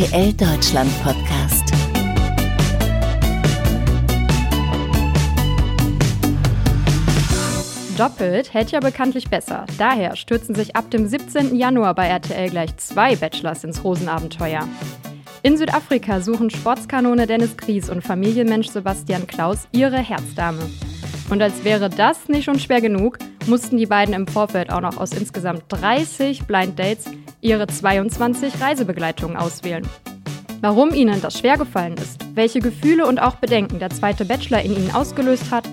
RTL 0.00 0.32
Deutschland 0.32 0.90
Podcast. 1.02 1.74
Doppelt 7.98 8.54
hält 8.54 8.70
ja 8.70 8.80
bekanntlich 8.80 9.28
besser. 9.28 9.66
Daher 9.76 10.16
stürzen 10.16 10.54
sich 10.54 10.74
ab 10.74 10.90
dem 10.90 11.06
17. 11.06 11.54
Januar 11.54 11.94
bei 11.94 12.06
RTL 12.06 12.48
gleich 12.48 12.74
zwei 12.78 13.14
Bachelors 13.14 13.62
ins 13.62 13.84
Rosenabenteuer. 13.84 14.66
In 15.42 15.58
Südafrika 15.58 16.22
suchen 16.22 16.48
Sportskanone 16.48 17.26
Dennis 17.26 17.58
Gries 17.58 17.90
und 17.90 18.00
Familienmensch 18.00 18.68
Sebastian 18.68 19.26
Klaus 19.26 19.68
ihre 19.72 19.98
Herzdame. 19.98 20.62
Und 21.28 21.42
als 21.42 21.62
wäre 21.62 21.90
das 21.90 22.26
nicht 22.30 22.44
schon 22.44 22.58
schwer 22.58 22.80
genug, 22.80 23.18
mussten 23.46 23.76
die 23.76 23.86
beiden 23.86 24.14
im 24.14 24.26
Vorfeld 24.26 24.72
auch 24.72 24.80
noch 24.80 24.96
aus 24.96 25.12
insgesamt 25.12 25.64
30 25.68 26.44
Blind 26.46 26.78
Dates 26.78 27.04
ihre 27.40 27.66
22 27.66 28.60
Reisebegleitungen 28.60 29.36
auswählen. 29.36 29.86
Warum 30.60 30.92
ihnen 30.92 31.22
das 31.22 31.38
schwer 31.38 31.56
gefallen 31.56 31.94
ist, 31.94 32.20
welche 32.34 32.60
Gefühle 32.60 33.06
und 33.06 33.18
auch 33.20 33.36
Bedenken 33.36 33.78
der 33.78 33.90
zweite 33.90 34.26
Bachelor 34.26 34.60
in 34.62 34.76
ihnen 34.76 34.90
ausgelöst 34.90 35.50
hat, 35.50 35.64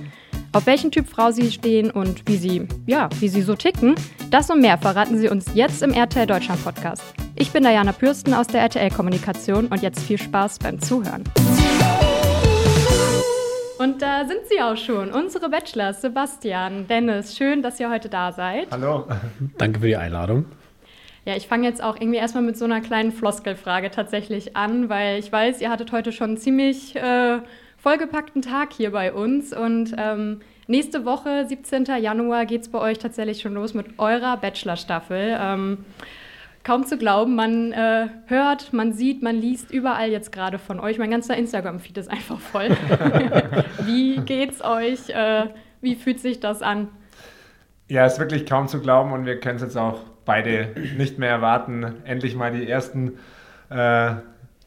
auf 0.53 0.65
welchen 0.65 0.91
Typ 0.91 1.09
Frau 1.09 1.31
sie 1.31 1.51
stehen 1.51 1.91
und 1.91 2.27
wie 2.27 2.37
sie, 2.37 2.67
ja, 2.85 3.09
wie 3.19 3.27
sie 3.27 3.41
so 3.41 3.55
ticken, 3.55 3.95
das 4.31 4.49
und 4.49 4.61
mehr 4.61 4.77
verraten 4.77 5.17
sie 5.17 5.27
uns 5.27 5.47
jetzt 5.55 5.83
im 5.83 5.91
RTL 5.91 6.25
Deutschland 6.25 6.63
Podcast. 6.63 7.03
Ich 7.35 7.51
bin 7.51 7.63
Diana 7.63 7.91
Pürsten 7.91 8.33
aus 8.33 8.47
der 8.47 8.61
RTL 8.61 8.89
Kommunikation 8.89 9.67
und 9.67 9.81
jetzt 9.81 9.99
viel 9.99 10.17
Spaß 10.17 10.59
beim 10.59 10.81
Zuhören. 10.81 11.25
Und 13.77 14.01
da 14.01 14.25
sind 14.25 14.39
sie 14.49 14.59
auch 14.61 14.77
schon, 14.77 15.11
unsere 15.11 15.49
Bachelors, 15.49 16.01
Sebastian, 16.01 16.87
Dennis. 16.87 17.37
Schön, 17.37 17.61
dass 17.61 17.79
ihr 17.79 17.91
heute 17.91 18.09
da 18.09 18.31
seid. 18.31 18.67
Hallo. 18.71 19.05
Danke 19.57 19.81
für 19.81 19.87
die 19.87 19.97
Einladung. 19.97 20.45
Ja, 21.27 21.35
ich 21.35 21.45
fange 21.45 21.67
jetzt 21.67 21.83
auch 21.83 21.99
irgendwie 21.99 22.19
erstmal 22.19 22.41
mit 22.41 22.57
so 22.57 22.63
einer 22.63 22.79
kleinen 22.79 23.11
Floskelfrage 23.11 23.91
tatsächlich 23.91 24.55
an, 24.55 24.87
weil 24.87 25.19
ich 25.19 25.29
weiß, 25.29 25.59
ihr 25.59 25.69
hattet 25.69 25.91
heute 25.91 26.13
schon 26.13 26.29
einen 26.29 26.37
ziemlich 26.37 26.95
äh, 26.95 27.39
vollgepackten 27.75 28.41
Tag 28.41 28.71
hier 28.71 28.93
bei 28.93 29.11
uns. 29.11 29.51
Und 29.51 29.93
ähm, 29.97 30.39
nächste 30.67 31.03
Woche, 31.03 31.45
17. 31.45 31.83
Januar, 31.99 32.45
geht 32.45 32.61
es 32.61 32.69
bei 32.69 32.79
euch 32.79 32.99
tatsächlich 32.99 33.41
schon 33.41 33.55
los 33.55 33.73
mit 33.73 33.99
eurer 33.99 34.37
Bachelor-Staffel. 34.37 35.37
Ähm, 35.37 35.83
kaum 36.63 36.85
zu 36.85 36.97
glauben, 36.97 37.35
man 37.35 37.73
äh, 37.73 38.07
hört, 38.27 38.71
man 38.71 38.93
sieht, 38.93 39.21
man 39.21 39.35
liest 39.35 39.69
überall 39.69 40.09
jetzt 40.09 40.31
gerade 40.31 40.57
von 40.59 40.79
euch. 40.79 40.97
Mein 40.97 41.11
ganzer 41.11 41.35
Instagram-Feed 41.35 41.97
ist 41.97 42.09
einfach 42.09 42.39
voll. 42.39 42.69
wie 43.83 44.15
geht's 44.21 44.63
euch? 44.63 45.09
Äh, 45.09 45.47
wie 45.81 45.95
fühlt 45.95 46.21
sich 46.21 46.39
das 46.39 46.61
an? 46.61 46.87
Ja, 47.89 48.05
ist 48.05 48.17
wirklich 48.17 48.45
kaum 48.45 48.69
zu 48.69 48.79
glauben 48.79 49.11
und 49.11 49.25
wir 49.25 49.41
können 49.41 49.57
es 49.57 49.61
jetzt 49.61 49.77
auch 49.77 49.99
beide 50.27 50.67
nicht 50.97 51.17
mehr 51.17 51.31
erwarten, 51.31 51.95
endlich 52.03 52.35
mal 52.35 52.51
die 52.51 52.69
ersten 52.69 53.13
äh, 53.71 54.11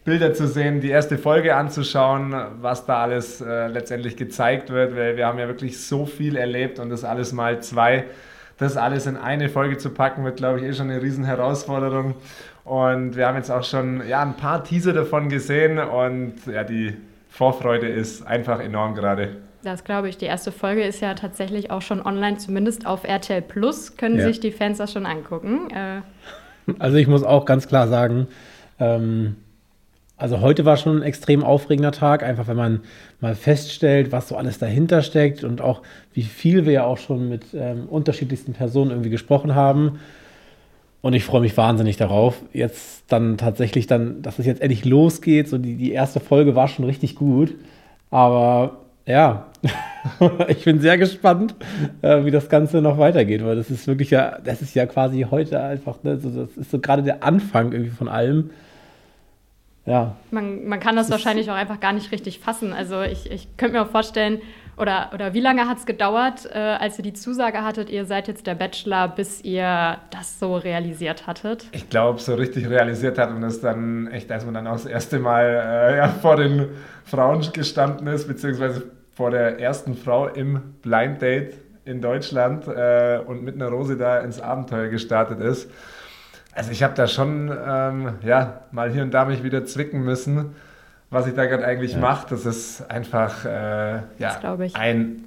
Bilder 0.05 0.33
zu 0.33 0.49
sehen, 0.49 0.81
die 0.81 0.91
erste 0.91 1.19
Folge 1.19 1.55
anzuschauen, 1.55 2.35
was 2.61 2.87
da 2.87 3.03
alles 3.03 3.41
äh, 3.41 3.69
letztendlich 3.69 4.17
gezeigt 4.17 4.71
wird, 4.71 4.97
weil 4.97 5.17
wir 5.17 5.27
haben 5.27 5.39
ja 5.39 5.47
wirklich 5.47 5.81
so 5.81 6.07
viel 6.07 6.37
erlebt 6.37 6.79
und 6.79 6.91
das 6.91 7.05
alles 7.05 7.33
mal 7.33 7.63
zwei, 7.63 8.07
das 8.57 8.77
alles 8.77 9.07
in 9.07 9.17
eine 9.17 9.49
Folge 9.49 9.77
zu 9.77 9.91
packen, 9.91 10.25
wird, 10.25 10.39
glaube 10.39 10.59
ich, 10.59 10.65
eh 10.65 10.73
schon 10.73 10.91
eine 10.91 11.03
riesen 11.03 11.25
Herausforderung. 11.25 12.15
Und 12.65 13.17
wir 13.17 13.27
haben 13.27 13.37
jetzt 13.37 13.51
auch 13.51 13.65
schon 13.65 14.07
ja, 14.09 14.23
ein 14.23 14.37
paar 14.37 14.65
Teaser 14.65 14.93
davon 14.93 15.29
gesehen 15.29 15.79
und 15.79 16.35
ja, 16.47 16.65
die 16.65 16.97
Vorfreude 17.29 17.87
ist 17.87 18.27
einfach 18.27 18.61
enorm 18.61 18.95
gerade. 18.95 19.37
Das 19.63 19.85
glaube 19.85 20.09
ich. 20.09 20.17
Die 20.17 20.25
erste 20.25 20.53
Folge 20.53 20.83
ist 20.83 21.01
ja 21.01 21.15
tatsächlich 21.15 21.71
auch 21.71 21.83
schon 21.83 22.01
online, 22.01 22.39
zumindest 22.39 22.87
auf 22.87 23.05
RTL 23.05 23.43
Plus 23.43 23.97
können 23.97 24.19
ja. 24.19 24.25
sich 24.25 24.41
die 24.41 24.53
Fans 24.53 24.79
das 24.79 24.93
schon 24.93 25.07
angucken. 25.07 25.71
Äh 25.71 26.01
also 26.79 26.97
ich 26.97 27.07
muss 27.07 27.23
auch 27.23 27.45
ganz 27.45 27.69
klar 27.69 27.89
sagen, 27.89 28.29
ähm, 28.79 29.37
also 30.17 30.41
heute 30.41 30.67
war 30.67 30.77
schon 30.77 30.99
ein 30.99 31.03
extrem 31.03 31.43
aufregender 31.43 31.93
Tag, 31.93 32.23
einfach 32.23 32.47
wenn 32.47 32.57
man 32.57 32.81
mal 33.21 33.35
feststellt, 33.35 34.13
was 34.13 34.29
so 34.29 34.37
alles 34.37 34.59
dahinter 34.59 35.01
steckt 35.01 35.45
und 35.45 35.63
auch 35.63 35.83
wie 36.13 36.23
viel 36.23 36.67
wir 36.67 36.73
ja 36.73 36.85
auch 36.85 36.99
schon 36.99 37.29
mit 37.29 37.47
ähm, 37.55 37.87
unterschiedlichsten 37.89 38.53
Personen 38.53 38.91
irgendwie 38.91 39.11
gesprochen 39.11 39.55
haben. 39.55 39.99
Und 41.01 41.15
ich 41.15 41.25
freue 41.25 41.41
mich 41.41 41.57
wahnsinnig 41.57 41.97
darauf, 41.97 42.43
jetzt 42.53 43.05
dann 43.09 43.39
tatsächlich 43.39 43.87
dann, 43.87 44.21
dass 44.21 44.39
es 44.39 44.45
jetzt 44.45 44.61
endlich 44.61 44.85
losgeht. 44.85 45.49
So 45.49 45.57
die, 45.57 45.77
die 45.77 45.93
erste 45.93 46.21
Folge 46.21 46.55
war 46.55 46.69
schon 46.69 46.85
richtig 46.85 47.15
gut. 47.15 47.55
Aber 48.11 48.81
ja, 49.11 49.47
ich 50.49 50.65
bin 50.65 50.81
sehr 50.81 50.97
gespannt, 50.99 51.55
äh, 52.03 52.25
wie 52.25 52.31
das 52.31 52.49
Ganze 52.49 52.81
noch 52.81 52.99
weitergeht, 52.99 53.45
weil 53.45 53.57
das 53.57 53.71
ist 53.71 53.87
wirklich 53.87 54.11
ja, 54.11 54.39
das 54.43 54.63
ist 54.63 54.75
ja 54.75 54.87
quasi 54.87 55.27
heute 55.31 55.61
einfach, 55.61 56.03
ne, 56.03 56.19
so, 56.19 56.31
das 56.31 56.57
ist 56.57 56.71
so 56.71 56.79
gerade 56.79 57.03
der 57.03 57.23
Anfang 57.23 57.73
irgendwie 57.73 57.91
von 57.91 58.09
allem. 58.09 58.51
Ja. 59.87 60.17
Man, 60.31 60.67
man 60.67 60.79
kann 60.79 60.97
das, 60.97 61.09
das 61.09 61.19
wahrscheinlich 61.19 61.51
auch 61.51 61.55
einfach 61.55 61.81
gar 61.81 61.93
nicht 61.93 62.13
richtig 62.13 62.39
fassen. 62.39 62.73
Also 62.73 63.03
ich, 63.03 63.31
ich 63.31 63.57
könnte 63.57 63.77
mir 63.77 63.83
auch 63.83 63.91
vorstellen, 63.91 64.41
oder, 64.77 65.11
oder 65.13 65.35
wie 65.35 65.41
lange 65.41 65.69
hat 65.69 65.79
es 65.79 65.85
gedauert, 65.85 66.49
äh, 66.55 66.59
als 66.59 66.97
ihr 66.99 67.03
die 67.03 67.13
Zusage 67.13 67.63
hattet, 67.63 67.91
ihr 67.91 68.07
seid 68.07 68.29
jetzt 68.29 68.47
der 68.47 68.55
Bachelor, 68.55 69.09
bis 69.09 69.43
ihr 69.43 69.99
das 70.11 70.39
so 70.39 70.57
realisiert 70.57 71.27
hattet? 71.27 71.67
Ich 71.73 71.91
glaube, 71.91 72.19
so 72.19 72.35
richtig 72.35 72.69
realisiert 72.69 73.19
hat 73.19 73.31
und 73.31 73.43
das 73.43 73.61
dann 73.61 74.07
echt, 74.07 74.33
als 74.33 74.47
man 74.47 74.55
dann 74.55 74.67
auch 74.67 74.73
das 74.73 74.87
erste 74.87 75.19
Mal 75.19 75.45
äh, 75.45 75.97
ja, 75.99 76.09
vor 76.09 76.37
den 76.37 76.69
Frauen 77.05 77.47
gestanden 77.53 78.07
ist, 78.07 78.27
beziehungsweise 78.27 78.91
vor 79.21 79.31
der 79.31 79.61
ersten 79.61 79.97
Frau 79.97 80.29
im 80.29 80.77
Blind 80.81 81.21
Date 81.21 81.53
in 81.85 82.01
Deutschland 82.01 82.67
äh, 82.67 83.19
und 83.19 83.43
mit 83.43 83.55
einer 83.55 83.69
Rose 83.69 83.99
da 83.99 84.21
ins 84.21 84.41
Abenteuer 84.41 84.89
gestartet 84.89 85.41
ist. 85.41 85.71
Also 86.55 86.71
ich 86.71 86.83
habe 86.83 86.95
da 86.95 87.07
schon 87.07 87.51
ähm, 87.51 88.15
ja, 88.23 88.63
mal 88.73 88.91
hier 88.91 89.03
und 89.03 89.13
da 89.13 89.27
mich 89.27 89.43
wieder 89.43 89.67
zwicken 89.67 90.03
müssen, 90.05 90.57
was 91.11 91.27
ich 91.27 91.35
da 91.35 91.45
gerade 91.45 91.67
eigentlich 91.67 91.93
ja. 91.93 91.99
mache. 91.99 92.29
Das 92.31 92.47
ist 92.47 92.91
einfach 92.91 93.45
äh, 93.45 94.01
ja, 94.17 94.41
ein 94.73 95.25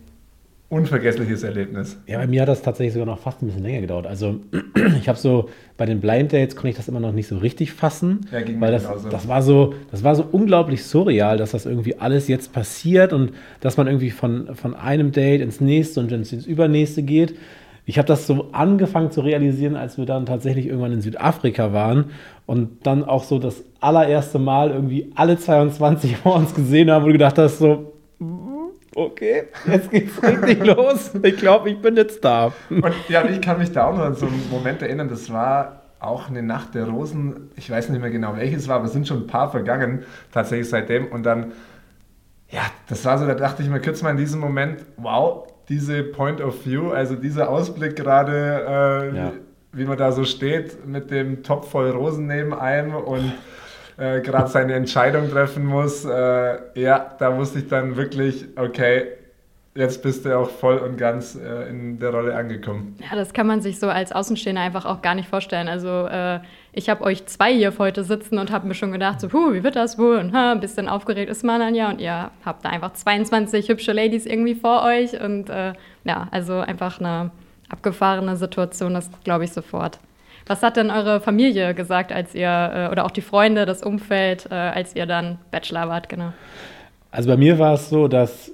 unvergessliches 0.69 1.43
Erlebnis. 1.43 1.97
Ja, 2.07 2.17
bei 2.17 2.27
mir 2.27 2.41
hat 2.41 2.49
das 2.49 2.61
tatsächlich 2.61 2.93
sogar 2.93 3.05
noch 3.05 3.19
fast 3.19 3.41
ein 3.41 3.47
bisschen 3.47 3.63
länger 3.63 3.81
gedauert. 3.81 4.07
Also 4.07 4.39
ich 4.99 5.07
habe 5.07 5.19
so 5.19 5.49
bei 5.77 5.85
den 5.85 6.01
Blind 6.01 6.33
Dates 6.33 6.55
konnte 6.55 6.69
ich 6.69 6.75
das 6.75 6.87
immer 6.87 6.99
noch 6.99 7.11
nicht 7.11 7.27
so 7.27 7.37
richtig 7.37 7.73
fassen, 7.73 8.21
ja, 8.31 8.39
weil 8.59 8.71
das, 8.71 8.87
das 9.09 9.27
war 9.27 9.43
so, 9.43 9.75
das 9.91 10.03
war 10.03 10.15
so 10.15 10.25
unglaublich 10.31 10.83
surreal, 10.83 11.37
dass 11.37 11.51
das 11.51 11.65
irgendwie 11.65 11.99
alles 11.99 12.27
jetzt 12.27 12.53
passiert 12.53 13.13
und 13.13 13.33
dass 13.59 13.77
man 13.77 13.87
irgendwie 13.87 14.09
von, 14.09 14.55
von 14.55 14.73
einem 14.73 15.11
Date 15.11 15.41
ins 15.41 15.61
nächste 15.61 15.99
und 15.99 16.11
ins, 16.11 16.33
ins 16.33 16.47
übernächste 16.47 17.03
geht. 17.03 17.35
Ich 17.85 17.97
habe 17.97 18.07
das 18.07 18.25
so 18.25 18.47
angefangen 18.53 19.11
zu 19.11 19.21
realisieren, 19.21 19.75
als 19.75 19.97
wir 19.97 20.05
dann 20.05 20.25
tatsächlich 20.25 20.67
irgendwann 20.67 20.93
in 20.93 21.01
Südafrika 21.01 21.73
waren 21.73 22.05
und 22.45 22.87
dann 22.87 23.03
auch 23.03 23.25
so 23.25 23.39
das 23.39 23.63
allererste 23.81 24.39
Mal 24.39 24.71
irgendwie 24.71 25.11
alle 25.15 25.37
22 25.37 26.15
vor 26.17 26.35
uns 26.35 26.55
gesehen 26.55 26.89
haben, 26.89 27.03
wo 27.03 27.07
du 27.07 27.13
gedacht 27.13 27.37
hast, 27.37 27.59
so, 27.59 27.93
okay, 28.95 29.45
jetzt 29.65 29.91
geht's 29.91 30.21
richtig 30.21 30.65
los. 30.65 31.11
Ich 31.21 31.37
glaube, 31.37 31.69
ich 31.69 31.81
bin 31.81 31.95
jetzt 31.95 32.23
da. 32.23 32.51
Und 32.69 32.93
ja, 33.09 33.25
ich 33.25 33.41
kann 33.41 33.57
mich 33.57 33.71
da 33.71 33.87
auch 33.87 33.97
noch 33.97 34.05
an 34.05 34.15
so 34.15 34.25
einen 34.25 34.49
Moment 34.49 34.81
erinnern, 34.81 35.09
das 35.09 35.31
war 35.31 35.83
auch 35.99 36.29
eine 36.29 36.43
Nacht 36.43 36.75
der 36.75 36.87
Rosen. 36.87 37.51
Ich 37.55 37.69
weiß 37.69 37.89
nicht 37.89 38.01
mehr 38.01 38.09
genau, 38.09 38.35
welches 38.35 38.67
war, 38.67 38.77
aber 38.77 38.85
es 38.85 38.93
sind 38.93 39.07
schon 39.07 39.23
ein 39.23 39.27
paar 39.27 39.49
vergangen, 39.51 40.03
tatsächlich 40.31 40.69
seitdem. 40.69 41.07
Und 41.07 41.23
dann, 41.23 41.53
ja, 42.49 42.61
das 42.89 43.05
war 43.05 43.17
so, 43.17 43.25
da 43.25 43.35
dachte 43.35 43.63
ich 43.63 43.69
mir 43.69 43.79
kurz 43.79 44.01
mal 44.01 44.11
in 44.11 44.17
diesem 44.17 44.39
Moment, 44.39 44.81
wow, 44.97 45.47
diese 45.69 46.03
Point 46.03 46.41
of 46.41 46.65
View, 46.65 46.91
also 46.91 47.15
dieser 47.15 47.49
Ausblick 47.49 47.95
gerade, 47.95 48.65
äh, 49.13 49.17
ja. 49.17 49.31
wie, 49.71 49.79
wie 49.79 49.85
man 49.85 49.97
da 49.97 50.11
so 50.11 50.25
steht, 50.25 50.85
mit 50.85 51.09
dem 51.09 51.41
Topf 51.41 51.71
voll 51.71 51.89
Rosen 51.89 52.27
neben 52.27 52.53
einem 52.53 52.95
und 52.95 53.33
äh, 53.97 54.21
gerade 54.21 54.49
seine 54.49 54.73
Entscheidung 54.73 55.29
treffen 55.29 55.65
muss, 55.65 56.05
äh, 56.05 56.79
ja, 56.79 57.15
da 57.19 57.37
wusste 57.37 57.59
ich 57.59 57.67
dann 57.67 57.95
wirklich, 57.95 58.45
okay, 58.55 59.07
jetzt 59.75 60.03
bist 60.03 60.25
du 60.25 60.37
auch 60.37 60.49
voll 60.49 60.77
und 60.77 60.97
ganz 60.97 61.35
äh, 61.35 61.69
in 61.69 61.99
der 61.99 62.11
Rolle 62.11 62.35
angekommen. 62.35 62.95
Ja, 62.99 63.15
das 63.15 63.33
kann 63.33 63.47
man 63.47 63.61
sich 63.61 63.79
so 63.79 63.89
als 63.89 64.11
Außenstehender 64.11 64.61
einfach 64.61 64.85
auch 64.85 65.01
gar 65.01 65.15
nicht 65.15 65.27
vorstellen. 65.27 65.67
Also 65.67 66.05
äh, 66.07 66.39
ich 66.73 66.89
habe 66.89 67.03
euch 67.03 67.25
zwei 67.25 67.53
hier 67.53 67.73
heute 67.77 68.03
sitzen 68.03 68.37
und 68.37 68.51
habe 68.51 68.67
mir 68.67 68.75
schon 68.75 68.91
gedacht, 68.91 69.19
so, 69.19 69.29
puh, 69.29 69.53
wie 69.53 69.63
wird 69.63 69.75
das 69.75 69.97
wohl? 69.97 70.17
Und 70.17 70.33
ha, 70.33 70.51
ein 70.51 70.59
bisschen 70.59 70.87
aufgeregt 70.87 71.29
ist 71.29 71.43
man 71.43 71.59
dann 71.59 71.75
ja. 71.75 71.89
Und 71.89 71.99
ihr 71.99 72.31
habt 72.45 72.65
da 72.65 72.69
einfach 72.69 72.93
22 72.93 73.69
hübsche 73.69 73.93
Ladies 73.93 74.25
irgendwie 74.25 74.55
vor 74.55 74.83
euch. 74.83 75.19
Und 75.19 75.49
äh, 75.49 75.73
ja, 76.03 76.27
also 76.31 76.59
einfach 76.59 76.99
eine 76.99 77.31
abgefahrene 77.69 78.35
Situation, 78.35 78.93
das 78.93 79.09
glaube 79.23 79.45
ich 79.45 79.53
sofort. 79.53 79.99
Was 80.45 80.61
hat 80.61 80.77
denn 80.77 80.91
eure 80.91 81.21
Familie 81.21 81.73
gesagt, 81.73 82.11
als 82.11 82.35
ihr, 82.35 82.49
äh, 82.49 82.91
oder 82.91 83.05
auch 83.05 83.11
die 83.11 83.21
Freunde, 83.21 83.65
das 83.65 83.83
Umfeld, 83.83 84.47
äh, 84.51 84.55
als 84.55 84.95
ihr 84.95 85.05
dann 85.05 85.39
Bachelor 85.51 85.87
wart, 85.89 86.09
genau? 86.09 86.33
Also 87.11 87.29
bei 87.29 87.37
mir 87.37 87.59
war 87.59 87.75
es 87.75 87.89
so, 87.89 88.07
dass 88.07 88.51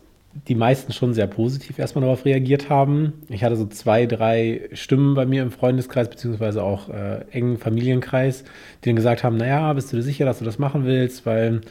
die 0.48 0.56
meisten 0.56 0.94
schon 0.94 1.14
sehr 1.14 1.28
positiv 1.28 1.80
erstmal 1.80 2.04
darauf 2.04 2.26
reagiert 2.26 2.70
haben. 2.70 3.14
Ich 3.30 3.44
hatte 3.44 3.56
so 3.56 3.66
zwei, 3.66 4.06
drei 4.06 4.70
Stimmen 4.74 5.16
bei 5.16 5.26
mir 5.26 5.42
im 5.42 5.52
Freundeskreis, 5.52 6.10
beziehungsweise 6.10 6.64
auch 6.64 6.90
äh, 6.90 7.26
engen 7.32 7.58
Familienkreis, 7.58 8.44
die 8.84 8.90
dann 8.90 8.96
gesagt 8.96 9.24
haben, 9.24 9.38
naja, 9.38 9.74
bist 9.74 9.92
du 9.92 9.98
dir 9.98 10.04
sicher, 10.04 10.26
dass 10.26 10.40
du 10.40 10.46
das 10.46 10.60
machen 10.60 10.86
willst, 10.86 11.26
weil 11.26 11.62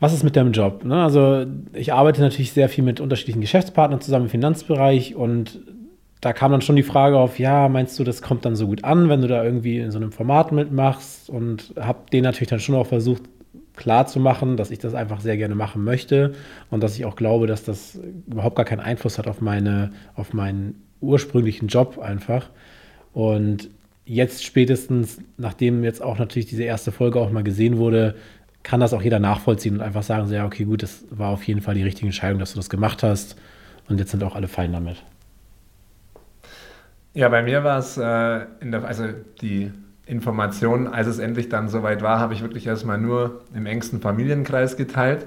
was 0.00 0.12
ist 0.12 0.22
mit 0.22 0.36
deinem 0.36 0.52
Job? 0.52 0.84
Ne? 0.84 1.02
Also 1.02 1.46
ich 1.72 1.92
arbeite 1.92 2.20
natürlich 2.20 2.52
sehr 2.52 2.68
viel 2.68 2.84
mit 2.84 3.00
unterschiedlichen 3.00 3.40
Geschäftspartnern 3.40 4.00
zusammen 4.00 4.26
im 4.26 4.30
Finanzbereich 4.30 5.14
und 5.14 5.60
da 6.20 6.32
kam 6.32 6.50
dann 6.50 6.62
schon 6.62 6.76
die 6.76 6.82
Frage 6.82 7.16
auf, 7.16 7.38
ja, 7.38 7.68
meinst 7.68 7.98
du, 7.98 8.04
das 8.04 8.22
kommt 8.22 8.44
dann 8.44 8.56
so 8.56 8.66
gut 8.66 8.84
an, 8.84 9.08
wenn 9.08 9.22
du 9.22 9.28
da 9.28 9.44
irgendwie 9.44 9.78
in 9.78 9.90
so 9.90 9.98
einem 9.98 10.12
Format 10.12 10.52
mitmachst? 10.52 11.30
Und 11.30 11.72
habe 11.78 12.10
den 12.12 12.24
natürlich 12.24 12.48
dann 12.48 12.60
schon 12.60 12.74
auch 12.74 12.86
versucht, 12.86 13.22
klar 13.76 14.06
zu 14.06 14.18
machen, 14.18 14.56
dass 14.56 14.70
ich 14.70 14.80
das 14.80 14.94
einfach 14.94 15.20
sehr 15.20 15.36
gerne 15.36 15.54
machen 15.54 15.84
möchte 15.84 16.34
und 16.70 16.82
dass 16.82 16.96
ich 16.96 17.04
auch 17.04 17.14
glaube, 17.14 17.46
dass 17.46 17.62
das 17.62 17.98
überhaupt 18.26 18.56
gar 18.56 18.64
keinen 18.64 18.80
Einfluss 18.80 19.18
hat 19.18 19.28
auf 19.28 19.40
meine, 19.40 19.92
auf 20.16 20.34
meinen 20.34 20.82
ursprünglichen 21.00 21.68
Job 21.68 21.98
einfach. 21.98 22.50
Und 23.12 23.70
jetzt 24.04 24.44
spätestens, 24.44 25.18
nachdem 25.36 25.84
jetzt 25.84 26.02
auch 26.02 26.18
natürlich 26.18 26.46
diese 26.46 26.64
erste 26.64 26.90
Folge 26.90 27.20
auch 27.20 27.30
mal 27.30 27.44
gesehen 27.44 27.78
wurde, 27.78 28.16
kann 28.64 28.80
das 28.80 28.92
auch 28.92 29.02
jeder 29.02 29.20
nachvollziehen 29.20 29.74
und 29.74 29.80
einfach 29.80 30.02
sagen, 30.02 30.30
ja, 30.32 30.44
okay, 30.44 30.64
gut, 30.64 30.82
das 30.82 31.04
war 31.10 31.30
auf 31.30 31.44
jeden 31.44 31.60
Fall 31.60 31.76
die 31.76 31.84
richtige 31.84 32.06
Entscheidung, 32.06 32.40
dass 32.40 32.52
du 32.52 32.56
das 32.56 32.68
gemacht 32.68 33.04
hast. 33.04 33.36
Und 33.88 34.00
jetzt 34.00 34.10
sind 34.10 34.24
auch 34.24 34.34
alle 34.34 34.48
fein 34.48 34.72
damit. 34.72 34.96
Ja, 37.18 37.28
bei 37.28 37.42
mir 37.42 37.64
war 37.64 37.80
es 37.80 37.96
äh, 37.96 38.46
in 38.60 38.70
der, 38.70 38.84
also 38.84 39.06
die 39.42 39.72
Informationen, 40.06 40.86
als 40.86 41.08
es 41.08 41.18
endlich 41.18 41.48
dann 41.48 41.68
soweit 41.68 42.00
war, 42.00 42.20
habe 42.20 42.32
ich 42.32 42.42
wirklich 42.42 42.64
erstmal 42.68 42.96
nur 42.96 43.40
im 43.52 43.66
engsten 43.66 44.00
Familienkreis 44.00 44.76
geteilt. 44.76 45.26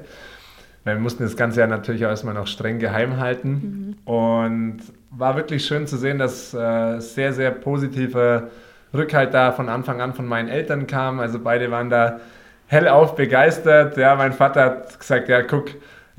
Weil 0.86 0.96
wir 0.96 1.02
mussten 1.02 1.24
das 1.24 1.36
Ganze 1.36 1.60
ja 1.60 1.68
natürlich 1.68 2.06
auch 2.06 2.10
erstmal 2.10 2.34
noch 2.34 2.48
streng 2.48 2.80
geheim 2.80 3.18
halten. 3.18 3.98
Mhm. 4.06 4.10
Und 4.10 4.78
war 5.10 5.36
wirklich 5.36 5.66
schön 5.66 5.86
zu 5.86 5.98
sehen, 5.98 6.18
dass 6.18 6.54
äh, 6.54 7.02
sehr, 7.02 7.34
sehr 7.34 7.52
positive 7.52 8.52
Rückhalt 8.94 9.34
da 9.34 9.52
von 9.52 9.68
Anfang 9.68 10.00
an 10.00 10.14
von 10.14 10.26
meinen 10.26 10.48
Eltern 10.48 10.88
kam. 10.88 11.20
Also 11.20 11.40
beide 11.40 11.72
waren 11.72 11.90
da 11.90 12.22
hellauf 12.68 13.16
begeistert. 13.16 13.98
Ja, 13.98 14.16
mein 14.16 14.32
Vater 14.32 14.64
hat 14.64 14.98
gesagt, 14.98 15.28
ja, 15.28 15.42
guck, 15.42 15.72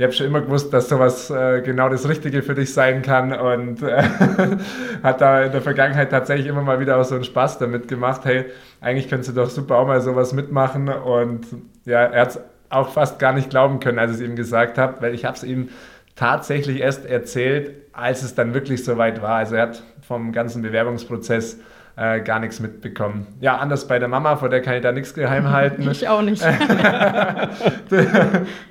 ich 0.02 0.04
habe 0.04 0.14
schon 0.14 0.26
immer 0.26 0.40
gewusst, 0.40 0.72
dass 0.72 0.88
sowas 0.88 1.30
äh, 1.30 1.60
genau 1.60 1.88
das 1.88 2.08
Richtige 2.08 2.42
für 2.42 2.56
dich 2.56 2.74
sein 2.74 3.02
kann 3.02 3.32
und 3.32 3.84
äh, 3.84 4.02
hat 5.04 5.20
da 5.20 5.44
in 5.44 5.52
der 5.52 5.62
Vergangenheit 5.62 6.10
tatsächlich 6.10 6.48
immer 6.48 6.62
mal 6.62 6.80
wieder 6.80 6.98
auch 6.98 7.04
so 7.04 7.14
einen 7.14 7.22
Spaß 7.22 7.58
damit 7.58 7.86
gemacht. 7.86 8.22
Hey, 8.24 8.46
eigentlich 8.80 9.08
könntest 9.08 9.30
du 9.30 9.40
doch 9.40 9.48
super 9.48 9.76
auch 9.76 9.86
mal 9.86 10.00
sowas 10.00 10.32
mitmachen 10.32 10.88
und 10.88 11.46
ja, 11.84 12.00
er 12.02 12.22
hat 12.22 12.28
es 12.30 12.40
auch 12.68 12.88
fast 12.88 13.20
gar 13.20 13.32
nicht 13.32 13.48
glauben 13.48 13.78
können, 13.78 14.00
als 14.00 14.10
ich 14.10 14.16
es 14.16 14.22
ihm 14.24 14.34
gesagt 14.34 14.76
habe, 14.76 15.00
weil 15.02 15.14
ich 15.14 15.24
habe 15.24 15.36
es 15.36 15.44
ihm 15.44 15.68
tatsächlich 16.16 16.80
erst 16.80 17.06
erzählt, 17.06 17.70
als 17.92 18.24
es 18.24 18.34
dann 18.34 18.54
wirklich 18.54 18.82
soweit 18.82 19.22
war. 19.22 19.36
Also 19.36 19.54
er 19.54 19.62
hat 19.62 19.84
vom 20.00 20.32
ganzen 20.32 20.62
Bewerbungsprozess 20.62 21.60
äh, 21.96 22.20
gar 22.20 22.38
nichts 22.40 22.58
mitbekommen. 22.60 23.26
Ja, 23.40 23.56
anders 23.56 23.86
bei 23.86 23.98
der 23.98 24.08
Mama, 24.08 24.36
vor 24.36 24.48
der 24.48 24.62
kann 24.62 24.74
ich 24.74 24.82
da 24.82 24.92
nichts 24.92 25.14
geheim 25.14 25.50
halten. 25.50 25.82
Ich 25.92 26.08
auch 26.08 26.22
nicht. 26.22 26.42
die, 27.90 28.06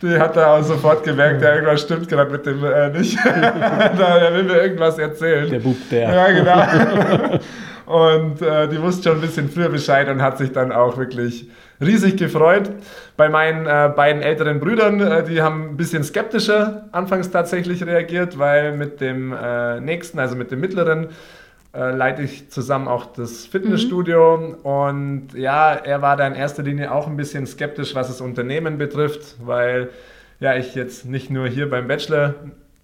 die, 0.02 0.20
hat 0.20 0.36
da 0.36 0.58
auch 0.58 0.64
sofort 0.64 1.04
gemerkt, 1.04 1.42
ja, 1.42 1.54
irgendwas 1.54 1.82
stimmt 1.82 2.10
gerade 2.10 2.32
mit 2.32 2.46
dem 2.46 2.64
äh, 2.64 2.90
nicht. 2.90 3.18
da, 3.26 4.18
er 4.18 4.34
will 4.34 4.44
mir 4.44 4.62
irgendwas 4.62 4.98
erzählen. 4.98 5.50
Der 5.50 5.60
Bub, 5.60 5.78
der. 5.92 6.14
Ja, 6.14 6.32
genau. 6.32 7.40
Und 7.86 8.42
äh, 8.42 8.68
die 8.70 8.82
wusste 8.82 9.10
schon 9.10 9.18
ein 9.18 9.22
bisschen 9.22 9.50
früher 9.50 9.70
Bescheid 9.70 10.08
und 10.08 10.22
hat 10.22 10.38
sich 10.38 10.52
dann 10.52 10.72
auch 10.72 10.98
wirklich 10.98 11.50
riesig 11.82 12.18
gefreut. 12.18 12.70
Bei 13.18 13.28
meinen 13.30 13.66
äh, 13.66 13.92
beiden 13.96 14.22
älteren 14.22 14.60
Brüdern, 14.60 15.02
äh, 15.02 15.24
die 15.24 15.42
haben 15.42 15.72
ein 15.72 15.78
bisschen 15.78 16.04
skeptischer 16.04 16.86
anfangs 16.92 17.30
tatsächlich 17.32 17.86
reagiert, 17.86 18.40
weil 18.40 18.78
mit 18.78 19.02
dem 19.02 19.34
äh, 19.34 19.80
nächsten, 19.80 20.20
also 20.20 20.36
mit 20.36 20.52
dem 20.52 20.60
mittleren, 20.60 21.10
äh, 21.74 21.96
leite 21.96 22.22
ich 22.22 22.50
zusammen 22.50 22.88
auch 22.88 23.06
das 23.06 23.46
Fitnessstudio. 23.46 24.38
Mhm. 24.38 24.54
Und 24.66 25.34
ja, 25.34 25.74
er 25.74 26.02
war 26.02 26.18
da 26.18 26.28
in 26.28 26.36
erster 26.36 26.64
Linie 26.64 26.92
auch 26.92 27.08
ein 27.08 27.18
bisschen 27.18 27.46
skeptisch, 27.48 27.96
was 27.96 28.08
das 28.08 28.22
Unternehmen 28.22 28.78
betrifft, 28.78 29.36
weil 29.44 29.90
ja, 30.40 30.56
ich 30.56 30.76
jetzt 30.76 31.06
nicht 31.06 31.30
nur 31.30 31.48
hier 31.48 31.70
beim 31.70 31.88
Bachelor 31.88 32.36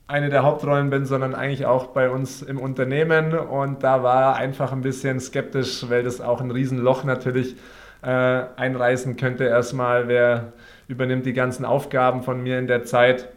eine 0.08 0.30
der 0.30 0.44
Hauptrollen 0.44 0.90
bin, 0.90 1.06
sondern 1.06 1.36
eigentlich 1.36 1.66
auch 1.66 1.88
bei 1.88 2.10
uns 2.10 2.42
im 2.42 2.60
Unternehmen. 2.60 3.38
Und 3.38 3.84
da 3.84 4.04
war 4.04 4.22
er 4.22 4.36
einfach 4.36 4.72
ein 4.72 4.82
bisschen 4.82 5.20
skeptisch, 5.20 5.90
weil 5.90 6.04
das 6.04 6.22
auch 6.22 6.40
ein 6.40 6.52
Riesenloch 6.52 7.04
natürlich 7.04 7.56
äh, 8.04 8.08
einreißen 8.08 9.18
könnte. 9.18 9.44
Erstmal, 9.44 10.08
wer 10.08 10.54
übernimmt 10.88 11.26
die 11.26 11.34
ganzen 11.34 11.66
Aufgaben 11.66 12.24
von 12.24 12.42
mir 12.42 12.58
in 12.58 12.68
der 12.68 12.86
Zeit 12.86 13.28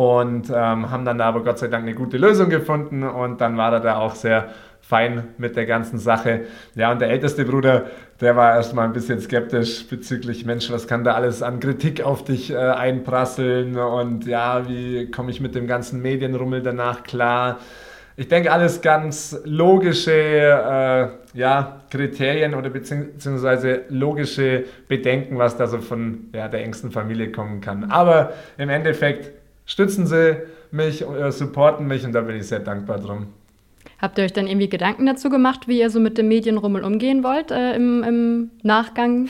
und 0.00 0.48
ähm, 0.48 0.90
haben 0.90 1.04
dann 1.04 1.18
da 1.18 1.26
aber 1.26 1.44
Gott 1.44 1.58
sei 1.58 1.68
Dank 1.68 1.82
eine 1.82 1.94
gute 1.94 2.16
Lösung 2.16 2.48
gefunden 2.48 3.02
und 3.02 3.42
dann 3.42 3.58
war 3.58 3.70
er 3.70 3.80
da 3.80 3.98
auch 3.98 4.14
sehr 4.14 4.48
fein 4.80 5.24
mit 5.36 5.56
der 5.56 5.66
ganzen 5.66 5.98
Sache. 5.98 6.46
Ja, 6.74 6.90
und 6.90 7.02
der 7.02 7.10
älteste 7.10 7.44
Bruder, 7.44 7.84
der 8.18 8.34
war 8.34 8.54
erstmal 8.54 8.86
ein 8.86 8.94
bisschen 8.94 9.20
skeptisch 9.20 9.86
bezüglich, 9.90 10.46
Mensch, 10.46 10.70
was 10.70 10.86
kann 10.86 11.04
da 11.04 11.12
alles 11.12 11.42
an 11.42 11.60
Kritik 11.60 12.00
auf 12.00 12.24
dich 12.24 12.50
äh, 12.50 12.56
einprasseln 12.56 13.76
und 13.76 14.24
ja, 14.26 14.66
wie 14.66 15.10
komme 15.10 15.32
ich 15.32 15.42
mit 15.42 15.54
dem 15.54 15.66
ganzen 15.66 16.00
Medienrummel 16.00 16.62
danach 16.62 17.02
klar? 17.02 17.58
Ich 18.16 18.28
denke, 18.28 18.52
alles 18.52 18.80
ganz 18.80 19.38
logische 19.44 20.12
äh, 20.12 21.08
ja, 21.38 21.82
Kriterien 21.90 22.54
oder 22.54 22.70
beziehungsweise 22.70 23.82
logische 23.90 24.64
Bedenken, 24.88 25.36
was 25.36 25.58
da 25.58 25.66
so 25.66 25.78
von 25.78 26.30
ja, 26.34 26.48
der 26.48 26.64
engsten 26.64 26.90
Familie 26.90 27.32
kommen 27.32 27.60
kann. 27.60 27.90
Aber 27.90 28.32
im 28.56 28.70
Endeffekt 28.70 29.39
stützen 29.70 30.06
sie 30.06 30.42
mich, 30.72 31.04
supporten 31.28 31.86
mich 31.86 32.04
und 32.04 32.12
da 32.12 32.22
bin 32.22 32.36
ich 32.36 32.48
sehr 32.48 32.58
dankbar 32.58 32.98
drum. 32.98 33.28
Habt 34.00 34.18
ihr 34.18 34.24
euch 34.24 34.32
dann 34.32 34.46
irgendwie 34.46 34.68
Gedanken 34.68 35.06
dazu 35.06 35.30
gemacht, 35.30 35.68
wie 35.68 35.78
ihr 35.78 35.90
so 35.90 36.00
mit 36.00 36.18
dem 36.18 36.28
Medienrummel 36.28 36.84
umgehen 36.84 37.22
wollt 37.22 37.50
äh, 37.50 37.74
im, 37.74 38.02
im 38.02 38.50
Nachgang? 38.62 39.28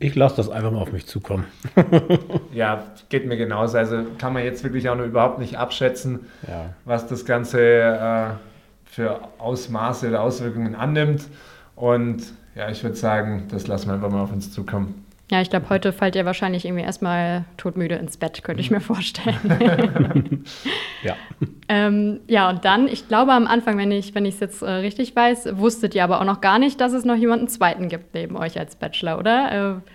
Ich 0.00 0.16
lasse 0.16 0.36
das 0.36 0.50
einfach 0.50 0.72
mal 0.72 0.80
auf 0.80 0.92
mich 0.92 1.06
zukommen. 1.06 1.46
ja, 2.52 2.84
geht 3.08 3.26
mir 3.26 3.36
genauso. 3.36 3.78
Also 3.78 4.02
kann 4.18 4.32
man 4.34 4.44
jetzt 4.44 4.62
wirklich 4.62 4.88
auch 4.88 4.96
noch 4.96 5.06
überhaupt 5.06 5.38
nicht 5.38 5.56
abschätzen, 5.56 6.26
ja. 6.46 6.74
was 6.84 7.06
das 7.06 7.24
Ganze 7.24 7.60
äh, 7.60 8.26
für 8.84 9.20
Ausmaße 9.38 10.08
oder 10.08 10.20
Auswirkungen 10.20 10.74
annimmt. 10.74 11.22
Und 11.76 12.24
ja, 12.54 12.68
ich 12.68 12.82
würde 12.82 12.96
sagen, 12.96 13.44
das 13.50 13.66
lassen 13.68 13.86
wir 13.86 13.94
einfach 13.94 14.10
mal 14.10 14.22
auf 14.22 14.32
uns 14.32 14.52
zukommen. 14.52 15.03
Ja, 15.30 15.40
ich 15.40 15.48
glaube, 15.48 15.70
heute 15.70 15.92
fällt 15.92 16.16
ihr 16.16 16.26
wahrscheinlich 16.26 16.66
irgendwie 16.66 16.84
erstmal 16.84 17.44
todmüde 17.56 17.94
ins 17.94 18.18
Bett, 18.18 18.44
könnte 18.44 18.60
ich 18.60 18.70
mir 18.70 18.80
vorstellen. 18.80 20.44
ja. 21.02 21.16
Ähm, 21.68 22.20
ja, 22.28 22.50
und 22.50 22.66
dann, 22.66 22.88
ich 22.88 23.08
glaube 23.08 23.32
am 23.32 23.46
Anfang, 23.46 23.78
wenn 23.78 23.90
ich 23.90 24.14
es 24.14 24.40
jetzt 24.40 24.60
äh, 24.60 24.70
richtig 24.70 25.16
weiß, 25.16 25.56
wusstet 25.56 25.94
ihr 25.94 26.04
aber 26.04 26.20
auch 26.20 26.26
noch 26.26 26.42
gar 26.42 26.58
nicht, 26.58 26.78
dass 26.80 26.92
es 26.92 27.06
noch 27.06 27.16
jemanden 27.16 27.48
zweiten 27.48 27.88
gibt 27.88 28.12
neben 28.12 28.36
euch 28.36 28.58
als 28.58 28.76
Bachelor, 28.76 29.18
oder? 29.18 29.80
Äh, 29.80 29.90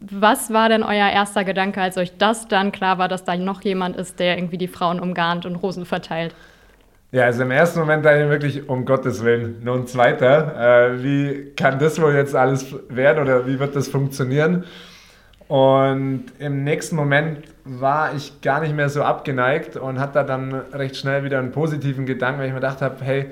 was 0.00 0.52
war 0.52 0.68
denn 0.68 0.82
euer 0.82 1.08
erster 1.08 1.44
Gedanke, 1.44 1.80
als 1.80 1.96
euch 1.96 2.16
das 2.18 2.46
dann 2.46 2.70
klar 2.70 2.98
war, 2.98 3.08
dass 3.08 3.24
da 3.24 3.36
noch 3.36 3.62
jemand 3.62 3.96
ist, 3.96 4.20
der 4.20 4.36
irgendwie 4.36 4.58
die 4.58 4.68
Frauen 4.68 5.00
umgarnt 5.00 5.46
und 5.46 5.56
Rosen 5.56 5.86
verteilt? 5.86 6.34
Ja, 7.10 7.24
also 7.24 7.42
im 7.42 7.50
ersten 7.50 7.80
Moment 7.80 8.04
dachte 8.04 8.22
ich 8.24 8.28
wirklich, 8.28 8.68
um 8.68 8.84
Gottes 8.84 9.24
Willen, 9.24 9.64
nur 9.64 9.76
ein 9.76 9.86
zweiter. 9.86 10.90
Äh, 10.90 11.02
wie 11.02 11.52
kann 11.56 11.78
das 11.78 12.00
wohl 12.02 12.14
jetzt 12.14 12.36
alles 12.36 12.66
werden 12.90 13.22
oder 13.22 13.46
wie 13.46 13.58
wird 13.58 13.74
das 13.74 13.88
funktionieren? 13.88 14.64
Und 15.48 16.26
im 16.38 16.64
nächsten 16.64 16.96
Moment 16.96 17.38
war 17.64 18.14
ich 18.14 18.42
gar 18.42 18.60
nicht 18.60 18.76
mehr 18.76 18.90
so 18.90 19.02
abgeneigt 19.02 19.78
und 19.78 19.98
hatte 19.98 20.22
dann 20.22 20.52
recht 20.52 20.96
schnell 20.96 21.24
wieder 21.24 21.38
einen 21.38 21.52
positiven 21.52 22.04
Gedanken, 22.04 22.40
weil 22.40 22.48
ich 22.48 22.52
mir 22.52 22.60
gedacht 22.60 22.82
habe, 22.82 22.96
hey, 23.00 23.30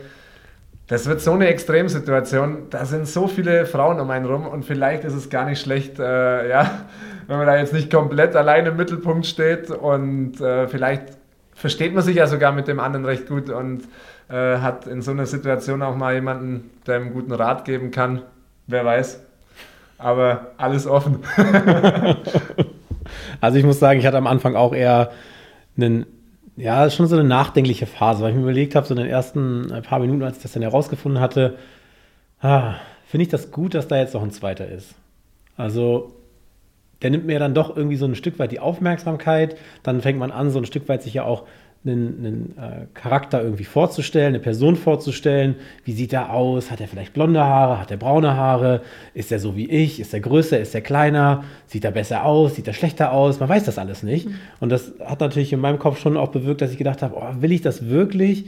das 0.86 1.06
wird 1.06 1.20
so 1.20 1.32
eine 1.32 1.48
Extremsituation, 1.48 2.70
da 2.70 2.86
sind 2.86 3.06
so 3.06 3.28
viele 3.28 3.66
Frauen 3.66 4.00
um 4.00 4.08
einen 4.08 4.24
rum 4.24 4.46
und 4.46 4.64
vielleicht 4.64 5.04
ist 5.04 5.14
es 5.14 5.28
gar 5.28 5.44
nicht 5.44 5.60
schlecht, 5.60 5.98
äh, 5.98 6.48
ja, 6.48 6.86
wenn 7.26 7.36
man 7.36 7.46
da 7.46 7.56
jetzt 7.58 7.74
nicht 7.74 7.92
komplett 7.92 8.36
allein 8.36 8.64
im 8.64 8.76
Mittelpunkt 8.76 9.26
steht 9.26 9.70
und 9.70 10.40
äh, 10.40 10.66
vielleicht 10.68 11.18
versteht 11.56 11.94
man 11.94 12.04
sich 12.04 12.16
ja 12.16 12.26
sogar 12.26 12.52
mit 12.52 12.68
dem 12.68 12.78
anderen 12.78 13.06
recht 13.06 13.26
gut 13.26 13.50
und 13.50 13.82
äh, 14.28 14.58
hat 14.58 14.86
in 14.86 15.02
so 15.02 15.10
einer 15.10 15.26
Situation 15.26 15.82
auch 15.82 15.96
mal 15.96 16.14
jemanden, 16.14 16.70
der 16.86 16.96
einem 16.96 17.12
guten 17.12 17.32
Rat 17.32 17.64
geben 17.64 17.90
kann. 17.90 18.22
Wer 18.66 18.84
weiß. 18.84 19.20
Aber 19.98 20.52
alles 20.58 20.86
offen. 20.86 21.20
also 23.40 23.58
ich 23.58 23.64
muss 23.64 23.80
sagen, 23.80 23.98
ich 23.98 24.06
hatte 24.06 24.18
am 24.18 24.26
Anfang 24.26 24.54
auch 24.54 24.74
eher 24.74 25.10
einen, 25.78 26.04
ja, 26.56 26.90
schon 26.90 27.06
so 27.06 27.16
eine 27.16 27.26
nachdenkliche 27.26 27.86
Phase, 27.86 28.22
weil 28.22 28.30
ich 28.30 28.36
mir 28.36 28.42
überlegt 28.42 28.74
habe, 28.74 28.86
so 28.86 28.92
in 28.92 29.00
den 29.00 29.08
ersten 29.08 29.72
paar 29.88 30.00
Minuten, 30.00 30.22
als 30.22 30.36
ich 30.36 30.42
das 30.42 30.52
dann 30.52 30.62
herausgefunden 30.62 31.20
hatte, 31.20 31.56
ah, 32.40 32.74
finde 33.06 33.22
ich 33.22 33.28
das 33.30 33.50
gut, 33.50 33.74
dass 33.74 33.88
da 33.88 33.96
jetzt 33.96 34.12
noch 34.12 34.22
ein 34.22 34.30
zweiter 34.30 34.68
ist. 34.68 34.94
Also 35.56 36.12
der 37.02 37.10
nimmt 37.10 37.26
mir 37.26 37.38
dann 37.38 37.54
doch 37.54 37.76
irgendwie 37.76 37.96
so 37.96 38.06
ein 38.06 38.14
Stück 38.14 38.38
weit 38.38 38.52
die 38.52 38.60
Aufmerksamkeit. 38.60 39.56
Dann 39.82 40.00
fängt 40.00 40.18
man 40.18 40.30
an, 40.30 40.50
so 40.50 40.58
ein 40.58 40.64
Stück 40.64 40.88
weit 40.88 41.02
sich 41.02 41.14
ja 41.14 41.24
auch 41.24 41.44
einen, 41.84 42.18
einen 42.18 42.58
äh, 42.58 42.86
Charakter 42.94 43.42
irgendwie 43.42 43.64
vorzustellen, 43.64 44.28
eine 44.28 44.40
Person 44.40 44.76
vorzustellen. 44.76 45.56
Wie 45.84 45.92
sieht 45.92 46.12
er 46.12 46.32
aus? 46.32 46.70
Hat 46.70 46.80
er 46.80 46.88
vielleicht 46.88 47.12
blonde 47.12 47.44
Haare? 47.44 47.80
Hat 47.80 47.90
er 47.90 47.96
braune 47.96 48.36
Haare? 48.36 48.82
Ist 49.14 49.30
er 49.30 49.38
so 49.38 49.56
wie 49.56 49.68
ich? 49.70 50.00
Ist 50.00 50.12
er 50.12 50.20
größer? 50.20 50.58
Ist 50.58 50.74
er 50.74 50.80
kleiner? 50.80 51.44
Sieht 51.66 51.84
er 51.84 51.92
besser 51.92 52.24
aus? 52.24 52.56
Sieht 52.56 52.66
er 52.66 52.74
schlechter 52.74 53.12
aus? 53.12 53.40
Man 53.40 53.48
weiß 53.48 53.64
das 53.64 53.78
alles 53.78 54.02
nicht. 54.02 54.26
Mhm. 54.26 54.34
Und 54.60 54.70
das 54.70 54.92
hat 55.04 55.20
natürlich 55.20 55.52
in 55.52 55.60
meinem 55.60 55.78
Kopf 55.78 55.98
schon 56.00 56.16
auch 56.16 56.28
bewirkt, 56.28 56.60
dass 56.60 56.72
ich 56.72 56.78
gedacht 56.78 57.02
habe, 57.02 57.14
oh, 57.16 57.40
will 57.40 57.52
ich 57.52 57.62
das 57.62 57.88
wirklich? 57.88 58.46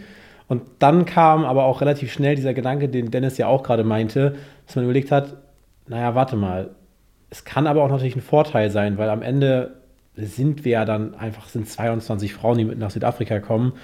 Und 0.48 0.62
dann 0.78 1.04
kam 1.04 1.44
aber 1.44 1.64
auch 1.64 1.80
relativ 1.80 2.10
schnell 2.10 2.34
dieser 2.34 2.54
Gedanke, 2.54 2.88
den 2.88 3.10
Dennis 3.10 3.36
ja 3.36 3.46
auch 3.46 3.62
gerade 3.62 3.84
meinte, 3.84 4.36
dass 4.66 4.76
man 4.76 4.84
überlegt 4.84 5.12
hat, 5.12 5.36
naja, 5.86 6.14
warte 6.14 6.36
mal, 6.36 6.70
es 7.30 7.44
kann 7.44 7.66
aber 7.66 7.82
auch 7.82 7.90
natürlich 7.90 8.16
ein 8.16 8.22
Vorteil 8.22 8.70
sein, 8.70 8.98
weil 8.98 9.10
am 9.10 9.22
Ende 9.22 9.74
sind 10.16 10.64
wir 10.64 10.72
ja 10.72 10.84
dann 10.84 11.14
einfach, 11.14 11.48
sind 11.48 11.68
22 11.68 12.32
Frauen, 12.32 12.58
die 12.58 12.64
mit 12.64 12.78
nach 12.78 12.90
Südafrika 12.90 13.38
kommen. 13.40 13.74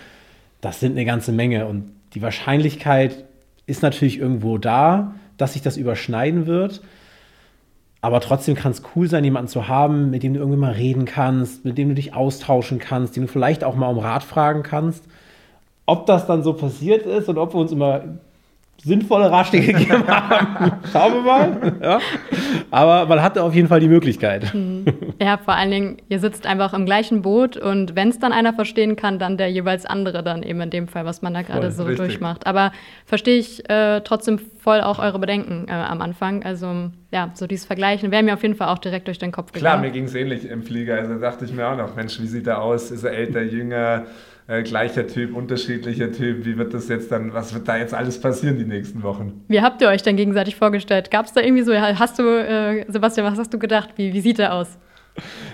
das 0.60 0.80
sind 0.80 0.92
eine 0.92 1.04
ganze 1.04 1.30
Menge. 1.30 1.66
Und 1.66 1.92
die 2.14 2.22
Wahrscheinlichkeit 2.22 3.24
ist 3.66 3.82
natürlich 3.82 4.18
irgendwo 4.18 4.58
da, 4.58 5.14
dass 5.36 5.52
sich 5.52 5.62
das 5.62 5.76
überschneiden 5.76 6.46
wird. 6.46 6.80
Aber 8.00 8.20
trotzdem 8.20 8.54
kann 8.54 8.72
es 8.72 8.82
cool 8.94 9.08
sein, 9.08 9.24
jemanden 9.24 9.48
zu 9.48 9.68
haben, 9.68 10.10
mit 10.10 10.22
dem 10.22 10.34
du 10.34 10.40
irgendwie 10.40 10.58
mal 10.58 10.72
reden 10.72 11.04
kannst, 11.04 11.64
mit 11.64 11.78
dem 11.78 11.88
du 11.88 11.94
dich 11.94 12.14
austauschen 12.14 12.78
kannst, 12.78 13.16
den 13.16 13.24
du 13.24 13.28
vielleicht 13.28 13.64
auch 13.64 13.76
mal 13.76 13.88
um 13.88 13.98
Rat 13.98 14.24
fragen 14.24 14.62
kannst. 14.62 15.04
Ob 15.86 16.06
das 16.06 16.26
dann 16.26 16.42
so 16.42 16.54
passiert 16.54 17.06
ist 17.06 17.28
und 17.28 17.38
ob 17.38 17.54
wir 17.54 17.60
uns 17.60 17.72
immer 17.72 18.02
sinnvolle 18.84 19.30
Ratschläge 19.30 19.72
gegeben 19.72 20.06
haben. 20.06 20.72
Schauen 20.92 21.14
wir 21.14 21.22
mal. 21.22 21.72
Ja. 21.82 22.00
Aber 22.70 23.06
man 23.06 23.22
hatte 23.22 23.42
auf 23.42 23.54
jeden 23.54 23.68
Fall 23.68 23.80
die 23.80 23.88
Möglichkeit. 23.88 24.52
Mhm. 24.54 24.84
Ja, 25.20 25.38
vor 25.38 25.54
allen 25.54 25.70
Dingen, 25.70 25.96
ihr 26.08 26.18
sitzt 26.18 26.46
einfach 26.46 26.74
im 26.74 26.84
gleichen 26.84 27.22
Boot 27.22 27.56
und 27.56 27.96
wenn 27.96 28.10
es 28.10 28.18
dann 28.18 28.32
einer 28.32 28.52
verstehen 28.52 28.96
kann, 28.96 29.18
dann 29.18 29.38
der 29.38 29.50
jeweils 29.50 29.86
andere 29.86 30.22
dann 30.22 30.42
eben 30.42 30.60
in 30.60 30.70
dem 30.70 30.88
Fall, 30.88 31.04
was 31.04 31.22
man 31.22 31.34
da 31.34 31.42
gerade 31.42 31.70
so 31.70 31.84
richtig. 31.84 32.06
durchmacht. 32.06 32.46
Aber 32.46 32.72
verstehe 33.06 33.38
ich 33.38 33.68
äh, 33.70 34.00
trotzdem 34.02 34.38
voll 34.58 34.80
auch 34.80 34.98
eure 34.98 35.18
Bedenken 35.18 35.66
äh, 35.68 35.72
am 35.72 36.02
Anfang. 36.02 36.44
Also 36.44 36.90
ja, 37.10 37.30
so 37.34 37.46
dieses 37.46 37.64
Vergleichen 37.64 38.10
wäre 38.10 38.22
mir 38.22 38.34
auf 38.34 38.42
jeden 38.42 38.54
Fall 38.54 38.68
auch 38.68 38.78
direkt 38.78 39.06
durch 39.06 39.18
den 39.18 39.32
Kopf 39.32 39.52
gegangen. 39.52 39.62
Klar, 39.62 39.78
mir 39.78 39.90
ging 39.90 40.04
es 40.04 40.14
ähnlich 40.14 40.48
im 40.48 40.62
Flieger. 40.62 40.96
Also 40.96 41.18
dachte 41.18 41.44
ich 41.44 41.52
mir 41.52 41.68
auch 41.68 41.76
noch, 41.76 41.96
Mensch, 41.96 42.20
wie 42.20 42.26
sieht 42.26 42.46
er 42.46 42.60
aus? 42.60 42.90
Ist 42.90 43.04
er 43.04 43.12
älter, 43.12 43.42
jünger? 43.42 44.04
Äh, 44.46 44.62
gleicher 44.62 45.06
Typ, 45.06 45.34
unterschiedlicher 45.34 46.12
Typ. 46.12 46.44
Wie 46.44 46.58
wird 46.58 46.74
das 46.74 46.88
jetzt 46.88 47.10
dann, 47.10 47.32
was 47.32 47.54
wird 47.54 47.66
da 47.66 47.76
jetzt 47.76 47.94
alles 47.94 48.20
passieren 48.20 48.58
die 48.58 48.64
nächsten 48.64 49.02
Wochen? 49.02 49.44
Wie 49.48 49.60
habt 49.60 49.80
ihr 49.80 49.88
euch 49.88 50.02
dann 50.02 50.16
gegenseitig 50.16 50.56
vorgestellt? 50.56 51.10
Gab 51.10 51.26
es 51.26 51.32
da 51.32 51.40
irgendwie 51.40 51.62
so, 51.62 51.74
hast 51.74 52.18
du, 52.18 52.22
äh, 52.22 52.84
Sebastian, 52.88 53.26
was 53.26 53.38
hast 53.38 53.52
du 53.54 53.58
gedacht? 53.58 53.90
Wie, 53.96 54.12
wie 54.12 54.20
sieht 54.20 54.38
er 54.38 54.54
aus? 54.54 54.78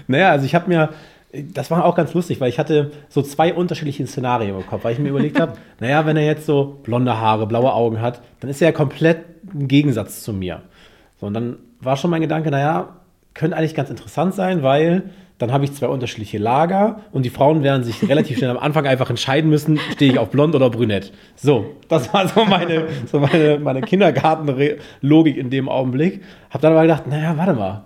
Naja, 0.06 0.30
also 0.30 0.44
ich 0.44 0.54
habe 0.54 0.68
mir, 0.68 0.90
das 1.32 1.70
war 1.70 1.84
auch 1.84 1.94
ganz 1.94 2.14
lustig, 2.14 2.40
weil 2.40 2.48
ich 2.48 2.58
hatte 2.58 2.90
so 3.08 3.22
zwei 3.22 3.54
unterschiedliche 3.54 4.06
Szenarien 4.06 4.56
im 4.56 4.66
Kopf, 4.66 4.84
weil 4.84 4.94
ich 4.94 4.98
mir 4.98 5.10
überlegt 5.10 5.38
habe, 5.38 5.52
naja, 5.80 6.04
wenn 6.06 6.16
er 6.16 6.24
jetzt 6.24 6.46
so 6.46 6.80
blonde 6.82 7.16
Haare, 7.16 7.46
blaue 7.46 7.72
Augen 7.72 8.00
hat, 8.00 8.20
dann 8.40 8.50
ist 8.50 8.60
er 8.60 8.68
ja 8.68 8.72
komplett 8.72 9.18
ein 9.54 9.68
Gegensatz 9.68 10.22
zu 10.22 10.32
mir. 10.32 10.62
So, 11.20 11.26
und 11.26 11.34
dann 11.34 11.58
war 11.80 11.96
schon 11.96 12.10
mein 12.10 12.22
Gedanke, 12.22 12.50
naja, 12.50 12.96
könnte 13.34 13.56
eigentlich 13.56 13.74
ganz 13.74 13.90
interessant 13.90 14.34
sein, 14.34 14.62
weil 14.62 15.10
dann 15.40 15.52
habe 15.52 15.64
ich 15.64 15.72
zwei 15.72 15.88
unterschiedliche 15.88 16.36
Lager 16.36 17.00
und 17.12 17.24
die 17.24 17.30
Frauen 17.30 17.62
werden 17.62 17.82
sich 17.82 18.06
relativ 18.06 18.36
schnell 18.36 18.50
am 18.50 18.58
Anfang 18.58 18.86
einfach 18.86 19.08
entscheiden 19.08 19.48
müssen, 19.48 19.80
stehe 19.92 20.12
ich 20.12 20.18
auf 20.18 20.28
blond 20.28 20.54
oder 20.54 20.68
brünett. 20.68 21.12
So, 21.34 21.76
das 21.88 22.12
war 22.12 22.28
so 22.28 22.44
meine, 22.44 22.88
so 23.10 23.20
meine, 23.20 23.58
meine 23.58 23.80
Kindergartenlogik 23.80 25.38
in 25.38 25.48
dem 25.48 25.70
Augenblick. 25.70 26.20
Habe 26.50 26.60
dann 26.60 26.72
aber 26.72 26.82
gedacht, 26.82 27.06
naja, 27.06 27.38
warte 27.38 27.54
mal, 27.54 27.84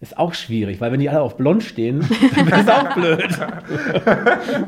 ist 0.00 0.18
auch 0.18 0.34
schwierig, 0.34 0.80
weil 0.80 0.90
wenn 0.90 0.98
die 0.98 1.08
alle 1.08 1.22
auf 1.22 1.36
blond 1.36 1.62
stehen, 1.62 2.04
dann 2.34 2.60
ist 2.60 2.70
auch 2.70 2.92
blöd. 2.94 3.38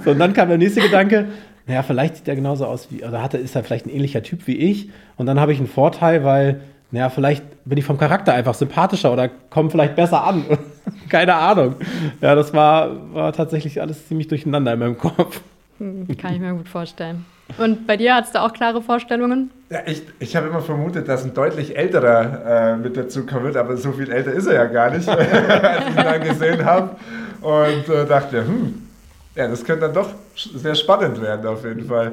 so, 0.05 0.13
und 0.13 0.19
dann 0.21 0.33
kam 0.33 0.49
der 0.49 0.59
nächste 0.59 0.81
Gedanke, 0.81 1.27
naja, 1.67 1.83
vielleicht 1.83 2.19
sieht 2.19 2.29
er 2.29 2.37
genauso 2.37 2.67
aus 2.67 2.89
wie, 2.93 3.05
oder 3.05 3.21
hat, 3.21 3.35
ist 3.35 3.57
er 3.57 3.65
vielleicht 3.65 3.87
ein 3.87 3.91
ähnlicher 3.91 4.23
Typ 4.23 4.47
wie 4.47 4.57
ich. 4.57 4.91
Und 5.17 5.27
dann 5.27 5.41
habe 5.41 5.53
ich 5.53 5.59
einen 5.59 5.67
Vorteil, 5.67 6.23
weil 6.23 6.61
naja, 6.93 7.09
vielleicht 7.09 7.43
bin 7.65 7.79
ich 7.79 7.85
vom 7.85 7.97
Charakter 7.97 8.35
einfach 8.35 8.53
sympathischer 8.55 9.13
oder 9.13 9.31
komme 9.51 9.71
vielleicht 9.71 9.97
besser 9.97 10.23
an. 10.23 10.45
Keine 11.09 11.35
Ahnung. 11.35 11.77
Ja, 12.21 12.35
das 12.35 12.53
war, 12.53 13.15
war 13.15 13.33
tatsächlich 13.33 13.81
alles 13.81 14.07
ziemlich 14.07 14.29
durcheinander 14.29 14.75
in 14.75 14.79
meinem 14.79 14.99
Kopf. 14.99 15.41
Hm, 15.79 16.07
kann 16.19 16.35
ich 16.35 16.41
mir 16.41 16.53
gut 16.53 16.69
vorstellen. 16.69 17.25
Und 17.57 17.87
bei 17.87 17.97
dir 17.97 18.15
hattest 18.15 18.35
du 18.35 18.43
auch 18.43 18.53
klare 18.53 18.83
Vorstellungen? 18.83 19.51
Ja, 19.71 19.81
ich, 19.87 20.03
ich 20.19 20.37
habe 20.37 20.49
immer 20.49 20.61
vermutet, 20.61 21.09
dass 21.09 21.25
ein 21.25 21.33
deutlich 21.33 21.77
älterer 21.77 22.75
äh, 22.75 22.77
mit 22.77 22.95
dazu 22.97 23.25
kommen 23.25 23.45
wird, 23.45 23.57
aber 23.57 23.77
so 23.79 23.93
viel 23.93 24.11
älter 24.11 24.33
ist 24.33 24.47
er 24.47 24.55
ja 24.55 24.65
gar 24.67 24.91
nicht, 24.91 25.09
als 25.09 25.23
ich 25.23 25.89
ihn 25.89 25.97
dann 25.97 26.23
gesehen 26.23 26.65
habe. 26.65 26.97
Und 27.41 27.89
äh, 27.89 28.05
dachte, 28.07 28.47
hm, 28.47 28.87
ja, 29.35 29.49
das 29.49 29.65
könnte 29.65 29.87
dann 29.87 29.95
doch 29.95 30.11
sehr 30.35 30.75
spannend 30.75 31.21
werden, 31.23 31.47
auf 31.47 31.65
jeden 31.65 31.87
Fall. 31.87 32.13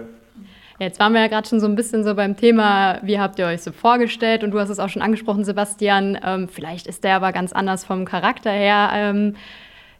Jetzt 0.79 0.97
waren 0.99 1.11
wir 1.11 1.19
ja 1.19 1.27
gerade 1.27 1.47
schon 1.47 1.59
so 1.59 1.67
ein 1.67 1.75
bisschen 1.75 2.05
so 2.05 2.15
beim 2.15 2.37
Thema, 2.37 2.99
wie 3.03 3.19
habt 3.19 3.37
ihr 3.37 3.45
euch 3.47 3.61
so 3.61 3.73
vorgestellt? 3.73 4.45
Und 4.45 4.51
du 4.51 4.59
hast 4.59 4.69
es 4.69 4.79
auch 4.79 4.87
schon 4.87 5.01
angesprochen, 5.01 5.43
Sebastian. 5.43 6.17
Ähm, 6.23 6.47
vielleicht 6.47 6.87
ist 6.87 7.03
der 7.03 7.15
aber 7.17 7.33
ganz 7.33 7.51
anders 7.51 7.83
vom 7.83 8.05
Charakter 8.05 8.49
her. 8.49 8.89
Ähm, 8.93 9.35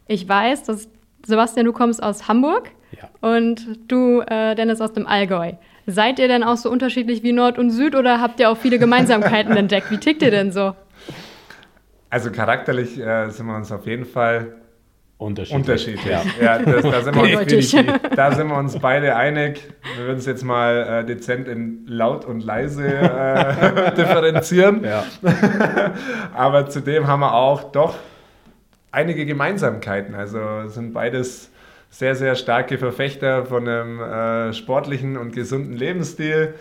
ich 0.06 0.26
weiß, 0.26 0.62
dass 0.62 0.88
Sebastian, 1.26 1.66
du 1.66 1.74
kommst 1.74 2.02
aus 2.02 2.28
Hamburg 2.28 2.70
ja. 2.92 3.10
und 3.20 3.78
du, 3.88 4.22
äh, 4.22 4.54
Dennis, 4.54 4.80
aus 4.80 4.94
dem 4.94 5.06
Allgäu. 5.06 5.52
Seid 5.86 6.18
ihr 6.18 6.28
denn 6.28 6.42
auch 6.42 6.56
so 6.56 6.70
unterschiedlich 6.70 7.22
wie 7.22 7.32
Nord 7.32 7.58
und 7.58 7.70
Süd 7.70 7.94
oder 7.94 8.22
habt 8.22 8.40
ihr 8.40 8.48
auch 8.48 8.56
viele 8.56 8.78
Gemeinsamkeiten 8.78 9.54
entdeckt? 9.56 9.90
Wie 9.90 9.98
tickt 9.98 10.22
ihr 10.22 10.30
denn 10.30 10.50
so? 10.50 10.74
Also 12.08 12.30
charakterlich 12.30 12.98
äh, 12.98 13.28
sind 13.28 13.46
wir 13.46 13.54
uns 13.54 13.70
auf 13.70 13.86
jeden 13.86 14.06
Fall 14.06 14.54
Unterschiedlich. 15.20 15.54
Unterschiedlich. 15.54 16.06
Ja, 16.06 16.22
ja 16.40 16.58
das, 16.60 16.82
da, 16.82 17.02
sind 17.02 17.14
uns, 17.14 17.76
da, 18.16 18.32
sind 18.32 18.48
wir 18.48 18.56
uns, 18.56 18.78
beide 18.78 19.16
einig. 19.16 19.60
Wir 19.96 20.06
würden 20.06 20.16
es 20.16 20.24
jetzt 20.24 20.42
mal 20.42 21.02
äh, 21.02 21.04
dezent 21.04 21.46
in 21.46 21.84
laut 21.86 22.24
und 22.24 22.42
leise 22.42 22.86
äh, 22.86 23.94
differenzieren. 23.96 24.82
Ja. 24.82 25.04
Aber 26.34 26.70
zudem 26.70 27.06
haben 27.06 27.20
wir 27.20 27.34
auch 27.34 27.64
doch 27.64 27.96
einige 28.92 29.26
Gemeinsamkeiten. 29.26 30.14
Also 30.14 30.40
sind 30.68 30.94
beides 30.94 31.50
sehr, 31.90 32.14
sehr 32.14 32.34
starke 32.34 32.78
Verfechter 32.78 33.44
von 33.44 33.68
einem 33.68 34.00
äh, 34.00 34.54
sportlichen 34.54 35.18
und 35.18 35.34
gesunden 35.34 35.74
Lebensstil, 35.74 36.54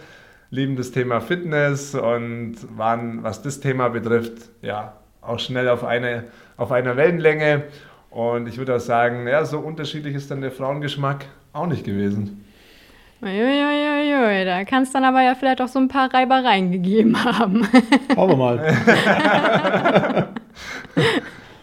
lieben 0.49 0.75
das 0.75 0.91
Thema 0.91 1.21
Fitness 1.21 1.95
und 1.95 2.57
waren, 2.77 3.23
was 3.23 3.41
das 3.41 3.61
Thema 3.61 3.87
betrifft, 3.87 4.49
ja, 4.61 4.97
auch 5.21 5.39
schnell 5.39 5.69
auf, 5.69 5.85
eine, 5.85 6.25
auf 6.57 6.73
einer 6.73 6.97
Wellenlänge 6.97 7.63
und 8.11 8.47
ich 8.47 8.57
würde 8.57 8.75
auch 8.75 8.79
sagen, 8.79 9.27
ja, 9.27 9.45
so 9.45 9.59
unterschiedlich 9.59 10.15
ist 10.15 10.29
dann 10.31 10.41
der 10.41 10.51
Frauengeschmack 10.51 11.25
auch 11.53 11.67
nicht 11.67 11.83
gewesen. 11.83 12.45
Uiuiuiui, 13.21 14.45
da 14.45 14.63
kann 14.63 14.83
es 14.83 14.93
dann 14.93 15.03
aber 15.03 15.21
ja 15.21 15.35
vielleicht 15.35 15.59
auch 15.61 15.67
so 15.67 15.77
ein 15.77 15.89
paar 15.89 16.13
Reibereien 16.13 16.71
gegeben 16.71 17.21
haben. 17.21 17.67
Schauen 18.15 18.29
wir 18.29 18.35
mal. 18.37 18.73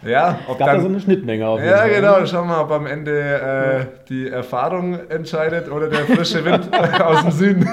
ja, 0.05 0.37
ob 0.47 0.53
es 0.53 0.59
gab 0.59 0.67
dann, 0.67 0.75
da 0.77 0.81
so 0.81 0.87
eine 0.87 0.99
Schnittmenge 0.99 1.47
auf 1.47 1.59
Ja, 1.59 1.77
Fall. 1.79 1.89
genau. 1.89 2.23
Schauen 2.27 2.47
wir 2.47 2.57
mal, 2.57 2.61
ob 2.61 2.69
am 2.71 2.85
Ende 2.85 3.11
äh, 3.11 3.85
die 4.07 4.27
Erfahrung 4.29 4.99
entscheidet 5.09 5.71
oder 5.71 5.89
der 5.89 6.05
frische 6.05 6.45
Wind 6.45 6.69
aus 7.01 7.21
dem 7.21 7.31
Süden. 7.31 7.67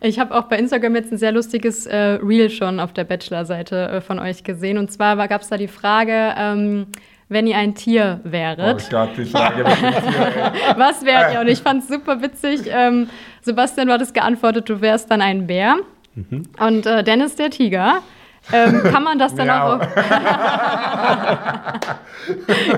Ich 0.00 0.18
habe 0.18 0.34
auch 0.34 0.44
bei 0.44 0.58
Instagram 0.58 0.94
jetzt 0.96 1.12
ein 1.12 1.18
sehr 1.18 1.32
lustiges 1.32 1.86
äh, 1.86 2.18
Reel 2.22 2.50
schon 2.50 2.80
auf 2.80 2.92
der 2.92 3.04
Bachelor-Seite 3.04 3.88
äh, 3.88 4.00
von 4.00 4.18
euch 4.18 4.44
gesehen. 4.44 4.78
Und 4.78 4.90
zwar 4.90 5.16
gab 5.28 5.42
es 5.42 5.48
da 5.48 5.56
die 5.56 5.68
Frage, 5.68 6.34
ähm, 6.36 6.86
wenn 7.28 7.46
ihr 7.46 7.56
ein 7.56 7.74
Tier 7.74 8.20
wäret. 8.24 8.86
Oh 8.86 8.90
Gott, 8.90 9.10
die 9.16 9.24
Frage 9.24 9.64
mit 9.64 9.72
dem 9.72 10.12
Tier. 10.12 10.52
Was 10.76 11.04
wärt 11.04 11.34
ihr? 11.34 11.40
Und 11.40 11.48
ich 11.48 11.60
fand 11.60 11.82
es 11.82 11.88
super 11.88 12.22
witzig. 12.22 12.62
Ähm, 12.68 13.08
Sebastian, 13.42 13.88
du 13.88 13.94
hattest 13.94 14.14
geantwortet, 14.14 14.68
du 14.68 14.80
wärst 14.80 15.10
dann 15.10 15.20
ein 15.20 15.46
Bär. 15.46 15.76
Mhm. 16.14 16.42
Und 16.58 16.86
äh, 16.86 17.02
Dennis 17.02 17.36
der 17.36 17.50
Tiger. 17.50 18.02
Ähm, 18.52 18.82
kann 18.84 19.02
man 19.02 19.18
das 19.18 19.34
dann 19.34 19.50
auch 19.50 19.80
auf, 19.80 19.80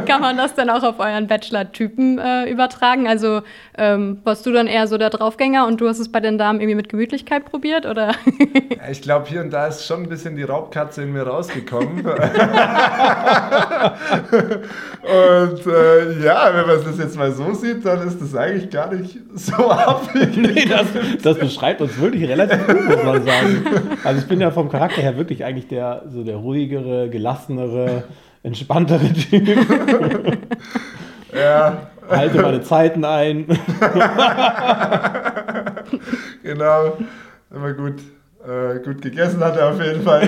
kann 0.07 0.21
man 0.21 0.37
das 0.37 0.55
dann 0.55 0.71
auch 0.71 0.83
auf 0.83 0.99
euren 0.99 1.27
Bachelor-Typen 1.27 2.19
äh, 2.19 2.51
übertragen? 2.51 3.07
Also 3.07 3.43
ähm, 3.77 4.19
warst 4.25 4.47
du 4.47 4.53
dann 4.53 4.67
eher 4.67 4.87
so 4.87 4.97
der 4.97 5.11
Draufgänger 5.11 5.67
und 5.67 5.81
du 5.81 5.89
hast 5.89 5.99
es 5.99 6.11
bei 6.11 6.21
den 6.21 6.39
Damen 6.39 6.61
irgendwie 6.61 6.77
mit 6.77 6.89
Gemütlichkeit 6.89 7.45
probiert, 7.45 7.87
oder? 7.87 8.13
ich 8.91 9.03
glaube, 9.03 9.27
hier 9.29 9.43
und 9.43 9.51
da 9.51 9.67
ist 9.67 9.87
schon 9.87 10.05
ein 10.05 10.09
bisschen 10.09 10.37
die 10.37 10.43
Raubkatze 10.43 11.03
in 11.03 11.13
mir 11.13 11.25
rausgekommen. 11.25 11.99
und 11.99 12.07
äh, 15.67 16.25
ja, 16.25 16.51
wenn 16.55 16.67
man 16.67 16.85
das 16.85 16.99
jetzt 16.99 17.17
mal 17.17 17.33
so 17.33 17.53
sieht, 17.53 17.85
dann 17.85 18.07
ist 18.07 18.21
das 18.21 18.35
eigentlich 18.35 18.71
gar 18.71 18.93
nicht 18.93 19.19
so 19.35 19.71
abwegig. 19.71 20.37
Nee, 20.37 20.67
das, 20.67 20.87
das 21.23 21.39
beschreibt 21.39 21.81
uns 21.81 21.99
wirklich 22.01 22.29
relativ 22.29 22.67
gut, 22.67 22.89
muss 22.89 23.05
man 23.05 23.25
sagen. 23.25 23.65
Also 24.05 24.21
ich 24.21 24.29
bin 24.29 24.41
ja 24.41 24.51
vom 24.51 24.69
Charakter 24.69 25.03
her 25.03 25.17
wirklich 25.17 25.45
eigentlich 25.45 25.58
eigentlich 25.59 25.69
der, 25.69 26.03
so 26.09 26.23
der 26.23 26.37
ruhigere, 26.37 27.09
gelassenere, 27.09 28.05
entspanntere 28.43 29.13
Typ. 29.13 29.49
ja. 31.35 31.91
Halte 32.09 32.41
meine 32.41 32.63
Zeiten 32.63 33.05
ein. 33.05 33.45
genau. 36.43 36.97
Immer 37.55 37.73
gut, 37.75 38.01
äh, 38.47 38.79
gut 38.83 39.03
gegessen 39.03 39.45
hat 39.45 39.59
er 39.59 39.71
auf 39.71 39.83
jeden 39.83 40.03
Fall. 40.03 40.23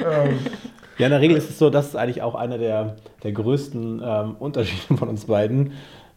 ähm. 0.00 0.38
Ja, 0.98 1.06
in 1.06 1.12
der 1.12 1.20
Regel 1.20 1.36
ist 1.36 1.48
es 1.48 1.58
so, 1.58 1.70
das 1.70 1.86
ist 1.88 1.96
eigentlich 1.96 2.22
auch 2.22 2.34
einer 2.34 2.58
der, 2.58 2.96
der 3.22 3.32
größten 3.32 4.02
ähm, 4.04 4.36
Unterschiede 4.38 4.96
von 4.98 5.08
uns 5.08 5.26
beiden. 5.26 5.72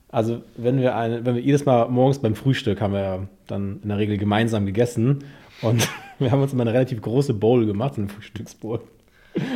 Also 0.09 0.41
wenn 0.57 0.81
wir, 0.81 0.95
eine, 0.95 1.25
wenn 1.25 1.35
wir 1.35 1.41
jedes 1.41 1.65
Mal 1.65 1.87
morgens 1.89 2.19
beim 2.19 2.35
Frühstück 2.35 2.81
haben 2.81 2.93
wir 2.93 3.27
dann 3.47 3.79
in 3.81 3.89
der 3.89 3.97
Regel 3.99 4.17
gemeinsam 4.17 4.65
gegessen 4.65 5.23
und 5.61 5.87
wir 6.19 6.31
haben 6.31 6.41
uns 6.41 6.53
immer 6.53 6.63
eine 6.63 6.73
relativ 6.73 7.01
große 7.01 7.33
Bowl 7.33 7.65
gemacht, 7.65 7.93
eine 7.97 8.09
Frühstücksbowl. 8.09 8.81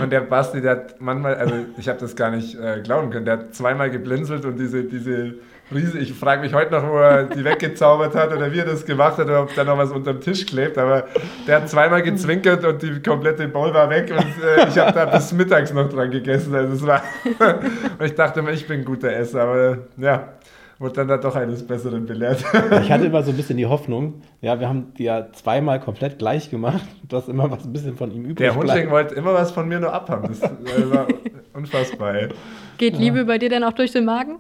Und 0.02 0.12
der 0.12 0.22
Basti, 0.22 0.60
der 0.60 0.72
hat 0.72 0.96
manchmal, 1.00 1.36
also 1.36 1.54
ich 1.78 1.88
habe 1.88 2.00
das 2.00 2.16
gar 2.16 2.32
nicht 2.32 2.60
äh, 2.60 2.82
glauben 2.82 3.12
können, 3.12 3.26
der 3.26 3.38
hat 3.38 3.54
zweimal 3.54 3.92
geblinzelt 3.92 4.44
und 4.44 4.58
diese, 4.58 4.84
diese 4.84 5.36
Riese, 5.72 6.00
ich 6.00 6.14
frage 6.14 6.42
mich 6.42 6.54
heute 6.54 6.72
noch, 6.72 6.90
wo 6.90 6.98
er 6.98 7.26
die 7.26 7.44
weggezaubert 7.44 8.16
hat 8.16 8.34
oder 8.34 8.52
wie 8.52 8.60
er 8.60 8.66
das 8.66 8.86
gemacht 8.86 9.18
hat 9.18 9.26
oder 9.26 9.44
ob 9.44 9.54
da 9.54 9.64
noch 9.64 9.78
was 9.78 9.92
unterm 9.92 10.20
Tisch 10.20 10.48
klebt, 10.48 10.80
aber 10.80 11.08
der 11.46 11.58
hat 11.58 11.70
zweimal 11.70 12.02
gezwinkert 12.02 12.66
und 12.66 12.82
die 12.82 13.02
komplette 13.04 13.48
Bowl 13.48 13.72
war 13.72 13.88
weg 13.90 14.10
und 14.10 14.44
äh, 14.44 14.68
ich 14.68 14.78
habe 14.80 14.94
da 14.94 15.06
bis 15.06 15.32
mittags 15.34 15.72
noch 15.72 15.90
dran 15.90 16.10
gegessen. 16.10 16.56
Also 16.56 16.74
es 16.74 16.88
war 16.88 17.04
und 18.00 18.06
ich 18.06 18.16
dachte 18.16 18.40
immer, 18.40 18.52
ich 18.52 18.66
bin 18.66 18.80
ein 18.80 18.86
guter 18.86 19.14
Esser, 19.14 19.42
aber 19.42 19.78
ja, 19.98 20.30
wurde 20.80 20.94
dann 20.94 21.08
da 21.08 21.18
doch 21.18 21.36
eines 21.36 21.66
Besseren 21.66 22.06
belehrt. 22.06 22.44
Ich 22.84 22.92
hatte 22.92 23.06
immer 23.06 23.24
so 23.24 23.32
ein 23.32 23.38
bisschen 23.38 23.58
die 23.58 23.66
Hoffnung, 23.66 24.22
ja, 24.42 24.60
wir 24.60 24.68
haben 24.70 24.94
die 24.98 25.04
ja 25.06 25.32
zweimal 25.34 25.80
komplett 25.80 26.20
gleich 26.20 26.50
gemacht, 26.50 26.82
dass 27.08 27.28
immer 27.28 27.50
was 27.50 27.66
ein 27.66 27.74
bisschen 27.74 27.96
von 27.98 28.12
ihm 28.12 28.24
übrig 28.24 28.38
Der 28.38 28.56
Hundling 28.56 28.74
bleibt. 28.76 28.92
wollte 28.92 29.16
immer 29.16 29.34
was 29.34 29.52
von 29.52 29.68
mir 29.68 29.80
nur 29.80 29.94
abhaben. 29.94 30.28
Das 30.30 30.42
äh, 30.42 30.92
war 30.92 31.08
unfassbar. 31.54 32.16
Ey. 32.16 32.30
Geht 32.78 32.98
Liebe 32.98 33.26
bei 33.26 33.38
dir 33.38 33.50
denn 33.50 33.64
auch 33.64 33.74
durch 33.74 33.92
den 33.92 34.06
Magen? 34.06 34.38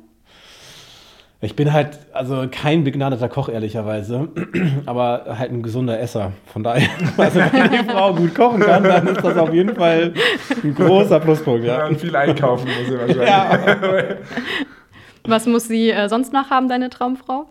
Ich 1.39 1.55
bin 1.55 1.71
halt 1.71 1.99
also 2.13 2.47
kein 2.49 2.83
begnadeter 2.83 3.29
Koch, 3.29 3.47
ehrlicherweise, 3.47 4.29
aber 4.87 5.35
halt 5.37 5.51
ein 5.51 5.61
gesunder 5.61 5.99
Esser. 5.99 6.31
Von 6.51 6.63
daher, 6.63 6.89
also 7.15 7.39
wenn 7.39 7.71
die 7.71 7.89
Frau 7.91 8.11
gut 8.15 8.33
kochen 8.33 8.59
kann, 8.61 8.83
dann 8.83 9.05
ist 9.07 9.23
das 9.23 9.37
auf 9.37 9.53
jeden 9.53 9.75
Fall 9.75 10.13
ein 10.63 10.73
großer 10.73 11.19
Pluspunkt. 11.19 11.63
Ja, 11.63 11.77
Ja. 11.79 11.87
und 11.87 12.01
viel 12.01 12.15
einkaufen 12.15 12.67
muss 12.67 12.87
ich 12.91 12.97
wahrscheinlich. 12.99 13.27
Ja. 13.27 13.59
Was 15.27 15.45
muss 15.45 15.67
sie 15.67 15.91
äh, 15.91 16.09
sonst 16.09 16.33
noch 16.33 16.49
haben, 16.49 16.67
deine 16.69 16.89
Traumfrau? 16.89 17.45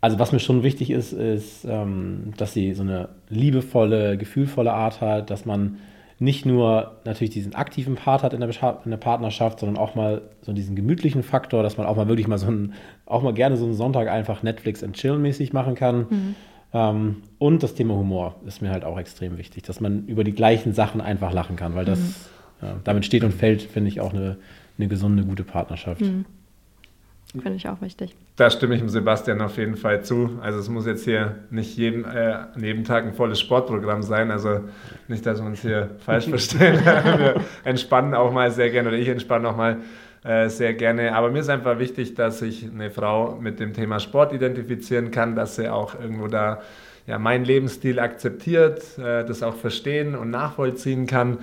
Also 0.00 0.18
was 0.18 0.32
mir 0.32 0.40
schon 0.40 0.62
wichtig 0.62 0.90
ist, 0.90 1.12
ist, 1.12 1.64
ähm, 1.66 2.32
dass 2.36 2.54
sie 2.54 2.72
so 2.72 2.82
eine 2.82 3.10
liebevolle, 3.28 4.16
gefühlvolle 4.16 4.72
Art 4.72 5.00
hat, 5.00 5.30
dass 5.30 5.44
man 5.44 5.78
nicht 6.18 6.44
nur 6.44 6.98
natürlich 7.04 7.32
diesen 7.32 7.54
aktiven 7.54 7.94
Part 7.94 8.22
hat 8.22 8.34
in 8.34 8.40
der, 8.40 8.50
in 8.84 8.90
der 8.90 8.98
Partnerschaft, 8.98 9.60
sondern 9.60 9.78
auch 9.78 9.94
mal 9.94 10.22
so 10.42 10.52
diesen 10.52 10.76
gemütlichen 10.76 11.22
Faktor, 11.22 11.62
dass 11.62 11.78
man 11.78 11.86
auch 11.86 11.96
mal 11.96 12.08
wirklich 12.08 12.28
mal 12.28 12.38
so 12.38 12.46
einen, 12.46 12.74
auch 13.06 13.22
mal 13.22 13.32
gerne 13.32 13.56
so 13.56 13.64
einen 13.64 13.74
Sonntag 13.74 14.08
einfach 14.08 14.42
Netflix 14.42 14.84
and 14.84 14.96
Chill 14.96 15.18
mäßig 15.18 15.52
machen 15.52 15.74
kann. 15.74 16.34
Ähm, 16.72 17.22
und 17.38 17.62
das 17.62 17.74
Thema 17.74 17.94
Humor 17.94 18.36
ist 18.46 18.60
mir 18.60 18.70
halt 18.70 18.84
auch 18.84 18.98
extrem 18.98 19.38
wichtig, 19.38 19.62
dass 19.62 19.80
man 19.80 20.06
über 20.06 20.22
die 20.22 20.32
gleichen 20.32 20.74
Sachen 20.74 21.00
einfach 21.00 21.32
lachen 21.32 21.56
kann, 21.56 21.74
weil 21.74 21.86
das 21.86 21.98
ja, 22.62 22.76
damit 22.84 23.04
steht 23.04 23.24
und 23.24 23.32
fällt, 23.32 23.62
finde 23.62 23.88
ich, 23.88 24.00
auch 24.00 24.12
eine, 24.12 24.36
eine 24.78 24.88
gesunde, 24.88 25.24
gute 25.24 25.44
Partnerschaft. 25.44 26.02
Finde 27.32 27.54
ich 27.56 27.68
auch 27.68 27.80
wichtig. 27.80 28.16
Da 28.36 28.50
stimme 28.50 28.74
ich 28.74 28.80
dem 28.80 28.88
Sebastian 28.88 29.40
auf 29.40 29.56
jeden 29.56 29.76
Fall 29.76 30.02
zu. 30.02 30.38
Also 30.42 30.58
es 30.58 30.68
muss 30.68 30.86
jetzt 30.86 31.04
hier 31.04 31.36
nicht 31.50 31.76
jeden, 31.76 32.04
äh, 32.04 32.36
an 32.54 32.62
jedem 32.62 32.84
Tag 32.84 33.04
ein 33.04 33.12
volles 33.12 33.38
Sportprogramm 33.38 34.02
sein. 34.02 34.32
Also 34.32 34.60
nicht, 35.06 35.24
dass 35.26 35.40
wir 35.40 35.46
uns 35.46 35.62
hier 35.62 35.90
falsch 35.98 36.26
verstehen. 36.26 36.74
wir 36.84 37.36
entspannen 37.62 38.14
auch 38.14 38.32
mal 38.32 38.50
sehr 38.50 38.70
gerne 38.70 38.88
oder 38.88 38.98
ich 38.98 39.08
entspanne 39.08 39.48
auch 39.48 39.56
mal 39.56 39.76
äh, 40.24 40.48
sehr 40.48 40.74
gerne. 40.74 41.14
Aber 41.14 41.30
mir 41.30 41.38
ist 41.38 41.50
einfach 41.50 41.78
wichtig, 41.78 42.14
dass 42.14 42.42
ich 42.42 42.64
eine 42.64 42.90
Frau 42.90 43.36
mit 43.40 43.60
dem 43.60 43.74
Thema 43.74 44.00
Sport 44.00 44.32
identifizieren 44.32 45.12
kann, 45.12 45.36
dass 45.36 45.54
sie 45.54 45.68
auch 45.68 45.98
irgendwo 46.00 46.26
da 46.26 46.60
ja, 47.06 47.18
meinen 47.18 47.44
Lebensstil 47.44 48.00
akzeptiert, 48.00 48.98
äh, 48.98 49.24
das 49.24 49.44
auch 49.44 49.54
verstehen 49.54 50.16
und 50.16 50.30
nachvollziehen 50.30 51.06
kann. 51.06 51.38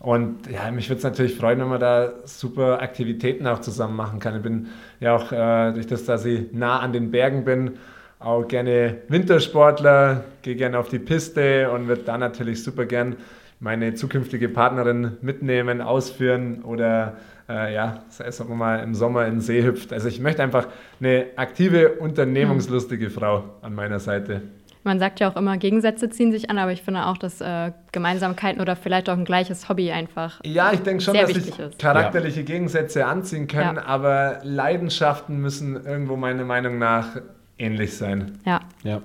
Und 0.00 0.48
ja, 0.48 0.70
mich 0.70 0.88
würde 0.88 0.98
es 0.98 1.04
natürlich 1.04 1.34
freuen, 1.34 1.58
wenn 1.58 1.68
man 1.68 1.80
da 1.80 2.12
super 2.24 2.80
Aktivitäten 2.80 3.46
auch 3.46 3.60
zusammen 3.60 3.96
machen 3.96 4.20
kann. 4.20 4.36
Ich 4.36 4.42
bin 4.42 4.68
ja 5.00 5.16
auch 5.16 5.32
äh, 5.32 5.72
durch 5.72 5.88
das, 5.88 6.04
dass 6.04 6.24
ich 6.24 6.52
nah 6.52 6.78
an 6.78 6.92
den 6.92 7.10
Bergen 7.10 7.44
bin, 7.44 7.78
auch 8.20 8.46
gerne 8.46 8.98
Wintersportler, 9.08 10.24
gehe 10.42 10.56
gerne 10.56 10.78
auf 10.78 10.88
die 10.88 10.98
Piste 10.98 11.70
und 11.70 11.88
würde 11.88 12.02
da 12.02 12.18
natürlich 12.18 12.62
super 12.62 12.84
gern 12.86 13.16
meine 13.60 13.94
zukünftige 13.94 14.48
Partnerin 14.48 15.16
mitnehmen, 15.20 15.80
ausführen 15.80 16.62
oder 16.62 17.16
äh, 17.48 17.74
ja, 17.74 18.04
sei 18.08 18.26
es 18.26 18.40
auch 18.40 18.48
mal 18.48 18.82
im 18.82 18.94
Sommer 18.94 19.26
in 19.26 19.34
den 19.34 19.40
See 19.40 19.64
hüpft. 19.64 19.92
Also 19.92 20.08
ich 20.08 20.20
möchte 20.20 20.42
einfach 20.42 20.68
eine 21.00 21.26
aktive, 21.36 21.94
unternehmungslustige 21.94 23.10
Frau 23.10 23.44
an 23.62 23.74
meiner 23.74 23.98
Seite. 23.98 24.42
Man 24.84 24.98
sagt 24.98 25.20
ja 25.20 25.30
auch 25.30 25.36
immer, 25.36 25.56
Gegensätze 25.58 26.08
ziehen 26.08 26.30
sich 26.32 26.50
an, 26.50 26.58
aber 26.58 26.72
ich 26.72 26.82
finde 26.82 27.06
auch, 27.06 27.18
dass 27.18 27.40
äh, 27.40 27.72
Gemeinsamkeiten 27.92 28.60
oder 28.60 28.76
vielleicht 28.76 29.10
auch 29.10 29.16
ein 29.16 29.24
gleiches 29.24 29.68
Hobby 29.68 29.90
einfach. 29.90 30.40
Ja, 30.44 30.72
ich 30.72 30.80
denke 30.80 31.02
schon, 31.02 31.14
dass 31.14 31.30
sich 31.32 31.52
charakterliche 31.78 32.44
Gegensätze 32.44 33.04
anziehen 33.06 33.46
können, 33.48 33.76
Ja. 33.76 33.84
aber 33.86 34.38
Leidenschaften 34.44 35.40
müssen 35.40 35.84
irgendwo 35.84 36.16
meiner 36.16 36.44
Meinung 36.44 36.78
nach 36.78 37.16
ähnlich 37.58 37.96
sein. 37.96 38.38
Ja. 38.46 38.60
Ja. 38.84 39.02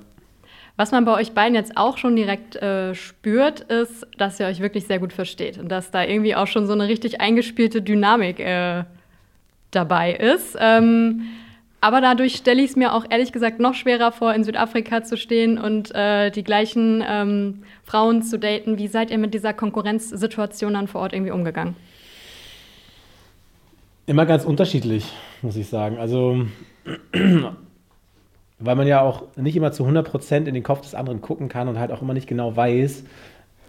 Was 0.76 0.91
man 0.91 1.06
bei 1.06 1.13
euch 1.13 1.34
beiden 1.34 1.54
jetzt 1.54 1.78
auch 1.78 1.97
schon 1.97 2.15
direkt 2.15 2.56
äh, 2.56 2.95
spürt, 2.95 3.60
ist, 3.62 4.08
dass 4.17 4.39
ihr 4.39 4.47
euch 4.47 4.60
wirklich 4.60 4.88
sehr 4.88 5.00
gut 5.00 5.13
versteht 5.13 5.60
und 5.60 5.69
dass 5.69 5.91
da 5.91 6.04
irgendwie 6.04 6.36
auch 6.36 6.47
schon 6.47 6.65
so 6.65 6.74
eine 6.74 6.88
richtig 6.88 7.21
eingespielte 7.21 7.82
Dynamik 7.82 8.39
äh, 8.39 8.84
dabei 9.71 10.13
ist. 10.13 10.58
Ähm, 10.60 11.24
aber 11.84 12.00
dadurch 12.00 12.38
stelle 12.38 12.62
ich 12.62 12.69
es 12.69 12.76
mir 12.78 12.93
auch 12.93 13.04
ehrlich 13.10 13.34
gesagt 13.34 13.60
noch 13.60 13.74
schwerer 13.74 14.13
vor, 14.13 14.34
in 14.34 14.46
Südafrika 14.46 15.04
zu 15.04 15.17
stehen 15.17 15.58
und 15.58 15.93
äh, 15.93 16.32
die 16.32 16.46
gleichen 16.46 17.04
ähm, 17.06 17.63
Frauen 17.84 18.24
zu 18.24 18.39
daten. 18.39 18.78
Wie 18.78 18.88
seid 18.88 19.12
ihr 19.12 19.17
mit 19.17 19.34
dieser 19.34 19.52
Konkurrenzsituation 19.52 20.76
dann 20.76 20.88
vor 20.88 21.02
Ort 21.02 21.12
irgendwie 21.12 21.34
umgegangen? 21.34 21.76
Immer 24.06 24.26
ganz 24.26 24.46
unterschiedlich, 24.46 25.12
muss 25.41 25.58
ich 25.58 25.67
sagen. 25.67 25.98
Also, 25.98 26.46
weil 28.60 28.76
man 28.76 28.88
ja 28.88 29.02
auch 29.02 29.24
nicht 29.36 29.58
immer 29.58 29.74
zu 29.74 29.84
100% 29.84 30.46
in 30.46 30.54
den 30.54 30.63
Kopf 30.63 30.80
des 30.80 30.96
anderen 30.96 31.19
gucken 31.19 31.50
kann 31.50 31.67
und 31.67 31.80
halt 31.80 31.91
auch 31.91 32.02
immer 32.02 32.13
nicht 32.13 32.28
genau 32.28 32.56
weiß, 32.56 33.04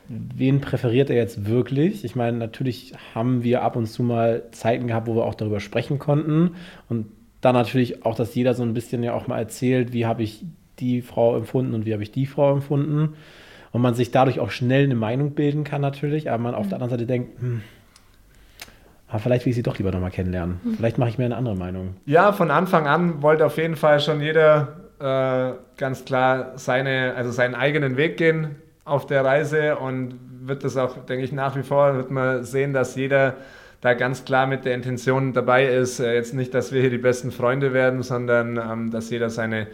wen 0.06 0.60
präferiert 0.60 1.10
er 1.10 1.16
jetzt 1.16 1.46
wirklich. 1.48 2.04
Ich 2.04 2.14
meine, 2.14 2.36
natürlich 2.36 2.92
haben 3.12 3.42
wir 3.42 3.62
ab 3.62 3.74
und 3.74 3.88
zu 3.88 4.04
mal 4.04 4.44
Zeiten 4.52 4.86
gehabt, 4.86 5.08
wo 5.08 5.16
wir 5.16 5.24
auch 5.24 5.34
darüber 5.34 5.58
sprechen 5.58 5.98
konnten. 5.98 6.54
Und 6.88 7.06
dann 7.44 7.54
natürlich 7.54 8.04
auch, 8.04 8.14
dass 8.14 8.34
jeder 8.34 8.54
so 8.54 8.62
ein 8.62 8.74
bisschen 8.74 9.02
ja 9.02 9.14
auch 9.14 9.26
mal 9.26 9.38
erzählt, 9.38 9.92
wie 9.92 10.06
habe 10.06 10.22
ich 10.22 10.44
die 10.78 11.02
Frau 11.02 11.36
empfunden 11.36 11.74
und 11.74 11.86
wie 11.86 11.92
habe 11.92 12.02
ich 12.02 12.10
die 12.10 12.26
Frau 12.26 12.52
empfunden. 12.52 13.14
Und 13.72 13.82
man 13.82 13.94
sich 13.94 14.10
dadurch 14.10 14.38
auch 14.38 14.50
schnell 14.50 14.84
eine 14.84 14.94
Meinung 14.94 15.32
bilden 15.32 15.64
kann 15.64 15.80
natürlich, 15.80 16.30
aber 16.30 16.42
man 16.42 16.54
auf 16.54 16.68
der 16.68 16.76
anderen 16.76 16.90
Seite 16.90 17.06
denkt, 17.06 17.40
hm, 17.40 17.62
aber 19.08 19.18
vielleicht 19.18 19.44
will 19.44 19.50
ich 19.50 19.56
sie 19.56 19.62
doch 19.62 19.78
lieber 19.78 19.92
nochmal 19.92 20.10
kennenlernen. 20.10 20.60
Vielleicht 20.76 20.98
mache 20.98 21.08
ich 21.08 21.18
mir 21.18 21.24
eine 21.24 21.36
andere 21.36 21.54
Meinung. 21.54 21.94
Ja, 22.04 22.32
von 22.32 22.50
Anfang 22.50 22.88
an 22.88 23.22
wollte 23.22 23.46
auf 23.46 23.56
jeden 23.58 23.76
Fall 23.76 24.00
schon 24.00 24.20
jeder 24.20 24.76
äh, 24.98 25.52
ganz 25.76 26.04
klar 26.04 26.52
seine, 26.56 27.14
also 27.16 27.30
seinen 27.30 27.54
eigenen 27.54 27.96
Weg 27.96 28.16
gehen 28.16 28.56
auf 28.84 29.06
der 29.06 29.24
Reise 29.24 29.76
und 29.76 30.18
wird 30.40 30.64
das 30.64 30.76
auch, 30.76 31.04
denke 31.06 31.24
ich, 31.24 31.32
nach 31.32 31.56
wie 31.56 31.62
vor, 31.62 31.94
wird 31.94 32.10
man 32.10 32.44
sehen, 32.44 32.72
dass 32.72 32.96
jeder 32.96 33.34
da 33.84 33.92
ganz 33.92 34.24
klar 34.24 34.46
mit 34.46 34.64
der 34.64 34.74
Intention 34.74 35.34
dabei 35.34 35.66
ist, 35.66 36.00
äh, 36.00 36.14
jetzt 36.14 36.32
nicht, 36.32 36.54
dass 36.54 36.72
wir 36.72 36.80
hier 36.80 36.88
die 36.88 36.96
besten 36.96 37.30
Freunde 37.30 37.74
werden, 37.74 38.02
sondern 38.02 38.56
ähm, 38.56 38.90
dass 38.90 39.10
jeder 39.10 39.28
seine 39.28 39.66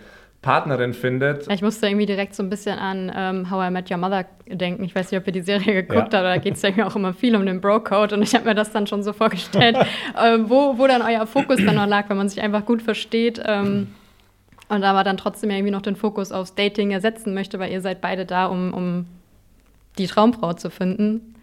Partnerin 0.42 0.94
findet. 0.94 1.46
Ja, 1.46 1.55
ich 1.55 1.62
musste 1.62 1.87
irgendwie 1.87 2.07
direkt 2.07 2.35
so 2.35 2.42
ein 2.42 2.51
bisschen 2.51 2.77
an 2.77 3.12
ähm, 3.14 3.51
How 3.53 3.68
I 3.68 3.70
Met 3.70 3.88
Your 3.88 3.99
Mother 3.99 4.25
denken. 4.49 4.83
Ich 4.83 4.96
weiß 4.96 5.12
nicht, 5.12 5.20
ob 5.20 5.29
ihr 5.29 5.33
die 5.33 5.42
Serie 5.42 5.75
geguckt 5.75 5.94
Ja. 5.94 6.01
habt, 6.03 6.14
aber 6.16 6.29
da 6.29 6.37
geht 6.38 6.55
es 6.55 6.62
ja 6.62 6.70
auch 6.85 6.96
immer 6.96 7.14
viel 7.14 7.37
um 7.37 7.46
den 7.46 7.61
Bro-Code 7.61 8.16
und 8.16 8.23
ich 8.23 8.35
habe 8.35 8.46
mir 8.46 8.57
das 8.57 8.73
dann 8.73 8.88
schon 8.88 9.05
so 9.05 9.12
vorgestellt, 9.12 9.77
äh, 10.20 10.38
wo, 10.42 10.77
wo 10.77 10.88
dann 10.88 11.03
euer 11.03 11.25
Fokus 11.29 11.59
dann 11.64 11.77
noch 11.77 11.87
lag, 11.87 12.09
wenn 12.09 12.16
man 12.16 12.29
sich 12.29 12.42
einfach 12.42 12.66
gut 12.66 12.83
versteht 12.83 13.40
ähm, 13.46 13.94
und 14.68 14.83
aber 14.83 15.05
dann 15.05 15.18
trotzdem 15.18 15.51
ja 15.51 15.57
irgendwie 15.57 15.73
noch 15.73 15.83
den 15.83 15.94
Fokus 15.94 16.33
aufs 16.33 16.57
Dating 16.57 16.90
ersetzen 16.90 17.33
möchte, 17.33 17.61
weil 17.61 17.70
ihr 17.70 17.81
seid 17.81 18.01
beide 18.01 18.27
da, 18.27 18.46
um, 18.46 18.75
um 18.75 19.07
die 19.99 20.09
Traumfrau 20.09 20.55
zu 20.55 20.68
finden. 20.68 21.37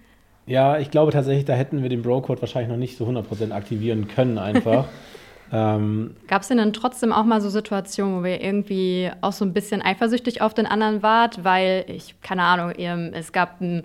Ja, 0.48 0.78
ich 0.78 0.92
glaube 0.92 1.12
tatsächlich, 1.12 1.44
da 1.44 1.54
hätten 1.54 1.84
wir 1.84 1.90
den 1.90 2.02
Bro-Code 2.02 2.42
wahrscheinlich 2.42 2.70
noch 2.70 2.78
nicht 2.78 2.98
so 2.98 3.06
100% 3.06 3.52
aktivieren 3.52 4.08
können 4.08 4.38
einfach. 4.38 4.86
ähm, 5.52 6.16
Gab 6.28 6.42
es 6.42 6.48
denn 6.48 6.58
dann 6.58 6.72
trotzdem 6.72 7.12
auch 7.12 7.26
mal 7.26 7.42
so 7.42 7.50
Situationen, 7.50 8.24
wo 8.24 8.26
ihr 8.26 8.42
irgendwie 8.42 9.12
auch 9.20 9.34
so 9.34 9.44
ein 9.44 9.52
bisschen 9.52 9.82
eifersüchtig 9.82 10.42
auf 10.42 10.54
den 10.54 10.66
anderen 10.66 11.04
wart, 11.04 11.44
weil 11.44 11.84
ich, 11.88 12.16
keine 12.22 12.44
Ahnung, 12.44 12.72
es 12.72 13.34
gab 13.34 13.60
ein, 13.60 13.84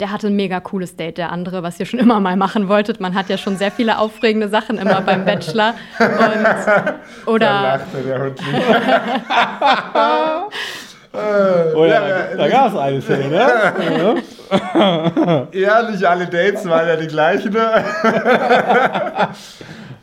der 0.00 0.12
hatte 0.12 0.26
ein 0.26 0.36
mega 0.36 0.60
cooles 0.60 0.96
Date, 0.96 1.16
der 1.16 1.32
andere, 1.32 1.62
was 1.62 1.80
ihr 1.80 1.86
schon 1.86 1.98
immer 1.98 2.20
mal 2.20 2.36
machen 2.36 2.68
wolltet. 2.68 3.00
Man 3.00 3.14
hat 3.14 3.30
ja 3.30 3.38
schon 3.38 3.56
sehr 3.56 3.70
viele 3.70 3.98
aufregende 3.98 4.50
Sachen 4.50 4.76
immer 4.76 5.00
beim 5.00 5.24
Bachelor. 5.24 5.74
Und, 5.98 6.08
Da 6.18 6.94
oder 7.26 7.62
lachte 7.62 8.02
der 8.02 8.22
Hund 8.22 8.38
oh 11.14 11.84
ja, 11.84 12.00
da, 12.08 12.36
da 12.36 12.48
gab 12.48 12.72
es 12.72 12.78
eine 12.78 13.02
Szene, 13.02 13.28
ne? 13.28 14.22
Ja, 15.52 15.90
nicht 15.90 16.04
alle 16.04 16.26
Dates 16.26 16.68
waren 16.68 16.86
ja 16.88 16.96
die 16.96 17.06
gleichen. 17.06 17.52
Ne? 17.52 17.84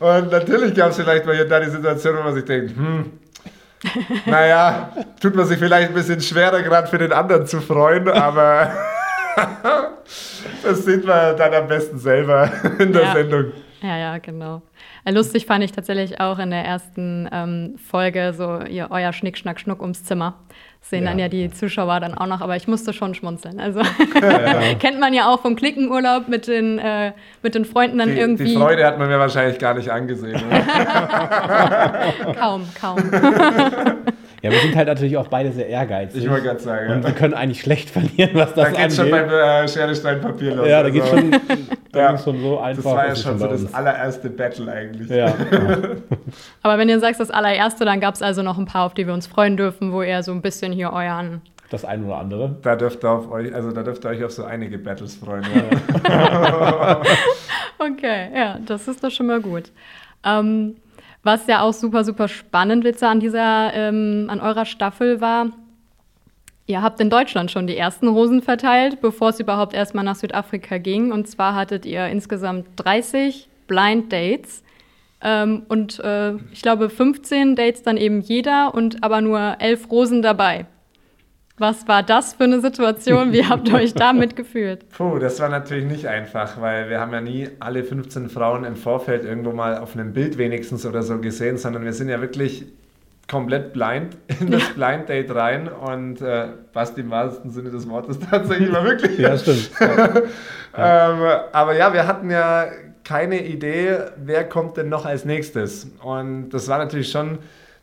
Und 0.00 0.30
natürlich 0.32 0.74
gab 0.74 0.90
es 0.90 0.96
vielleicht 0.96 1.26
mal 1.26 1.34
hier 1.34 1.44
und 1.44 1.50
da 1.50 1.60
die 1.60 1.68
Situation, 1.70 2.16
wo 2.16 2.22
man 2.22 2.34
sich 2.34 2.44
denkt, 2.46 2.74
hm, 2.74 3.12
naja, 4.24 4.90
tut 5.20 5.34
man 5.34 5.44
sich 5.46 5.58
vielleicht 5.58 5.88
ein 5.88 5.94
bisschen 5.94 6.20
schwerer, 6.22 6.62
gerade 6.62 6.86
für 6.88 6.96
den 6.96 7.12
anderen 7.12 7.46
zu 7.46 7.60
freuen, 7.60 8.08
aber 8.08 8.72
das 10.62 10.84
sieht 10.86 11.04
man 11.04 11.36
dann 11.36 11.52
am 11.52 11.68
besten 11.68 11.98
selber 11.98 12.50
in 12.78 12.92
der 12.94 13.02
Ja. 13.02 13.12
Sendung. 13.12 13.52
Ja, 13.82 13.96
ja, 13.98 14.18
genau. 14.18 14.62
Äh, 15.04 15.12
Lustig 15.12 15.46
fand 15.46 15.64
ich 15.64 15.72
tatsächlich 15.72 16.20
auch 16.20 16.38
in 16.38 16.50
der 16.50 16.64
ersten 16.64 17.28
ähm, 17.32 17.76
Folge 17.78 18.34
so 18.36 18.60
ihr, 18.60 18.88
euer 18.90 19.12
Schnick, 19.12 19.38
Schnack, 19.38 19.60
Schnuck 19.60 19.80
ums 19.80 20.04
Zimmer. 20.04 20.34
Sehen 20.82 21.04
Ja. 21.04 21.10
dann 21.10 21.18
ja 21.18 21.28
die 21.28 21.50
Zuschauer 21.50 22.00
dann 22.00 22.14
auch 22.14 22.26
noch, 22.26 22.40
aber 22.40 22.56
ich 22.56 22.66
musste 22.66 22.92
schon 22.92 23.14
schmunzeln. 23.14 23.60
Also 23.60 23.80
kennt 24.80 24.98
man 24.98 25.12
ja 25.14 25.28
auch 25.28 25.40
vom 25.40 25.54
Klickenurlaub 25.56 26.28
mit 26.28 26.46
den, 26.46 26.78
äh, 26.78 27.12
mit 27.42 27.54
den 27.54 27.64
Freunden 27.64 27.98
dann 27.98 28.10
Die, 28.10 28.18
irgendwie. 28.18 28.44
die 28.44 28.56
Freude 28.56 28.84
hat 28.86 28.98
man 28.98 29.08
mir 29.08 29.18
wahrscheinlich 29.18 29.58
gar 29.58 29.74
nicht 29.74 29.90
angesehen. 29.90 30.40
Kaum, 32.38 32.66
kaum. 32.80 32.96
Ja, 34.42 34.50
wir 34.50 34.58
sind 34.60 34.74
halt 34.74 34.88
natürlich 34.88 35.16
auch 35.18 35.28
beide 35.28 35.52
sehr 35.52 35.68
ehrgeizig. 35.68 36.24
Ich 36.24 36.30
wollte 36.30 36.46
gerade 36.46 36.60
sagen. 36.60 36.90
Und 36.92 37.02
Ja. 37.02 37.08
wir 37.08 37.14
können 37.14 37.34
eigentlich 37.34 37.60
schlecht 37.60 37.90
verlieren, 37.90 38.30
was 38.34 38.54
das 38.54 38.72
Da 38.72 38.82
geht 38.86 38.92
schon 38.94 39.12
angeht. 39.12 39.28
beim 39.28 39.64
äh, 39.64 39.68
Schere, 39.68 39.94
Stein, 39.94 40.20
Papier 40.20 40.54
los. 40.54 40.66
ja, 40.68 40.82
da 40.82 40.88
geht 40.90 41.02
Also, 41.02 41.16
schon, 41.18 41.30
da 41.92 41.98
Ja. 42.00 42.18
schon 42.18 42.40
so 42.40 42.58
einfach. 42.58 42.82
Das 42.84 42.92
war 42.94 43.06
ja 43.08 43.16
schon 43.16 43.38
so 43.38 43.46
das 43.46 43.74
allererste 43.74 44.30
Battle 44.30 44.72
eigentlich. 44.72 45.08
Ja. 45.10 45.34
Aber 46.62 46.78
wenn 46.78 46.88
ihr 46.88 47.00
sagst, 47.00 47.20
das 47.20 47.30
allererste, 47.30 47.84
dann 47.84 48.00
gab 48.00 48.14
es 48.14 48.22
also 48.22 48.42
noch 48.42 48.56
ein 48.58 48.64
paar, 48.66 48.86
auf 48.86 48.94
die 48.94 49.06
wir 49.06 49.12
uns 49.14 49.26
freuen 49.26 49.56
dürfen, 49.58 49.92
wo 49.92 50.02
ihr 50.02 50.22
so 50.22 50.32
ein 50.32 50.40
bisschen 50.42 50.72
hier 50.72 50.92
euren. 50.92 51.42
das 51.70 51.84
ein 51.84 52.04
oder 52.04 52.16
andere. 52.18 52.56
Da 52.62 52.76
dürft 52.76 53.04
ihr 53.04 53.10
auf 53.10 53.30
euch, 53.30 53.54
also 53.54 53.70
da 53.72 53.82
dürft 53.82 54.04
ihr 54.04 54.08
euch 54.10 54.24
auf 54.24 54.32
so 54.32 54.44
einige 54.44 54.78
Battles 54.78 55.16
freuen. 55.16 55.44
Okay, 57.78 58.28
ja, 58.34 58.58
das 58.66 58.88
ist 58.88 59.02
doch 59.02 59.10
schon 59.10 59.26
mal 59.26 59.40
gut. 59.40 59.70
Ähm, 60.24 60.76
was 61.22 61.46
ja 61.46 61.62
auch 61.62 61.72
super, 61.72 62.04
super 62.04 62.28
spannend, 62.28 62.84
Witze, 62.84 63.08
an 63.08 63.20
dieser, 63.20 63.72
ähm, 63.74 64.26
an 64.28 64.40
eurer 64.40 64.64
Staffel 64.64 65.20
war, 65.20 65.48
ihr 66.66 66.82
habt 66.82 67.00
in 67.00 67.10
Deutschland 67.10 67.50
schon 67.50 67.66
die 67.66 67.76
ersten 67.76 68.08
Rosen 68.08 68.42
verteilt, 68.42 69.00
bevor 69.00 69.30
es 69.30 69.40
überhaupt 69.40 69.74
erstmal 69.74 70.04
nach 70.04 70.16
Südafrika 70.16 70.78
ging. 70.78 71.12
Und 71.12 71.28
zwar 71.28 71.54
hattet 71.54 71.84
ihr 71.84 72.06
insgesamt 72.06 72.66
30 72.76 73.48
Blind 73.66 74.12
Dates. 74.12 74.62
Ähm, 75.20 75.64
und 75.68 75.98
äh, 76.00 76.34
ich 76.52 76.62
glaube 76.62 76.88
15 76.88 77.56
Dates 77.56 77.82
dann 77.82 77.96
eben 77.96 78.20
jeder 78.20 78.74
und 78.74 79.02
aber 79.02 79.20
nur 79.20 79.56
11 79.58 79.90
Rosen 79.90 80.22
dabei. 80.22 80.66
Was 81.60 81.86
war 81.86 82.02
das 82.02 82.32
für 82.32 82.44
eine 82.44 82.62
Situation? 82.62 83.34
Wie 83.34 83.44
habt 83.44 83.68
ihr 83.68 83.74
euch 83.74 83.92
da 83.92 84.14
mitgefühlt? 84.14 84.88
Puh, 84.96 85.18
das 85.18 85.40
war 85.40 85.50
natürlich 85.50 85.84
nicht 85.84 86.06
einfach, 86.06 86.58
weil 86.58 86.88
wir 86.88 87.00
haben 87.00 87.12
ja 87.12 87.20
nie 87.20 87.48
alle 87.60 87.84
15 87.84 88.30
Frauen 88.30 88.64
im 88.64 88.76
Vorfeld 88.76 89.26
irgendwo 89.26 89.52
mal 89.52 89.76
auf 89.76 89.94
einem 89.94 90.14
Bild 90.14 90.38
wenigstens 90.38 90.86
oder 90.86 91.02
so 91.02 91.18
gesehen, 91.18 91.58
sondern 91.58 91.84
wir 91.84 91.92
sind 91.92 92.08
ja 92.08 92.22
wirklich 92.22 92.64
komplett 93.28 93.74
blind 93.74 94.16
in 94.40 94.50
das 94.50 94.70
Blind 94.70 95.10
Date 95.10 95.34
rein 95.34 95.68
und 95.68 96.22
äh, 96.22 96.46
Basti 96.72 97.02
im 97.02 97.10
wahrsten 97.10 97.50
Sinne 97.50 97.68
des 97.68 97.86
Wortes 97.90 98.18
tatsächlich 98.18 98.72
war 98.72 98.84
wirklich. 98.84 99.18
Ja, 99.18 99.36
stimmt. 99.36 99.70
Ähm, 100.72 101.18
aber 101.50 101.76
ja, 101.76 101.92
wir 101.92 102.06
hatten 102.06 102.30
ja 102.30 102.68
keine 103.02 103.44
Idee, 103.44 103.98
wer 104.16 104.48
kommt 104.48 104.76
denn 104.76 104.88
noch 104.88 105.04
als 105.04 105.24
nächstes. 105.24 105.88
Und 106.00 106.50
das 106.50 106.68
war 106.68 106.78
natürlich 106.78 107.10
schon 107.10 107.38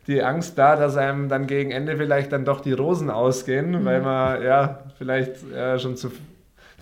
die 0.08 0.22
Angst 0.22 0.56
da, 0.56 0.74
dass 0.74 0.96
einem 0.96 1.28
dann 1.28 1.46
gegen 1.46 1.70
Ende 1.70 1.96
vielleicht 1.96 2.32
dann 2.32 2.46
doch 2.46 2.62
die 2.62 2.72
Rosen 2.72 3.10
ausgehen, 3.10 3.84
weil 3.84 4.00
man 4.00 4.42
ja 4.42 4.80
vielleicht 4.96 5.52
äh, 5.52 5.78
schon 5.78 5.96
zu, 5.96 6.10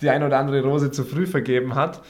die 0.01 0.09
eine 0.09 0.25
oder 0.25 0.39
andere 0.39 0.63
Rose 0.63 0.91
zu 0.91 1.03
früh 1.03 1.27
vergeben 1.27 1.75
hat. 1.75 2.01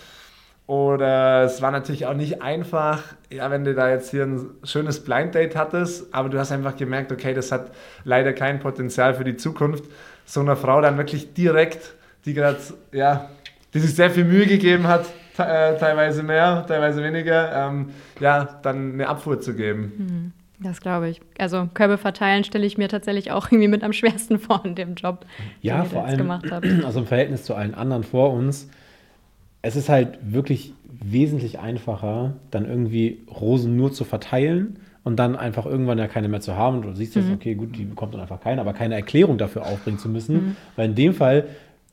Oder 0.68 1.44
es 1.44 1.62
war 1.62 1.72
natürlich 1.72 2.06
auch 2.06 2.14
nicht 2.14 2.42
einfach, 2.42 3.02
ja, 3.32 3.50
wenn 3.50 3.64
du 3.64 3.74
da 3.74 3.90
jetzt 3.90 4.12
hier 4.12 4.24
ein 4.24 4.50
schönes 4.64 5.04
Blind 5.04 5.34
Date 5.34 5.56
hattest, 5.56 6.14
aber 6.14 6.30
du 6.30 6.38
hast 6.38 6.52
einfach 6.52 6.76
gemerkt, 6.76 7.12
okay, 7.12 7.34
das 7.34 7.52
hat 7.52 7.72
leider 8.04 8.34
kein 8.34 8.60
Potenzial 8.60 9.16
für 9.16 9.24
die 9.24 9.38
Zukunft, 9.38 9.86
so 10.26 10.42
einer 10.42 10.58
Frau 10.58 10.82
dann 10.82 10.98
wirklich 10.98 11.34
direkt, 11.34 11.96
die 12.26 12.34
gerade, 12.34 12.58
ja, 12.92 13.30
die 13.74 13.80
sich 13.80 13.96
sehr 13.96 14.12
viel 14.12 14.26
Mühe 14.26 14.46
gegeben 14.46 14.88
hat, 14.88 15.06
äh, 15.38 15.78
teilweise 15.78 16.22
mehr, 16.22 16.66
teilweise 16.68 17.02
weniger, 17.02 17.70
ähm, 17.70 17.92
ja, 18.20 18.60
dann 18.62 18.94
eine 18.94 19.08
Abfuhr 19.08 19.40
zu 19.40 19.56
geben. 19.56 20.34
Das 20.60 20.82
glaube 20.82 21.10
ich. 21.10 21.22
Also 21.38 21.70
Körbe 21.74 21.98
verteilen 21.98 22.44
stelle 22.44 22.66
ich 22.66 22.78
mir 22.78 22.88
tatsächlich 22.90 23.32
auch 23.32 23.52
irgendwie 23.52 23.68
mit 23.68 23.84
am 23.84 23.94
schwersten 23.94 24.40
vor 24.40 24.62
in 24.66 24.76
dem 24.76 24.96
Job, 24.96 25.26
Ja, 25.62 25.78
den 25.78 25.84
ihr 25.84 25.90
vor 25.90 26.06
allem, 26.06 26.18
gemacht 26.18 26.46
habt. 26.52 26.66
also 26.86 27.00
im 27.00 27.06
Verhältnis 27.06 27.44
zu 27.44 27.54
allen 27.56 27.76
anderen 27.76 28.04
vor 28.04 28.34
uns, 28.34 28.70
es 29.62 29.76
ist 29.76 29.90
halt 29.90 30.18
wirklich 30.22 30.74
wesentlich 30.86 31.60
einfacher, 31.60 32.34
dann 32.52 32.66
irgendwie 32.66 33.20
Rosen 33.30 33.76
nur 33.76 33.92
zu 33.92 34.04
verteilen 34.04 34.80
und 35.04 35.18
dann 35.18 35.36
einfach 35.36 35.66
irgendwann 35.66 35.98
ja 35.98 36.08
keine 36.08 36.28
mehr 36.28 36.42
zu 36.42 36.56
haben. 36.56 36.78
Und 36.78 36.82
du 36.84 36.94
siehst 36.96 37.16
jetzt, 37.16 37.32
okay, 37.32 37.56
gut, 37.56 37.78
die 37.78 37.86
bekommt 37.86 38.14
dann 38.14 38.22
einfach 38.22 38.42
keine, 38.42 38.62
aber 38.62 38.74
keine 38.74 38.96
Erklärung 38.96 39.38
dafür 39.38 39.66
aufbringen 39.66 40.00
zu 40.00 40.10
müssen. 40.10 40.58
Weil 40.76 40.90
in 40.90 40.96
dem 40.96 41.14
Fall 41.14 41.46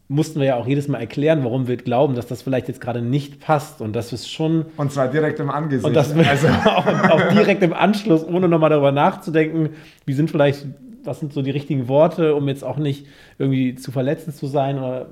mussten 0.09 0.39
wir 0.39 0.47
ja 0.47 0.57
auch 0.57 0.67
jedes 0.67 0.87
Mal 0.89 0.99
erklären, 0.99 1.45
warum 1.45 1.67
wir 1.67 1.77
glauben, 1.77 2.15
dass 2.15 2.27
das 2.27 2.43
vielleicht 2.43 2.69
jetzt 2.69 2.81
gerade 2.81 3.01
nicht 3.01 3.41
passt. 3.41 3.81
Und 3.81 3.95
das 3.95 4.13
ist 4.13 4.31
schon. 4.31 4.67
Und 4.77 4.93
zwar 4.93 5.09
direkt 5.09 5.41
im 5.41 5.51
Angesicht. 5.51 5.87
Und 5.87 5.95
das 5.95 6.13
also, 6.13 6.49
auch, 6.65 6.87
auch 6.87 7.29
direkt 7.33 7.63
im 7.63 7.73
Anschluss, 7.73 8.25
ohne 8.27 8.49
nochmal 8.49 8.71
darüber 8.71 8.93
nachzudenken, 8.93 9.71
wie 10.05 10.13
sind 10.13 10.31
vielleicht, 10.31 10.67
was 11.05 11.21
sind 11.21 11.33
so 11.33 11.43
die 11.43 11.51
richtigen 11.51 11.89
Worte, 11.89 12.35
um 12.35 12.49
jetzt 12.49 12.65
auch 12.65 12.77
nicht 12.77 13.07
irgendwie 13.39 13.75
zu 13.77 13.93
verletzend 13.93 14.37
zu 14.37 14.47
sein 14.47 14.79
oder 14.79 15.07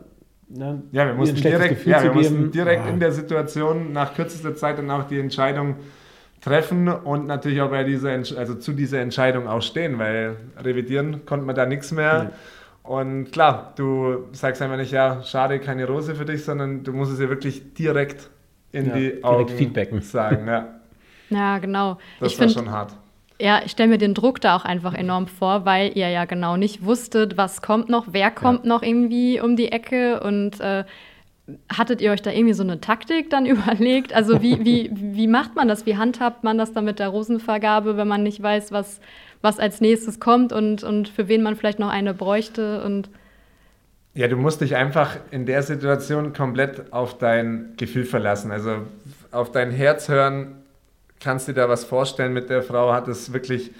ne, 0.48 0.82
Ja, 0.92 1.06
wir 1.06 1.14
mussten 1.14 1.36
direkt, 1.36 1.86
ja, 1.86 2.02
wir 2.02 2.12
mussten 2.12 2.50
direkt 2.50 2.84
Ja. 2.84 2.92
in 2.92 3.00
der 3.00 3.12
Situation 3.12 3.92
nach 3.92 4.14
kürzester 4.14 4.54
Zeit 4.54 4.78
dann 4.78 4.90
auch 4.90 5.04
die 5.04 5.18
Entscheidung 5.18 5.76
treffen 6.42 6.88
und 6.88 7.26
natürlich 7.26 7.60
auch 7.62 7.70
bei 7.70 7.84
dieser, 7.84 8.10
also 8.10 8.54
zu 8.56 8.72
dieser 8.72 9.00
Entscheidung 9.00 9.46
auch 9.46 9.62
stehen, 9.62 9.98
weil 9.98 10.36
revidieren 10.62 11.24
konnte 11.24 11.46
man 11.46 11.54
da 11.54 11.66
nichts 11.66 11.92
mehr. 11.92 12.32
Und 12.82 13.30
klar, 13.30 13.72
du 13.76 14.28
sagst 14.32 14.60
einfach 14.60 14.76
nicht, 14.76 14.90
ja, 14.92 15.22
schade, 15.22 15.60
keine 15.60 15.86
Rose 15.86 16.14
für 16.16 16.24
dich, 16.24 16.44
sondern 16.44 16.82
du 16.84 16.92
musst 16.92 17.12
es 17.12 17.20
ja 17.20 17.28
wirklich 17.28 17.74
direkt 17.74 18.30
in 18.72 18.90
Ja, 18.90 18.92
die 18.92 19.22
direkt 19.28 19.50
Augen 19.50 19.50
feedbacken. 19.50 20.02
sagen. 20.02 20.46
Ja, 20.48 20.80
Ja, 21.30 21.58
genau. 21.58 21.98
das 22.18 22.32
ich 22.32 22.38
war 22.38 22.48
finde, 22.48 22.48
schon 22.48 22.70
hart. 22.70 22.96
ja, 23.40 23.62
ich 23.64 23.72
stelle 23.72 23.90
mir 23.90 23.98
den 23.98 24.14
Druck 24.14 24.40
da 24.40 24.56
auch 24.56 24.64
einfach 24.64 24.94
enorm 24.94 25.26
vor, 25.28 25.64
weil 25.66 25.96
ihr 25.96 26.10
ja 26.10 26.24
genau 26.26 26.56
nicht 26.56 26.84
wusstet, 26.84 27.36
was 27.36 27.62
kommt 27.62 27.88
noch, 27.90 28.08
wer 28.12 28.30
kommt 28.30 28.64
noch 28.66 28.82
irgendwie 28.82 29.40
um 29.40 29.56
die 29.56 29.72
Ecke 29.72 30.20
und 30.22 30.60
äh, 30.60 30.84
hattet 31.72 32.00
ihr 32.00 32.12
euch 32.12 32.22
da 32.22 32.30
irgendwie 32.32 32.54
so 32.54 32.62
eine 32.64 32.80
Taktik 32.80 33.30
dann 33.30 33.46
überlegt? 33.48 34.12
Also 34.14 34.42
wie, 34.42 34.64
wie, 34.64 34.90
wie 34.94 35.28
macht 35.28 35.56
man 35.56 35.68
das? 35.68 35.86
Wie 35.86 35.96
handhabt 35.96 36.44
man 36.44 36.58
das 36.58 36.72
dann 36.72 36.84
mit 36.86 36.98
der 37.00 37.08
Rosenvergabe, 37.08 37.96
wenn 37.96 38.08
man 38.08 38.22
nicht 38.22 38.42
weiß, 38.42 38.72
was, 38.72 39.00
was 39.42 39.58
als 39.58 39.80
nächstes 39.80 40.20
kommt 40.20 40.52
und, 40.52 40.82
und 40.84 41.08
für 41.08 41.28
wen 41.28 41.42
man 41.42 41.56
vielleicht 41.56 41.78
noch 41.78 41.90
eine 41.90 42.14
bräuchte? 42.14 42.82
Und 42.84 43.10
Ja, 44.14 44.28
du 44.28 44.36
musst 44.36 44.60
dich 44.60 44.76
einfach 44.76 45.16
in 45.30 45.46
der 45.46 45.62
Situation 45.62 46.32
komplett 46.34 46.92
auf 46.92 47.16
dein 47.16 47.74
Gefühl 47.78 48.04
verlassen. 48.04 48.50
Also 48.50 48.86
auf 49.30 49.50
dein 49.52 49.70
Herz 49.70 50.08
hören, 50.08 50.62
kannst 51.20 51.48
du 51.48 51.52
dir 51.52 51.62
da 51.62 51.68
was 51.68 51.84
vorstellen 51.84 52.34
mit 52.34 52.50
der 52.50 52.62
Frau? 52.62 52.92
Hat 52.92 53.08
es 53.08 53.32
wirklich, 53.32 53.70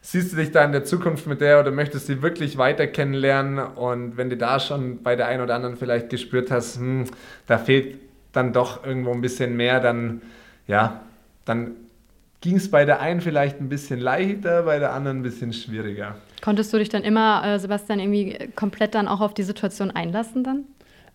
siehst 0.00 0.32
du 0.32 0.36
dich 0.36 0.50
da 0.50 0.64
in 0.64 0.72
der 0.72 0.84
Zukunft 0.84 1.26
mit 1.28 1.40
der 1.40 1.60
oder 1.60 1.70
möchtest 1.70 2.08
du 2.08 2.14
sie 2.14 2.22
wirklich 2.22 2.58
weiter 2.58 2.86
kennenlernen? 2.88 3.60
Und 3.60 4.16
wenn 4.16 4.28
du 4.30 4.36
da 4.36 4.58
schon 4.58 5.02
bei 5.04 5.14
der 5.14 5.26
einen 5.28 5.42
oder 5.42 5.54
anderen 5.54 5.76
vielleicht 5.76 6.10
gespürt 6.10 6.50
hast, 6.50 6.78
hm, 6.78 7.04
da 7.46 7.58
fehlt 7.58 8.00
dann 8.32 8.52
doch 8.52 8.84
irgendwo 8.84 9.12
ein 9.12 9.20
bisschen 9.20 9.56
mehr, 9.56 9.80
dann 9.80 10.22
ja, 10.66 11.00
dann 11.44 11.76
ging 12.40 12.56
es 12.56 12.70
bei 12.70 12.84
der 12.84 13.00
einen 13.00 13.20
vielleicht 13.20 13.60
ein 13.60 13.68
bisschen 13.68 14.00
leichter, 14.00 14.62
bei 14.62 14.78
der 14.78 14.92
anderen 14.92 15.18
ein 15.18 15.22
bisschen 15.22 15.52
schwieriger. 15.52 16.16
konntest 16.42 16.72
du 16.72 16.78
dich 16.78 16.88
dann 16.88 17.02
immer, 17.02 17.42
äh, 17.44 17.58
Sebastian, 17.58 17.98
irgendwie 17.98 18.48
komplett 18.54 18.94
dann 18.94 19.08
auch 19.08 19.20
auf 19.20 19.34
die 19.34 19.42
Situation 19.42 19.90
einlassen 19.90 20.44
dann? 20.44 20.64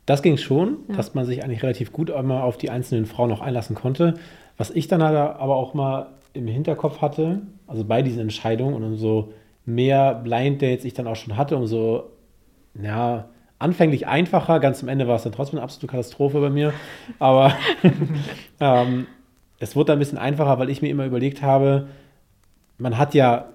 Das 0.07 0.21
ging 0.23 0.38
schon, 0.38 0.77
Ja. 0.89 0.95
dass 0.95 1.13
man 1.13 1.25
sich 1.25 1.43
eigentlich 1.43 1.62
relativ 1.63 1.91
gut 1.91 2.10
immer 2.10 2.43
auf 2.43 2.57
die 2.57 2.69
einzelnen 2.71 3.05
Frauen 3.05 3.29
noch 3.29 3.41
einlassen 3.41 3.75
konnte. 3.75 4.15
Was 4.57 4.71
ich 4.71 4.88
dann 4.88 5.03
halt 5.03 5.15
aber 5.15 5.55
auch 5.55 5.73
mal 5.73 6.07
im 6.34 6.47
Hinterkopf 6.47 7.01
hatte, 7.01 7.41
also 7.67 7.84
bei 7.86 8.01
diesen 8.01 8.19
Entscheidungen 8.21 8.73
und 8.73 8.84
umso 8.84 9.31
mehr 9.65 10.15
Blind 10.15 10.62
Dates 10.62 10.86
ich 10.86 10.93
dann 10.93 11.07
auch 11.07 11.15
schon 11.15 11.38
hatte, 11.38 11.55
umso 11.55 12.05
ja, 12.81 13.29
anfänglich 13.60 14.07
einfacher, 14.07 14.60
ganz 14.60 14.81
am 14.81 14.89
Ende 14.89 15.07
war 15.07 15.17
es 15.17 15.23
dann 15.23 15.34
trotzdem 15.34 15.60
eine 15.60 15.63
absolute 15.63 15.88
Katastrophe 15.88 16.41
bei 16.41 16.49
mir, 16.49 16.73
aber 17.19 17.53
ähm, 18.60 19.05
es 19.62 19.76
wurde 19.76 19.93
ein 19.93 20.00
bisschen 20.00 20.17
einfacher, 20.17 20.58
weil 20.58 20.71
ich 20.71 20.82
mir 20.82 20.89
immer 20.89 21.06
überlegt 21.06 21.43
habe, 21.43 21.88
man 22.80 22.97
hat 22.97 23.13
ja 23.13 23.45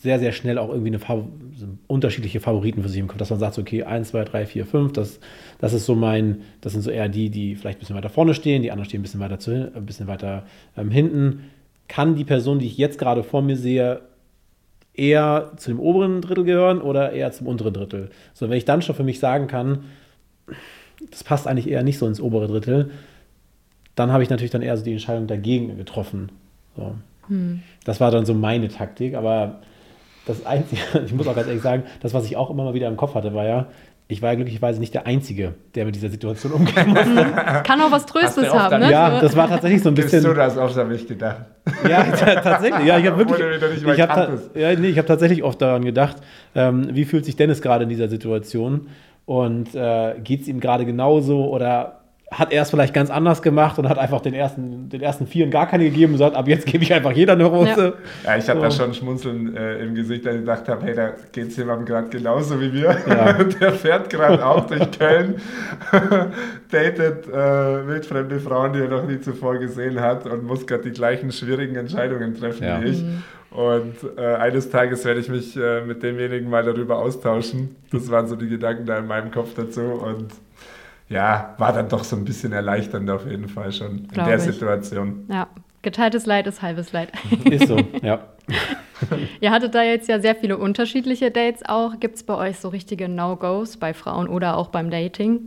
sehr, 0.00 0.18
sehr 0.18 0.32
schnell 0.32 0.56
auch 0.56 0.70
irgendwie 0.70 0.88
eine 0.88 0.98
Fav 0.98 1.24
so 1.54 1.66
unterschiedliche 1.88 2.40
Favoriten 2.40 2.82
für 2.82 2.88
sich 2.88 3.00
im 3.00 3.06
Kopf, 3.06 3.18
dass 3.18 3.28
man 3.28 3.38
sagt, 3.38 3.58
okay, 3.58 3.82
1, 3.82 4.08
2, 4.08 4.24
3, 4.24 4.46
4, 4.46 4.66
5, 4.66 4.92
das, 4.92 5.20
das 5.58 5.74
ist 5.74 5.84
so 5.84 5.94
mein, 5.94 6.40
das 6.62 6.72
sind 6.72 6.80
so 6.80 6.90
eher 6.90 7.10
die, 7.10 7.28
die 7.28 7.54
vielleicht 7.54 7.78
ein 7.78 7.80
bisschen 7.80 7.96
weiter 7.96 8.08
vorne 8.08 8.32
stehen, 8.32 8.62
die 8.62 8.70
anderen 8.70 8.88
stehen 8.88 9.00
ein 9.00 9.02
bisschen 9.02 9.20
weiter, 9.20 9.38
zu, 9.38 9.70
ein 9.74 9.84
bisschen 9.84 10.06
weiter 10.06 10.44
ähm, 10.74 10.90
hinten. 10.90 11.50
Kann 11.86 12.16
die 12.16 12.24
Person, 12.24 12.58
die 12.58 12.66
ich 12.66 12.78
jetzt 12.78 12.98
gerade 12.98 13.22
vor 13.22 13.42
mir 13.42 13.56
sehe, 13.56 14.00
eher 14.94 15.52
zu 15.56 15.70
dem 15.70 15.80
oberen 15.80 16.22
Drittel 16.22 16.44
gehören 16.44 16.80
oder 16.80 17.12
eher 17.12 17.30
zum 17.32 17.46
unteren 17.48 17.74
Drittel? 17.74 18.08
So, 18.32 18.48
wenn 18.48 18.56
ich 18.56 18.64
dann 18.64 18.80
schon 18.80 18.96
für 18.96 19.04
mich 19.04 19.18
sagen 19.18 19.48
kann, 19.48 19.84
das 21.10 21.24
passt 21.24 21.46
eigentlich 21.46 21.68
eher 21.68 21.82
nicht 21.82 21.98
so 21.98 22.06
ins 22.06 22.22
obere 22.22 22.48
Drittel, 22.48 22.90
dann 23.94 24.12
habe 24.12 24.22
ich 24.22 24.30
natürlich 24.30 24.50
dann 24.50 24.62
eher 24.62 24.76
so 24.76 24.84
die 24.84 24.92
Entscheidung 24.92 25.26
dagegen 25.26 25.76
getroffen. 25.76 26.30
So. 26.76 26.94
Das 27.84 28.00
war 28.00 28.10
dann 28.10 28.26
so 28.26 28.34
meine 28.34 28.68
Taktik, 28.68 29.14
aber 29.14 29.60
das 30.26 30.44
Einzige, 30.46 30.82
ich 31.04 31.12
muss 31.12 31.26
auch 31.26 31.34
ganz 31.34 31.48
ehrlich 31.48 31.62
sagen, 31.62 31.84
das, 32.00 32.14
was 32.14 32.24
ich 32.24 32.36
auch 32.36 32.50
immer 32.50 32.64
mal 32.64 32.74
wieder 32.74 32.88
im 32.88 32.96
Kopf 32.96 33.14
hatte, 33.14 33.34
war 33.34 33.44
ja, 33.44 33.66
ich 34.08 34.20
war 34.20 34.30
ja 34.30 34.34
glücklicherweise 34.34 34.78
nicht 34.78 34.92
der 34.92 35.06
Einzige, 35.06 35.54
der 35.74 35.86
mit 35.86 35.94
dieser 35.94 36.10
Situation 36.10 36.52
umgehen 36.52 36.90
musste. 36.90 37.24
Kann 37.64 37.80
auch 37.80 37.90
was 37.90 38.04
Tröstes 38.04 38.52
haben, 38.52 38.80
ne? 38.80 38.90
ja, 38.90 39.20
das 39.20 39.34
war 39.36 39.48
tatsächlich 39.48 39.82
so 39.82 39.88
ein 39.88 39.94
Bist 39.94 40.12
du 40.12 40.18
bisschen. 40.18 40.34
das, 40.34 40.58
auf 40.58 40.76
habe 40.76 40.94
ich 40.94 41.06
gedacht. 41.06 41.46
Ja, 41.88 42.02
tatsächlich. 42.42 42.86
Ja, 42.86 42.98
ich 42.98 43.06
habe 43.06 43.18
wirklich. 43.18 43.40
Ich 43.86 44.00
habe 44.00 44.42
ja, 44.54 44.74
nee, 44.74 44.92
hab 44.92 45.06
tatsächlich 45.06 45.42
oft 45.42 45.62
daran 45.62 45.84
gedacht, 45.84 46.16
ähm, 46.54 46.88
wie 46.92 47.04
fühlt 47.04 47.24
sich 47.24 47.36
Dennis 47.36 47.62
gerade 47.62 47.84
in 47.84 47.88
dieser 47.88 48.08
Situation 48.08 48.88
und 49.24 49.74
äh, 49.74 50.16
geht 50.22 50.42
es 50.42 50.48
ihm 50.48 50.60
gerade 50.60 50.84
genauso 50.84 51.48
oder 51.48 52.01
hat 52.32 52.52
er 52.52 52.62
es 52.62 52.70
vielleicht 52.70 52.94
ganz 52.94 53.10
anders 53.10 53.42
gemacht 53.42 53.78
und 53.78 53.88
hat 53.88 53.98
einfach 53.98 54.20
den 54.20 54.34
ersten, 54.34 54.88
den 54.88 55.00
ersten 55.02 55.26
Vieren 55.26 55.50
gar 55.50 55.66
keine 55.68 55.84
gegeben 55.84 56.12
und 56.12 56.18
sagt, 56.18 56.34
ab 56.34 56.48
jetzt 56.48 56.66
gebe 56.66 56.82
ich 56.82 56.92
einfach 56.92 57.12
jeder 57.12 57.34
eine 57.34 57.44
Rose. 57.44 57.94
Ja, 58.24 58.30
ja 58.30 58.38
ich 58.38 58.48
hatte 58.48 58.58
so. 58.58 58.64
da 58.64 58.70
schon 58.70 58.94
Schmunzeln 58.94 59.56
äh, 59.56 59.78
im 59.78 59.94
Gesicht, 59.94 60.24
dass 60.26 60.34
ich 60.34 60.40
gedacht 60.40 60.68
habe, 60.68 60.84
hey, 60.86 60.94
da 60.94 61.12
geht 61.32 61.48
es 61.48 61.56
jemandem 61.56 61.86
gerade 61.86 62.08
genauso 62.08 62.60
wie 62.60 62.72
wir. 62.72 62.96
Ja. 63.06 63.32
Der 63.60 63.72
fährt 63.72 64.10
gerade 64.10 64.44
auch 64.44 64.66
durch 64.66 64.90
Köln, 64.98 65.36
datet 66.70 67.28
äh, 67.28 67.86
wildfremde 67.86 68.40
Frauen, 68.40 68.72
die 68.72 68.80
er 68.80 68.88
noch 68.88 69.06
nie 69.06 69.20
zuvor 69.20 69.58
gesehen 69.58 70.00
hat 70.00 70.26
und 70.26 70.44
muss 70.44 70.66
gerade 70.66 70.84
die 70.84 70.92
gleichen 70.92 71.30
schwierigen 71.32 71.76
Entscheidungen 71.76 72.34
treffen 72.34 72.64
ja. 72.64 72.82
wie 72.82 72.88
ich. 72.88 73.02
Mhm. 73.02 73.22
Und 73.50 73.96
äh, 74.16 74.34
eines 74.36 74.70
Tages 74.70 75.04
werde 75.04 75.20
ich 75.20 75.28
mich 75.28 75.56
äh, 75.56 75.82
mit 75.82 76.02
demjenigen 76.02 76.48
mal 76.48 76.64
darüber 76.64 76.98
austauschen. 76.98 77.76
Das 77.90 78.10
waren 78.10 78.26
so 78.26 78.34
die 78.34 78.48
Gedanken 78.48 78.86
da 78.86 78.98
in 78.98 79.06
meinem 79.06 79.30
Kopf 79.30 79.52
dazu. 79.54 79.82
Und 79.82 80.32
ja, 81.12 81.54
war 81.58 81.72
dann 81.72 81.88
doch 81.88 82.04
so 82.04 82.16
ein 82.16 82.24
bisschen 82.24 82.52
erleichternd 82.52 83.08
auf 83.10 83.26
jeden 83.26 83.48
Fall 83.48 83.70
schon 83.72 84.08
Glaub 84.08 84.26
in 84.26 84.30
der 84.30 84.36
ich. 84.38 84.42
Situation. 84.44 85.26
Ja, 85.28 85.48
geteiltes 85.82 86.26
Leid 86.26 86.46
ist 86.46 86.62
halbes 86.62 86.92
Leid. 86.92 87.12
Ist 87.44 87.68
so, 87.68 87.76
ja. 88.02 88.20
Ihr 89.40 89.50
hattet 89.50 89.74
da 89.74 89.82
jetzt 89.82 90.08
ja 90.08 90.20
sehr 90.20 90.34
viele 90.34 90.56
unterschiedliche 90.56 91.30
Dates 91.30 91.62
auch. 91.66 91.98
Gibt 92.00 92.16
es 92.16 92.22
bei 92.22 92.34
euch 92.34 92.58
so 92.58 92.68
richtige 92.68 93.08
No-Gos 93.08 93.76
bei 93.76 93.94
Frauen 93.94 94.28
oder 94.28 94.56
auch 94.56 94.68
beim 94.68 94.90
Dating? 94.90 95.40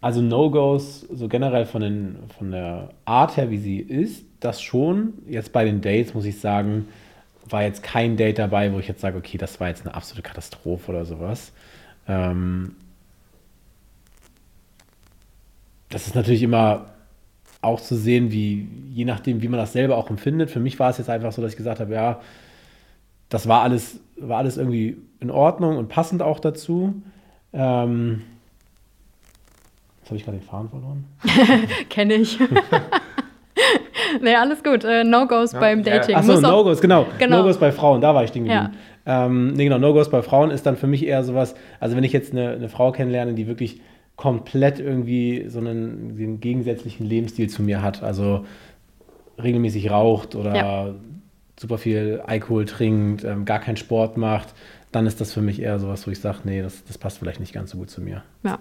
Also 0.00 0.22
No-Gos, 0.22 1.02
so 1.12 1.28
generell 1.28 1.66
von, 1.66 1.82
den, 1.82 2.16
von 2.38 2.50
der 2.50 2.90
Art 3.04 3.36
her, 3.36 3.50
wie 3.50 3.58
sie 3.58 3.78
ist, 3.78 4.24
das 4.40 4.62
schon. 4.62 5.12
Jetzt 5.28 5.52
bei 5.52 5.64
den 5.64 5.82
Dates 5.82 6.14
muss 6.14 6.24
ich 6.24 6.40
sagen, 6.40 6.88
war 7.48 7.62
jetzt 7.62 7.82
kein 7.82 8.16
Date 8.16 8.38
dabei, 8.38 8.72
wo 8.72 8.78
ich 8.78 8.88
jetzt 8.88 9.02
sage, 9.02 9.18
okay, 9.18 9.36
das 9.36 9.60
war 9.60 9.68
jetzt 9.68 9.84
eine 9.84 9.94
absolute 9.94 10.26
Katastrophe 10.26 10.90
oder 10.90 11.04
sowas. 11.04 11.52
Ähm, 12.08 12.76
das 15.90 16.06
ist 16.06 16.14
natürlich 16.14 16.42
immer 16.42 16.86
auch 17.62 17.80
zu 17.80 17.94
sehen, 17.94 18.32
wie, 18.32 18.66
je 18.90 19.04
nachdem, 19.04 19.42
wie 19.42 19.48
man 19.48 19.60
das 19.60 19.72
selber 19.72 19.98
auch 19.98 20.08
empfindet. 20.08 20.50
Für 20.50 20.60
mich 20.60 20.78
war 20.78 20.90
es 20.90 20.98
jetzt 20.98 21.10
einfach 21.10 21.32
so, 21.32 21.42
dass 21.42 21.52
ich 21.52 21.56
gesagt 21.56 21.80
habe, 21.80 21.92
ja, 21.92 22.20
das 23.28 23.48
war 23.48 23.62
alles, 23.62 24.00
war 24.16 24.38
alles 24.38 24.56
irgendwie 24.56 24.96
in 25.20 25.30
Ordnung 25.30 25.76
und 25.76 25.88
passend 25.88 26.22
auch 26.22 26.40
dazu. 26.40 26.94
Ähm, 27.52 28.22
jetzt 30.00 30.06
habe 30.08 30.16
ich 30.16 30.24
gerade 30.24 30.38
den 30.38 30.46
Faden 30.46 30.70
verloren. 30.70 31.04
Kenne 31.90 32.14
ich. 32.14 32.38
nee, 34.22 34.34
alles 34.34 34.64
gut. 34.64 34.84
Äh, 34.84 35.04
No-Gos 35.04 35.52
ja, 35.52 35.60
beim 35.60 35.82
Dating. 35.82 36.16
Achso, 36.16 36.40
No-Gos, 36.40 36.80
genau. 36.80 37.06
genau. 37.18 37.38
No-Gos 37.38 37.58
bei 37.58 37.72
Frauen, 37.72 38.00
da 38.00 38.14
war 38.14 38.24
ich 38.24 38.32
Ding 38.32 38.44
geblieben. 38.44 38.70
Ja. 39.06 39.26
Ähm, 39.26 39.52
nee, 39.52 39.64
genau, 39.64 39.78
No-Gos 39.78 40.10
bei 40.10 40.22
Frauen 40.22 40.50
ist 40.50 40.64
dann 40.64 40.76
für 40.76 40.86
mich 40.86 41.04
eher 41.06 41.24
sowas, 41.24 41.54
also 41.78 41.94
wenn 41.94 42.04
ich 42.04 42.12
jetzt 42.12 42.32
eine, 42.32 42.52
eine 42.52 42.68
Frau 42.68 42.90
kennenlerne, 42.92 43.34
die 43.34 43.46
wirklich 43.46 43.80
komplett 44.20 44.78
irgendwie 44.78 45.46
so 45.48 45.60
einen, 45.60 46.14
einen, 46.18 46.40
gegensätzlichen 46.40 47.06
Lebensstil 47.06 47.48
zu 47.48 47.62
mir 47.62 47.80
hat. 47.80 48.02
Also 48.02 48.44
regelmäßig 49.42 49.90
raucht 49.90 50.34
oder 50.34 50.54
ja. 50.54 50.94
super 51.58 51.78
viel 51.78 52.20
Alkohol 52.26 52.66
trinkt, 52.66 53.24
ähm, 53.24 53.46
gar 53.46 53.60
keinen 53.60 53.78
Sport 53.78 54.18
macht, 54.18 54.52
dann 54.92 55.06
ist 55.06 55.22
das 55.22 55.32
für 55.32 55.40
mich 55.40 55.62
eher 55.62 55.78
sowas, 55.78 56.06
wo 56.06 56.10
ich 56.10 56.20
sage, 56.20 56.40
nee, 56.44 56.60
das, 56.60 56.84
das 56.84 56.98
passt 56.98 57.16
vielleicht 57.16 57.40
nicht 57.40 57.54
ganz 57.54 57.70
so 57.70 57.78
gut 57.78 57.88
zu 57.88 58.02
mir. 58.02 58.22
Ja. 58.42 58.58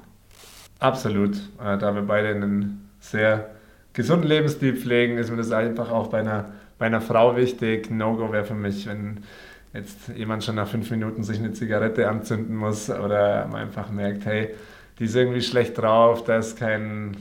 Absolut. 0.79 1.35
Äh, 1.61 1.77
da 1.77 1.93
wir 1.93 2.03
beide 2.03 2.29
einen 2.29 2.89
sehr 3.01 3.49
gesunden 3.91 4.29
Lebensstil 4.29 4.77
pflegen, 4.77 5.17
ist 5.17 5.29
mir 5.29 5.35
das 5.35 5.51
einfach 5.51 5.91
auch 5.91 6.07
bei 6.07 6.19
einer, 6.19 6.53
bei 6.77 6.85
einer 6.85 7.01
Frau 7.01 7.35
wichtig. 7.35 7.91
No-Go 7.91 8.31
wäre 8.31 8.45
für 8.45 8.53
mich, 8.53 8.87
wenn 8.87 9.25
jetzt 9.73 10.07
jemand 10.15 10.45
schon 10.45 10.55
nach 10.55 10.69
fünf 10.69 10.89
Minuten 10.89 11.23
sich 11.23 11.37
eine 11.37 11.51
Zigarette 11.51 12.07
anzünden 12.07 12.55
muss 12.55 12.89
oder 12.89 13.45
man 13.47 13.63
einfach 13.63 13.91
merkt, 13.91 14.25
hey, 14.25 14.55
die 14.99 15.05
ist 15.05 15.15
irgendwie 15.15 15.41
schlecht 15.41 15.77
drauf, 15.77 16.23
da 16.25 16.37
ist 16.37 16.57
kein, 16.57 17.15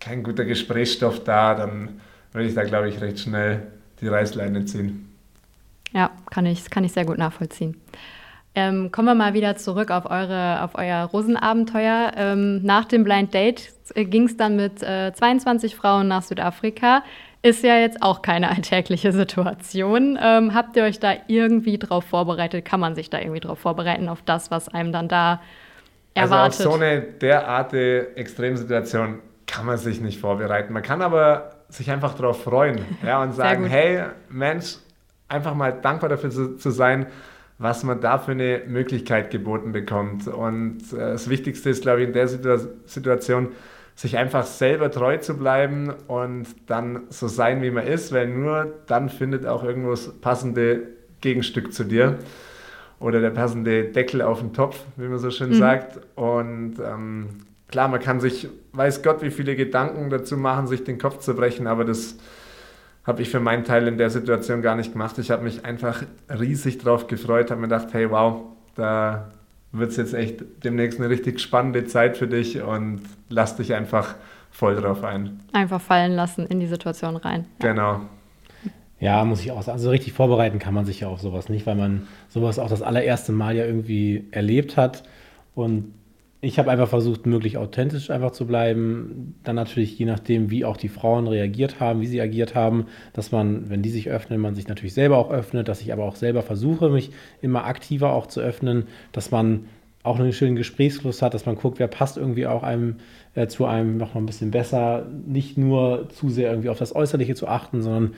kein 0.00 0.22
guter 0.22 0.44
Gesprächsstoff 0.44 1.22
da, 1.24 1.54
dann 1.54 2.00
würde 2.32 2.48
ich 2.48 2.54
da, 2.54 2.64
glaube 2.64 2.88
ich, 2.88 3.00
recht 3.00 3.20
schnell 3.20 3.62
die 4.00 4.08
Reißleine 4.08 4.64
ziehen. 4.64 5.08
Ja, 5.92 6.10
kann 6.30 6.44
ich, 6.44 6.68
kann 6.68 6.82
ich 6.84 6.92
sehr 6.92 7.04
gut 7.04 7.18
nachvollziehen. 7.18 7.80
Ähm, 8.56 8.92
kommen 8.92 9.08
wir 9.08 9.14
mal 9.14 9.34
wieder 9.34 9.56
zurück 9.56 9.90
auf, 9.90 10.06
eure, 10.06 10.62
auf 10.62 10.74
euer 10.74 11.04
Rosenabenteuer. 11.04 12.12
Ähm, 12.16 12.62
nach 12.62 12.84
dem 12.84 13.02
Blind 13.02 13.34
Date 13.34 13.72
äh, 13.94 14.04
ging 14.04 14.26
es 14.26 14.36
dann 14.36 14.56
mit 14.56 14.82
äh, 14.82 15.12
22 15.12 15.74
Frauen 15.74 16.06
nach 16.08 16.22
Südafrika. 16.22 17.02
Ist 17.42 17.64
ja 17.64 17.76
jetzt 17.78 18.02
auch 18.02 18.22
keine 18.22 18.50
alltägliche 18.50 19.12
Situation. 19.12 20.18
Ähm, 20.20 20.54
habt 20.54 20.76
ihr 20.76 20.84
euch 20.84 21.00
da 21.00 21.14
irgendwie 21.26 21.78
drauf 21.78 22.04
vorbereitet? 22.04 22.64
Kann 22.64 22.80
man 22.80 22.94
sich 22.94 23.10
da 23.10 23.18
irgendwie 23.18 23.40
drauf 23.40 23.58
vorbereiten, 23.58 24.08
auf 24.08 24.22
das, 24.24 24.50
was 24.50 24.68
einem 24.68 24.92
dann 24.92 25.08
da 25.08 25.40
erwartet. 26.14 26.60
Also 26.60 26.70
auf 26.70 26.74
so 26.76 26.82
eine 26.82 27.00
derartige 27.02 28.16
Extremsituation 28.16 29.18
kann 29.46 29.66
man 29.66 29.76
sich 29.76 30.00
nicht 30.00 30.20
vorbereiten. 30.20 30.72
Man 30.72 30.82
kann 30.82 31.02
aber 31.02 31.50
sich 31.68 31.90
einfach 31.90 32.14
darauf 32.14 32.42
freuen 32.42 32.80
ja, 33.04 33.22
und 33.22 33.32
sagen, 33.32 33.66
hey 33.66 34.04
Mensch, 34.28 34.76
einfach 35.28 35.54
mal 35.54 35.72
dankbar 35.72 36.08
dafür 36.08 36.30
zu, 36.30 36.56
zu, 36.56 36.70
sein, 36.70 37.06
was 37.58 37.82
man 37.84 38.00
da 38.00 38.18
für 38.18 38.32
eine 38.32 38.62
Möglichkeit 38.66 39.30
geboten 39.30 39.72
bekommt. 39.72 40.28
Und 40.28 40.92
äh, 40.92 40.96
das 40.98 41.28
Wichtigste 41.28 41.70
ist, 41.70 41.82
glaube 41.82 42.02
ich, 42.02 42.08
in 42.08 42.12
der 42.12 42.28
Situation, 42.28 43.52
sich 43.96 44.16
einfach 44.18 44.44
selber 44.44 44.90
treu 44.90 45.18
zu 45.18 45.36
bleiben 45.36 45.92
und 46.08 46.46
dann 46.66 47.02
so 47.10 47.28
sein, 47.28 47.62
wie 47.62 47.70
man 47.70 47.86
ist, 47.86 48.12
weil 48.12 48.26
nur 48.26 48.72
dann 48.86 49.08
findet 49.08 49.46
auch 49.46 49.62
irgendwo 49.62 49.90
das 49.90 50.12
passende 50.20 50.88
Gegenstück 51.20 51.72
zu 51.72 51.84
dir 51.84 52.18
oder 53.00 53.20
der 53.20 53.30
passende 53.30 53.84
Deckel 53.84 54.22
auf 54.22 54.40
den 54.40 54.52
Topf, 54.52 54.84
wie 54.96 55.06
man 55.06 55.18
so 55.18 55.30
schön 55.30 55.50
mhm. 55.50 55.54
sagt. 55.54 56.00
Und 56.14 56.74
ähm, 56.78 57.28
klar, 57.68 57.88
man 57.88 58.00
kann 58.00 58.20
sich, 58.20 58.48
weiß 58.72 59.02
Gott, 59.02 59.22
wie 59.22 59.30
viele 59.30 59.56
Gedanken 59.56 60.10
dazu 60.10 60.36
machen, 60.36 60.66
sich 60.66 60.84
den 60.84 60.98
Kopf 60.98 61.18
zu 61.18 61.34
brechen, 61.34 61.66
aber 61.66 61.84
das 61.84 62.16
habe 63.04 63.20
ich 63.20 63.28
für 63.28 63.40
meinen 63.40 63.64
Teil 63.64 63.86
in 63.86 63.98
der 63.98 64.10
Situation 64.10 64.62
gar 64.62 64.76
nicht 64.76 64.92
gemacht. 64.92 65.18
Ich 65.18 65.30
habe 65.30 65.44
mich 65.44 65.64
einfach 65.64 66.02
riesig 66.28 66.78
drauf 66.78 67.06
gefreut, 67.06 67.50
habe 67.50 67.60
mir 67.60 67.68
gedacht, 67.68 67.88
hey, 67.92 68.10
wow, 68.10 68.44
da 68.76 69.30
wird 69.72 69.90
es 69.90 69.96
jetzt 69.96 70.14
echt 70.14 70.42
demnächst 70.64 70.98
eine 70.98 71.10
richtig 71.10 71.40
spannende 71.40 71.84
Zeit 71.84 72.16
für 72.16 72.28
dich 72.28 72.62
und 72.62 73.02
lass 73.28 73.56
dich 73.56 73.74
einfach 73.74 74.14
voll 74.50 74.76
drauf 74.76 75.02
ein. 75.04 75.40
Einfach 75.52 75.80
fallen 75.80 76.12
lassen 76.12 76.46
in 76.46 76.60
die 76.60 76.66
Situation 76.66 77.16
rein. 77.16 77.46
Genau. 77.58 77.92
Ja, 77.92 78.00
muss 79.24 79.40
ich 79.40 79.50
auch 79.50 79.62
sagen. 79.62 79.76
Also 79.76 79.90
richtig 79.90 80.12
vorbereiten 80.14 80.58
kann 80.58 80.72
man 80.72 80.86
sich 80.86 81.00
ja 81.00 81.08
auf 81.08 81.20
sowas 81.20 81.48
nicht, 81.48 81.66
weil 81.66 81.74
man 81.74 82.06
sowas 82.28 82.58
auch 82.58 82.68
das 82.70 82.80
allererste 82.80 83.32
Mal 83.32 83.54
ja 83.56 83.66
irgendwie 83.66 84.28
erlebt 84.30 84.76
hat. 84.76 85.02
Und 85.54 85.92
ich 86.40 86.58
habe 86.58 86.70
einfach 86.70 86.88
versucht, 86.88 87.26
möglichst 87.26 87.58
authentisch 87.58 88.10
einfach 88.10 88.32
zu 88.32 88.46
bleiben. 88.46 89.34
Dann 89.44 89.56
natürlich 89.56 89.98
je 89.98 90.06
nachdem, 90.06 90.50
wie 90.50 90.64
auch 90.64 90.76
die 90.76 90.88
Frauen 90.88 91.26
reagiert 91.26 91.80
haben, 91.80 92.00
wie 92.00 92.06
sie 92.06 92.20
agiert 92.20 92.54
haben, 92.54 92.86
dass 93.12 93.32
man, 93.32 93.70
wenn 93.70 93.82
die 93.82 93.90
sich 93.90 94.10
öffnen, 94.10 94.40
man 94.40 94.54
sich 94.54 94.68
natürlich 94.68 94.94
selber 94.94 95.18
auch 95.18 95.30
öffnet, 95.30 95.68
dass 95.68 95.80
ich 95.80 95.92
aber 95.92 96.04
auch 96.04 96.16
selber 96.16 96.42
versuche, 96.42 96.88
mich 96.88 97.10
immer 97.42 97.64
aktiver 97.64 98.12
auch 98.12 98.26
zu 98.26 98.40
öffnen, 98.40 98.84
dass 99.12 99.30
man 99.30 99.66
auch 100.02 100.20
einen 100.20 100.34
schönen 100.34 100.54
Gesprächsfluss 100.54 101.22
hat, 101.22 101.32
dass 101.32 101.46
man 101.46 101.56
guckt, 101.56 101.78
wer 101.78 101.88
passt 101.88 102.18
irgendwie 102.18 102.46
auch 102.46 102.62
einem 102.62 102.96
äh, 103.34 103.46
zu 103.46 103.64
einem 103.64 103.96
noch 103.96 104.12
mal 104.12 104.20
ein 104.20 104.26
bisschen 104.26 104.50
besser, 104.50 105.06
nicht 105.26 105.56
nur 105.56 106.10
zu 106.10 106.28
sehr 106.28 106.50
irgendwie 106.50 106.68
auf 106.68 106.78
das 106.78 106.94
Äußerliche 106.94 107.34
zu 107.34 107.48
achten, 107.48 107.80
sondern 107.80 108.12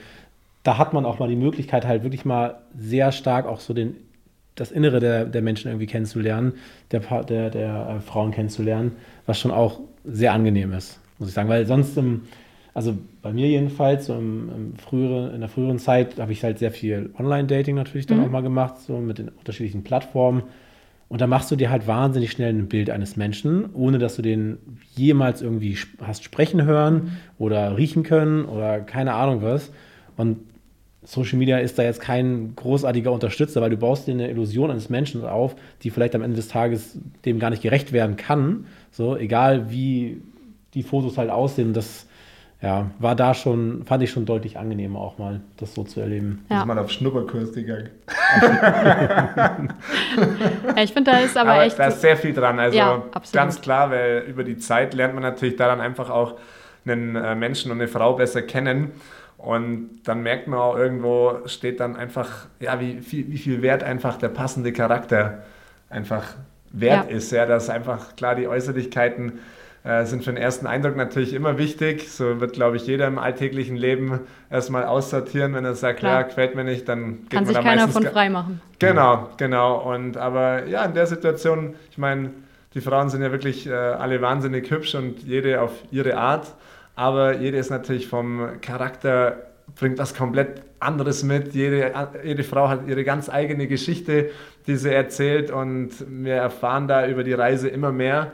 da 0.67 0.77
hat 0.77 0.91
man 0.91 1.05
auch 1.05 1.17
mal 1.17 1.29
die 1.29 1.37
Möglichkeit, 1.37 1.87
halt 1.87 2.03
wirklich 2.03 2.25
mal 2.25 2.55
sehr 2.77 3.13
stark 3.13 3.45
auch 3.47 3.61
so 3.61 3.73
den, 3.73 3.95
das 4.55 4.69
Innere 4.69 4.99
der, 4.99 5.23
der 5.23 5.41
Menschen 5.41 5.69
irgendwie 5.69 5.85
kennenzulernen, 5.85 6.55
der, 6.91 6.99
der, 7.23 7.49
der 7.49 7.95
äh, 7.95 8.01
Frauen 8.01 8.31
kennenzulernen, 8.31 8.91
was 9.25 9.39
schon 9.39 9.51
auch 9.51 9.79
sehr 10.03 10.33
angenehm 10.33 10.73
ist, 10.73 10.99
muss 11.19 11.29
ich 11.29 11.35
sagen. 11.35 11.47
Weil 11.47 11.65
sonst, 11.65 11.97
im, 11.97 12.23
also 12.73 12.97
bei 13.21 13.31
mir 13.31 13.47
jedenfalls, 13.47 14.07
so 14.07 14.15
im, 14.15 14.49
im 14.53 14.75
früheren, 14.75 15.33
in 15.33 15.39
der 15.39 15.47
früheren 15.47 15.79
Zeit 15.79 16.19
habe 16.19 16.33
ich 16.33 16.43
halt 16.43 16.59
sehr 16.59 16.71
viel 16.71 17.11
Online-Dating 17.17 17.75
natürlich 17.75 18.05
dann 18.05 18.17
mhm. 18.17 18.25
auch 18.25 18.29
mal 18.29 18.43
gemacht, 18.43 18.81
so 18.85 18.97
mit 18.97 19.19
den 19.19 19.29
unterschiedlichen 19.29 19.85
Plattformen. 19.85 20.43
Und 21.07 21.21
da 21.21 21.27
machst 21.27 21.49
du 21.49 21.55
dir 21.55 21.69
halt 21.69 21.87
wahnsinnig 21.87 22.31
schnell 22.31 22.53
ein 22.53 22.67
Bild 22.67 22.89
eines 22.89 23.15
Menschen, 23.15 23.73
ohne 23.73 23.99
dass 23.99 24.17
du 24.17 24.21
den 24.21 24.57
jemals 24.97 25.41
irgendwie 25.41 25.77
hast 26.01 26.25
sprechen 26.25 26.65
hören 26.65 26.93
mhm. 26.93 27.11
oder 27.37 27.77
riechen 27.77 28.03
können 28.03 28.43
oder 28.43 28.81
keine 28.81 29.13
Ahnung 29.13 29.41
was. 29.41 29.71
Und 30.17 30.39
Social 31.07 31.37
Media 31.37 31.57
ist 31.57 31.79
da 31.79 31.83
jetzt 31.83 32.01
kein 32.01 32.53
großartiger 32.57 33.13
Unterstützer, 33.13 33.61
weil 33.61 33.69
du 33.69 33.77
baust 33.77 34.07
dir 34.07 34.11
eine 34.11 34.29
Illusion 34.29 34.69
eines 34.69 34.89
Menschen 34.89 35.25
auf, 35.25 35.55
die 35.81 35.89
vielleicht 35.89 36.13
am 36.15 36.21
Ende 36.21 36.35
des 36.35 36.49
Tages 36.49 36.97
dem 37.23 37.39
gar 37.39 37.49
nicht 37.49 37.61
gerecht 37.61 37.93
werden 37.93 38.17
kann. 38.17 38.65
So, 38.91 39.15
egal 39.15 39.71
wie 39.71 40.21
die 40.73 40.83
Fotos 40.83 41.17
halt 41.17 41.29
aussehen, 41.29 41.71
das 41.71 42.07
ja, 42.61 42.91
war 42.99 43.15
da 43.15 43.33
schon, 43.33 43.85
fand 43.85 44.03
ich 44.03 44.11
schon 44.11 44.25
deutlich 44.25 44.57
angenehmer 44.57 44.99
auch 44.99 45.17
mal, 45.17 45.39
das 45.55 45.75
so 45.75 45.85
zu 45.85 46.01
erleben. 46.01 46.45
Ja. 46.49 46.59
Ist 46.59 46.65
mal 46.65 46.77
auf 46.77 46.91
Schnupperkurs 46.91 47.53
gegangen. 47.53 47.89
ja, 50.75 50.83
ich 50.83 50.91
finde, 50.91 51.11
da 51.11 51.19
ist 51.19 51.37
aber, 51.37 51.51
aber 51.51 51.63
echt. 51.63 51.79
Da 51.79 51.87
ist 51.87 52.01
sehr 52.01 52.17
viel 52.17 52.33
dran. 52.33 52.59
Also 52.59 52.77
ja, 52.77 53.01
ganz 53.31 53.61
klar, 53.61 53.91
weil 53.91 54.25
über 54.27 54.43
die 54.43 54.57
Zeit 54.57 54.93
lernt 54.93 55.13
man 55.13 55.23
natürlich 55.23 55.55
daran 55.55 55.79
einfach 55.79 56.09
auch 56.09 56.33
einen 56.85 57.15
äh, 57.15 57.33
Menschen 57.35 57.71
und 57.71 57.77
eine 57.77 57.87
Frau 57.87 58.13
besser 58.13 58.41
kennen. 58.41 58.91
Und 59.37 60.01
dann 60.03 60.23
merkt 60.23 60.47
man 60.47 60.59
auch 60.59 60.77
irgendwo, 60.77 61.39
steht 61.45 61.79
dann 61.79 61.95
einfach, 61.95 62.47
ja, 62.59 62.79
wie 62.79 63.01
viel, 63.01 63.31
wie 63.31 63.37
viel 63.37 63.61
Wert 63.61 63.83
einfach 63.83 64.17
der 64.17 64.29
passende 64.29 64.73
Charakter 64.73 65.43
einfach 65.89 66.23
wert 66.71 67.09
ja. 67.09 67.15
ist. 67.15 67.31
Ja, 67.31 67.45
dass 67.45 67.69
einfach 67.69 68.15
klar 68.15 68.35
die 68.35 68.47
Äußerlichkeiten 68.47 69.39
äh, 69.83 70.05
sind 70.05 70.23
für 70.23 70.31
den 70.31 70.41
ersten 70.41 70.65
Eindruck 70.65 70.95
natürlich 70.95 71.33
immer 71.33 71.57
wichtig. 71.57 72.11
So 72.11 72.41
wird, 72.41 72.53
glaube 72.53 72.77
ich, 72.77 72.87
jeder 72.87 73.07
im 73.07 73.19
alltäglichen 73.19 73.77
Leben 73.77 74.21
erstmal 74.49 74.85
aussortieren, 74.85 75.53
wenn 75.53 75.65
er 75.65 75.75
sagt, 75.75 75.99
klar. 75.99 76.21
ja, 76.21 76.21
gefällt 76.23 76.55
mir 76.55 76.63
nicht, 76.63 76.89
dann 76.89 77.21
geht 77.21 77.29
Kann 77.29 77.43
man 77.43 77.45
sich 77.45 77.55
da 77.55 77.63
keiner 77.63 77.87
von 77.87 78.03
frei 78.03 78.29
machen. 78.29 78.59
Genau, 78.79 79.29
genau. 79.37 79.93
Und 79.93 80.17
aber 80.17 80.65
ja, 80.65 80.83
in 80.83 80.93
der 80.93 81.05
Situation, 81.05 81.75
ich 81.91 81.97
meine, 81.97 82.31
die 82.73 82.81
Frauen 82.81 83.09
sind 83.09 83.21
ja 83.21 83.31
wirklich 83.31 83.67
äh, 83.67 83.73
alle 83.73 84.21
wahnsinnig 84.21 84.69
hübsch 84.69 84.95
und 84.95 85.23
jede 85.23 85.61
auf 85.61 85.71
ihre 85.91 86.17
Art 86.17 86.53
aber 86.97 87.37
jede 87.37 87.57
ist 87.57 87.69
natürlich 87.69 88.07
vom 88.07 88.59
Charakter, 88.59 89.37
bringt 89.75 89.99
was 89.99 90.15
komplett 90.15 90.63
anderes 90.79 91.23
mit. 91.23 91.53
Jede, 91.53 91.93
jede 92.23 92.43
Frau 92.43 92.67
hat 92.67 92.87
ihre 92.87 93.03
ganz 93.03 93.29
eigene 93.29 93.67
Geschichte, 93.67 94.31
die 94.65 94.75
sie 94.75 94.93
erzählt 94.93 95.51
und 95.51 95.91
wir 96.09 96.33
erfahren 96.33 96.87
da 96.87 97.07
über 97.07 97.23
die 97.23 97.33
Reise 97.33 97.69
immer 97.69 97.91
mehr 97.91 98.31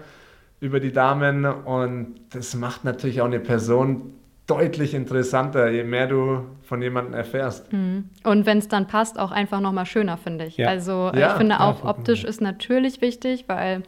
über 0.62 0.80
die 0.80 0.94
Damen 0.94 1.44
und 1.44 2.16
das 2.32 2.56
macht 2.56 2.86
natürlich 2.86 3.20
auch 3.20 3.26
eine 3.26 3.42
Person 3.42 4.14
deutlich 4.48 4.94
interessanter, 4.94 5.70
je 5.70 5.84
mehr 5.84 6.08
du 6.08 6.46
von 6.62 6.82
jemandem 6.82 7.16
erfährst. 7.16 7.72
Mhm. 7.74 8.10
Und 8.24 8.46
wenn 8.46 8.60
es 8.60 8.70
dann 8.70 8.88
passt, 8.88 9.20
auch 9.20 9.32
einfach 9.32 9.60
nochmal 9.60 9.86
schöner, 9.86 10.16
finde 10.16 10.46
ich. 10.46 10.56
Ja. 10.56 10.70
Also 10.70 11.12
ja, 11.14 11.32
ich 11.32 11.34
finde 11.34 11.60
auch 11.60 11.84
optisch 11.84 12.24
ist 12.24 12.40
natürlich 12.40 13.02
wichtig, 13.02 13.44
weil 13.48 13.84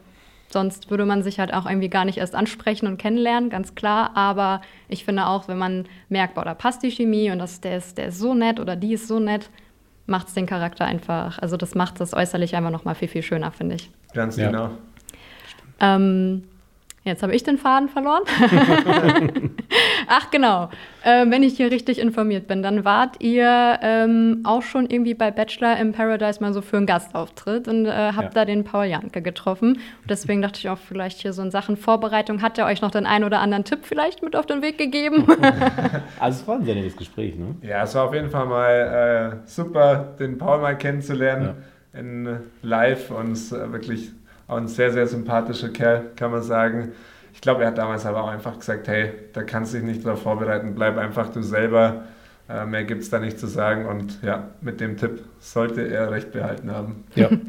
Sonst 0.49 0.89
würde 0.89 1.05
man 1.05 1.23
sich 1.23 1.39
halt 1.39 1.53
auch 1.53 1.65
irgendwie 1.65 1.89
gar 1.89 2.05
nicht 2.05 2.17
erst 2.17 2.35
ansprechen 2.35 2.87
und 2.87 2.97
kennenlernen, 2.97 3.49
ganz 3.49 3.75
klar. 3.75 4.11
Aber 4.15 4.61
ich 4.87 5.03
finde 5.03 5.27
auch, 5.27 5.47
wenn 5.47 5.57
man 5.57 5.85
merkt, 6.09 6.35
boah, 6.35 6.45
da 6.45 6.53
passt 6.53 6.83
die 6.83 6.91
Chemie 6.91 7.31
und 7.31 7.39
das, 7.39 7.61
der, 7.61 7.77
ist, 7.77 7.97
der 7.97 8.07
ist 8.07 8.19
so 8.19 8.33
nett 8.33 8.59
oder 8.59 8.75
die 8.75 8.93
ist 8.93 9.07
so 9.07 9.19
nett, 9.19 9.49
macht 10.05 10.27
es 10.27 10.33
den 10.33 10.45
Charakter 10.45 10.85
einfach, 10.85 11.39
also 11.39 11.57
das 11.57 11.75
macht 11.75 11.99
das 11.99 12.13
äußerlich 12.13 12.55
einfach 12.55 12.71
nochmal 12.71 12.95
viel, 12.95 13.07
viel 13.07 13.23
schöner, 13.23 13.51
finde 13.51 13.75
ich. 13.75 13.91
Ganz 14.13 14.37
ja. 14.37 14.47
genau. 14.47 14.69
Ähm, 15.79 16.43
Jetzt 17.05 17.21
habe 17.21 17.35
ich 17.35 17.43
den 17.43 17.59
Faden 17.59 17.87
verloren. 17.87 18.23
Ach 20.07 20.31
genau, 20.31 20.69
äh, 21.03 21.29
wenn 21.29 21.43
ich 21.43 21.55
hier 21.55 21.69
richtig 21.69 21.99
informiert 21.99 22.47
bin, 22.47 22.63
dann 22.63 22.83
wart 22.83 23.21
ihr 23.21 23.77
ähm, 23.83 24.41
auch 24.43 24.63
schon 24.63 24.89
irgendwie 24.89 25.13
bei 25.13 25.29
Bachelor 25.29 25.77
in 25.77 25.91
Paradise 25.91 26.41
mal 26.41 26.51
so 26.51 26.63
für 26.63 26.77
einen 26.77 26.87
Gastauftritt 26.87 27.67
und 27.67 27.85
äh, 27.85 27.91
habt 27.91 28.23
ja. 28.23 28.29
da 28.33 28.45
den 28.45 28.63
Paul 28.63 28.85
Janke 28.85 29.21
getroffen. 29.21 29.73
Und 29.73 30.09
deswegen 30.09 30.41
dachte 30.41 30.57
ich 30.57 30.67
auch 30.67 30.79
vielleicht 30.79 31.21
hier 31.21 31.31
so 31.31 31.43
in 31.43 31.51
Sachen 31.51 31.77
Vorbereitung, 31.77 32.41
hat 32.41 32.57
er 32.57 32.65
euch 32.65 32.81
noch 32.81 32.89
den 32.89 33.05
einen 33.05 33.23
oder 33.23 33.39
anderen 33.39 33.65
Tipp 33.65 33.81
vielleicht 33.83 34.23
mit 34.23 34.35
auf 34.35 34.47
den 34.47 34.63
Weg 34.63 34.79
gegeben? 34.79 35.27
also 36.19 36.41
es 36.41 36.47
war 36.47 36.55
ein 36.55 36.65
sehr 36.65 36.73
nettes 36.73 36.97
Gespräch, 36.97 37.35
ne? 37.35 37.53
Ja, 37.61 37.83
es 37.83 37.93
war 37.93 38.05
auf 38.05 38.15
jeden 38.15 38.31
Fall 38.31 38.47
mal 38.47 39.41
äh, 39.43 39.47
super, 39.47 40.15
den 40.17 40.39
Paul 40.39 40.57
mal 40.57 40.75
kennenzulernen 40.75 41.53
ja. 41.93 41.99
in 41.99 42.39
live 42.63 43.11
und 43.11 43.33
es 43.33 43.51
wirklich 43.51 44.11
auch 44.47 44.57
ein 44.57 44.67
sehr, 44.67 44.91
sehr 44.91 45.07
sympathischer 45.07 45.69
Kerl, 45.69 46.11
kann 46.15 46.31
man 46.31 46.41
sagen. 46.41 46.91
Ich 47.33 47.41
glaube, 47.41 47.63
er 47.63 47.67
hat 47.67 47.77
damals 47.77 48.05
aber 48.05 48.23
auch 48.23 48.29
einfach 48.29 48.57
gesagt, 48.57 48.87
hey, 48.87 49.11
da 49.33 49.43
kannst 49.43 49.73
du 49.73 49.77
dich 49.77 49.85
nicht 49.85 50.05
darauf 50.05 50.21
vorbereiten, 50.21 50.73
bleib 50.75 50.97
einfach 50.97 51.29
du 51.29 51.41
selber. 51.41 52.03
Äh, 52.47 52.65
mehr 52.65 52.83
gibt 52.83 53.01
es 53.01 53.09
da 53.09 53.19
nicht 53.19 53.39
zu 53.39 53.47
sagen. 53.47 53.85
Und 53.85 54.21
ja, 54.21 54.49
mit 54.61 54.79
dem 54.79 54.97
Tipp 54.97 55.23
sollte 55.39 55.81
er 55.81 56.11
recht 56.11 56.31
behalten 56.31 56.71
haben. 56.71 57.03
Ja. 57.15 57.29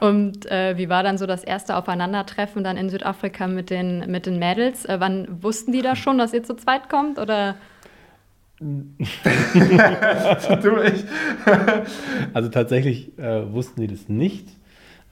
Und 0.00 0.44
äh, 0.50 0.76
wie 0.76 0.90
war 0.90 1.02
dann 1.02 1.16
so 1.16 1.26
das 1.26 1.42
erste 1.42 1.74
Aufeinandertreffen 1.76 2.62
dann 2.62 2.76
in 2.76 2.90
Südafrika 2.90 3.46
mit 3.46 3.70
den, 3.70 4.10
mit 4.10 4.26
den 4.26 4.38
Mädels? 4.38 4.84
Äh, 4.84 4.96
wann 5.00 5.42
wussten 5.42 5.72
die 5.72 5.80
da 5.80 5.96
schon, 5.96 6.18
dass 6.18 6.34
ihr 6.34 6.42
zu 6.42 6.54
zweit 6.54 6.90
kommt? 6.90 7.18
Oder? 7.18 7.54
also 12.34 12.48
tatsächlich 12.50 13.18
äh, 13.18 13.52
wussten 13.52 13.80
die 13.80 13.86
das 13.86 14.08
nicht 14.08 14.48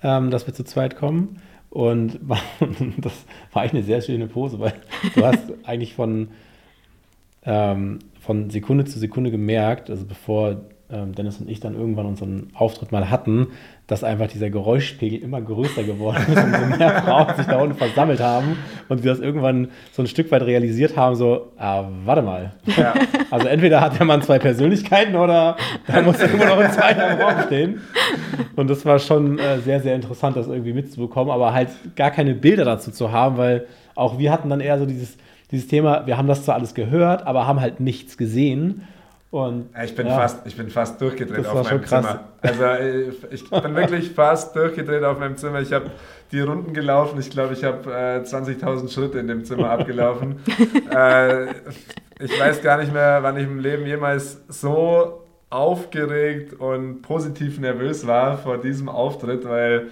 ähm, 0.05 0.31
dass 0.31 0.47
wir 0.47 0.55
zu 0.55 0.63
zweit 0.63 0.97
kommen. 0.97 1.41
Und 1.71 2.21
das 2.99 3.25
war 3.53 3.63
eigentlich 3.63 3.73
eine 3.73 3.83
sehr 3.83 4.01
schöne 4.03 4.29
Pose, 4.29 4.61
weil 4.61 4.75
du 5.17 5.25
hast 5.25 5.43
eigentlich 5.65 5.95
von, 5.95 6.29
ähm, 7.45 7.99
von 8.21 8.51
Sekunde 8.51 8.85
zu 8.85 9.01
Sekunde 9.01 9.33
gemerkt, 9.33 9.91
also 9.91 10.05
bevor 10.05 10.61
ähm, 10.91 11.15
Dennis 11.15 11.41
und 11.41 11.51
ich 11.51 11.59
dann 11.59 11.75
irgendwann 11.75 12.07
unseren 12.07 12.51
Auftritt 12.55 12.93
mal 12.93 13.11
hatten, 13.11 13.49
dass 13.87 14.03
einfach 14.03 14.29
dieser 14.29 14.49
Geräuschpegel 14.49 15.21
immer 15.21 15.43
größer 15.43 15.83
geworden 15.83 16.25
ist 16.29 16.43
und 16.43 16.57
so 16.57 16.77
mehr 16.79 17.03
Frauen 17.03 17.37
sich 17.37 17.47
da 17.47 17.59
unten 17.61 17.77
versammelt 17.77 18.21
haben 18.21 18.57
und 18.89 19.05
wir 19.05 19.11
das 19.11 19.21
irgendwann 19.21 19.69
so 19.93 20.03
ein 20.03 20.07
Stück 20.07 20.31
weit 20.31 20.43
realisiert 20.43 20.97
haben, 20.97 21.17
so, 21.17 21.53
ah, 21.59 21.85
warte 22.05 22.23
mal. 22.23 22.53
Ja. 22.77 22.95
Also 23.31 23.49
entweder 23.49 23.81
hat 23.81 23.99
der 23.99 24.07
Mann 24.07 24.23
zwei 24.23 24.39
Persönlichkeiten 24.39 25.17
oder 25.17 25.57
da 25.87 26.03
muss 26.03 26.19
irgendwo 26.21 26.45
noch 26.47 26.59
ein 26.59 26.73
zweiter 26.73 27.21
Raum 27.21 27.43
stehen. 27.47 27.81
Und 28.57 28.71
das 28.71 28.87
war 28.87 28.99
schon 28.99 29.39
äh, 29.39 29.59
sehr, 29.59 29.81
sehr 29.81 29.95
interessant, 29.95 30.37
das 30.37 30.47
irgendwie 30.47 30.73
mitzubekommen, 30.73 31.33
aber 31.33 31.53
halt 31.53 31.69
gar 31.97 32.11
keine 32.11 32.35
Bilder 32.35 32.65
dazu 32.65 32.91
zu 32.91 33.13
haben, 33.13 33.37
weil 33.37 33.67
auch 33.95 34.19
wir 34.19 34.33
hatten 34.33 34.49
dann 34.49 34.61
eher 34.61 34.79
so 34.79 34.87
dieses, 34.87 35.17
dieses 35.51 35.69
Thema, 35.69 36.07
wir 36.07 36.17
haben 36.17 36.29
das 36.29 36.45
zwar 36.45 36.55
alles 36.55 36.75
gehört, 36.75 37.27
aber 37.27 37.47
haben 37.47 37.61
halt 37.61 37.81
nichts 37.81 38.17
gesehen. 38.17 38.87
Und, 39.35 39.71
ich, 39.83 39.97
bin 39.97 40.07
ja, 40.07 40.15
fast, 40.15 40.47
ich 40.47 40.57
bin 40.57 40.71
fast 40.71 41.01
durchgedreht 41.01 41.45
auf 41.45 41.69
meinem 41.69 41.85
Zimmer. 41.85 42.21
Also 42.41 42.63
äh, 42.63 43.09
ich 43.33 43.51
bin 43.51 43.75
wirklich 43.75 44.13
fast 44.13 44.55
durchgedreht 44.55 45.03
auf 45.03 45.19
meinem 45.19 45.37
Zimmer. 45.37 45.61
Ich 45.61 45.73
habe 45.73 45.91
die 46.31 46.39
Runden 46.39 46.73
gelaufen. 46.73 47.19
Ich 47.19 47.31
glaube, 47.31 47.55
ich 47.55 47.65
habe 47.65 47.91
äh, 47.91 48.21
20.000 48.21 48.93
Schritte 48.93 49.19
in 49.19 49.27
dem 49.27 49.45
Zimmer 49.45 49.71
abgelaufen. 49.71 50.37
äh, 50.95 51.47
ich 52.21 52.39
weiß 52.39 52.63
gar 52.63 52.79
nicht 52.79 52.93
mehr, 52.93 53.25
wann 53.25 53.37
ich 53.37 53.43
im 53.43 53.59
Leben 53.59 53.85
jemals 53.87 54.41
so 54.47 55.25
aufgeregt 55.51 56.53
und 56.53 57.03
positiv 57.03 57.59
nervös 57.59 58.07
war 58.07 58.39
vor 58.39 58.59
diesem 58.59 58.89
Auftritt, 58.89 59.49
weil 59.49 59.89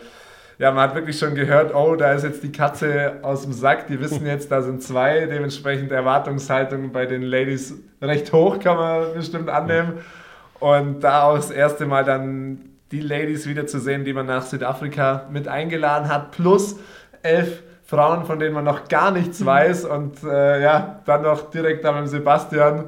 ja, 0.62 0.70
man 0.70 0.84
hat 0.90 0.94
wirklich 0.94 1.18
schon 1.18 1.34
gehört, 1.34 1.74
oh, 1.74 1.96
da 1.96 2.12
ist 2.12 2.22
jetzt 2.22 2.44
die 2.44 2.52
Katze 2.52 3.14
aus 3.22 3.42
dem 3.42 3.52
Sack, 3.52 3.88
die 3.88 3.98
wissen 3.98 4.24
jetzt, 4.24 4.52
da 4.52 4.62
sind 4.62 4.80
zwei, 4.80 5.26
dementsprechend 5.26 5.90
Erwartungshaltung 5.90 6.92
bei 6.92 7.04
den 7.04 7.22
Ladies 7.22 7.74
recht 8.00 8.32
hoch, 8.32 8.60
kann 8.60 8.76
man 8.76 9.12
bestimmt 9.12 9.48
annehmen. 9.48 9.94
Und 10.60 11.00
da 11.00 11.24
auch 11.24 11.34
das 11.34 11.50
erste 11.50 11.84
Mal 11.84 12.04
dann 12.04 12.60
die 12.92 13.00
Ladies 13.00 13.48
wieder 13.48 13.66
zu 13.66 13.80
sehen, 13.80 14.04
die 14.04 14.12
man 14.12 14.26
nach 14.26 14.44
Südafrika 14.44 15.26
mit 15.32 15.48
eingeladen 15.48 16.08
hat, 16.08 16.30
plus 16.30 16.78
elf 17.24 17.64
Frauen, 17.82 18.24
von 18.24 18.38
denen 18.38 18.54
man 18.54 18.64
noch 18.64 18.86
gar 18.86 19.10
nichts 19.10 19.40
mhm. 19.40 19.46
weiß 19.46 19.84
und 19.86 20.22
äh, 20.22 20.62
ja, 20.62 21.00
dann 21.06 21.22
noch 21.22 21.50
direkt 21.50 21.84
da 21.84 21.90
mit 21.90 22.08
Sebastian 22.08 22.84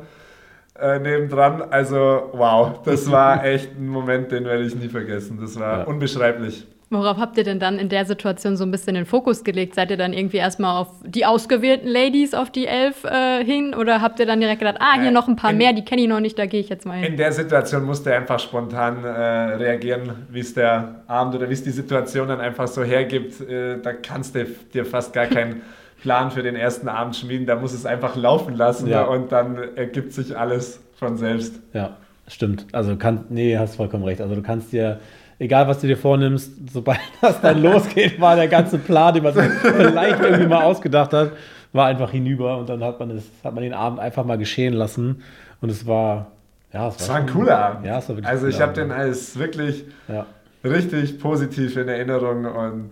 äh, 0.79 1.01
nebendran. 1.01 1.61
Also 1.71 2.31
wow, 2.35 2.83
das 2.85 3.11
war 3.11 3.45
echt 3.45 3.77
ein 3.77 3.89
Moment, 3.89 4.31
den 4.31 4.45
werde 4.45 4.63
ich 4.63 4.77
nie 4.77 4.89
vergessen. 4.89 5.41
Das 5.41 5.59
war 5.59 5.79
ja. 5.81 5.85
unbeschreiblich. 5.87 6.69
Worauf 6.90 7.16
habt 7.16 7.37
ihr 7.38 7.44
denn 7.44 7.59
dann 7.59 7.79
in 7.79 7.88
der 7.88 8.05
Situation 8.05 8.57
so 8.57 8.64
ein 8.64 8.70
bisschen 8.70 8.94
den 8.94 9.07
Fokus 9.07 9.42
gelegt? 9.42 9.75
Seid 9.75 9.90
ihr 9.90 9.97
dann 9.97 10.12
irgendwie 10.12 10.37
erstmal 10.37 10.81
auf 10.81 10.88
die 11.05 11.25
ausgewählten 11.25 11.88
Ladies, 11.88 12.35
auf 12.35 12.51
die 12.51 12.66
elf 12.66 13.05
äh, 13.05 13.44
hin? 13.44 13.75
Oder 13.75 14.01
habt 14.01 14.20
ihr 14.20 14.27
dann 14.27 14.40
direkt 14.40 14.61
gedacht, 14.61 14.77
ah, 14.81 14.94
hier 15.01 15.09
äh, 15.09 15.12
noch 15.12 15.27
ein 15.27 15.37
paar 15.37 15.51
in, 15.51 15.59
mehr, 15.59 15.73
die 15.73 15.85
kenne 15.85 16.03
ich 16.03 16.09
noch 16.09 16.20
nicht, 16.20 16.38
da 16.38 16.47
gehe 16.47 16.61
ich 16.61 16.68
jetzt 16.68 16.85
mal 16.87 16.99
hin? 16.99 17.12
In 17.12 17.16
der 17.16 17.33
Situation 17.33 17.85
musste 17.85 18.11
er 18.11 18.18
einfach 18.18 18.38
spontan 18.38 19.03
äh, 19.03 19.09
reagieren, 19.09 20.12
wie 20.31 20.40
es 20.40 20.55
der 20.55 21.03
Abend 21.07 21.35
oder 21.35 21.49
wie 21.49 21.55
es 21.55 21.64
die 21.64 21.70
Situation 21.70 22.29
dann 22.29 22.40
einfach 22.40 22.68
so 22.68 22.85
hergibt. 22.85 23.40
Äh, 23.40 23.81
da 23.81 23.92
kannst 23.92 24.35
du 24.35 24.47
dir 24.73 24.85
fast 24.85 25.12
gar 25.12 25.27
keinen 25.27 25.62
Plan 26.03 26.31
für 26.31 26.42
den 26.42 26.55
ersten 26.55 26.88
Abend 26.88 27.16
schmieden. 27.16 27.47
Da 27.47 27.57
muss 27.57 27.73
es 27.73 27.87
einfach 27.87 28.14
laufen 28.14 28.55
lassen 28.55 28.88
ja. 28.88 29.05
und 29.05 29.33
dann 29.33 29.57
ergibt 29.75 30.12
sich 30.12 30.37
alles 30.37 30.81
von 30.97 31.16
selbst. 31.16 31.61
Ja, 31.73 31.97
stimmt. 32.29 32.66
Also, 32.73 32.97
kann, 32.97 33.25
nee, 33.31 33.57
hast 33.57 33.77
vollkommen 33.77 34.05
recht. 34.05 34.20
Also, 34.20 34.35
du 34.35 34.42
kannst 34.42 34.73
dir 34.73 35.01
egal 35.38 35.68
was 35.68 35.81
du 35.81 35.87
dir 35.87 35.97
vornimmst, 35.97 36.53
sobald 36.73 37.01
das 37.20 37.40
dann 37.40 37.62
losgeht, 37.62 38.20
war 38.20 38.37
der 38.37 38.49
ganze 38.49 38.79
Plan, 38.79 39.14
den 39.14 39.23
man 39.23 39.33
vielleicht 39.33 40.20
irgendwie 40.20 40.47
mal 40.47 40.64
ausgedacht 40.64 41.12
hat, 41.12 41.33
war 41.73 41.87
einfach 41.87 42.11
hinüber 42.11 42.59
und 42.59 42.68
dann 42.68 42.83
hat 42.85 43.01
man, 43.01 43.11
es, 43.11 43.25
hat 43.42 43.55
man 43.55 43.62
den 43.62 43.75
Abend 43.75 43.99
einfach 43.99 44.25
mal 44.25 44.38
geschehen 44.38 44.75
lassen 44.75 45.23
und 45.61 45.70
es 45.70 45.87
war, 45.87 46.29
ja, 46.73 46.88
es 46.88 46.94
war, 46.94 47.01
es 47.01 47.09
war 47.09 47.16
ein 47.16 47.27
cooler 47.27 47.59
Abend. 47.59 47.87
Ja, 47.87 47.99
es 47.99 48.09
war 48.09 48.16
also 48.25 48.47
ich 48.47 48.61
habe 48.61 48.73
den 48.73 48.90
als 48.92 49.38
wirklich 49.38 49.85
ja. 50.09 50.27
richtig 50.62 51.18
positiv 51.18 51.77
in 51.77 51.88
Erinnerung 51.88 52.44
und 52.44 52.90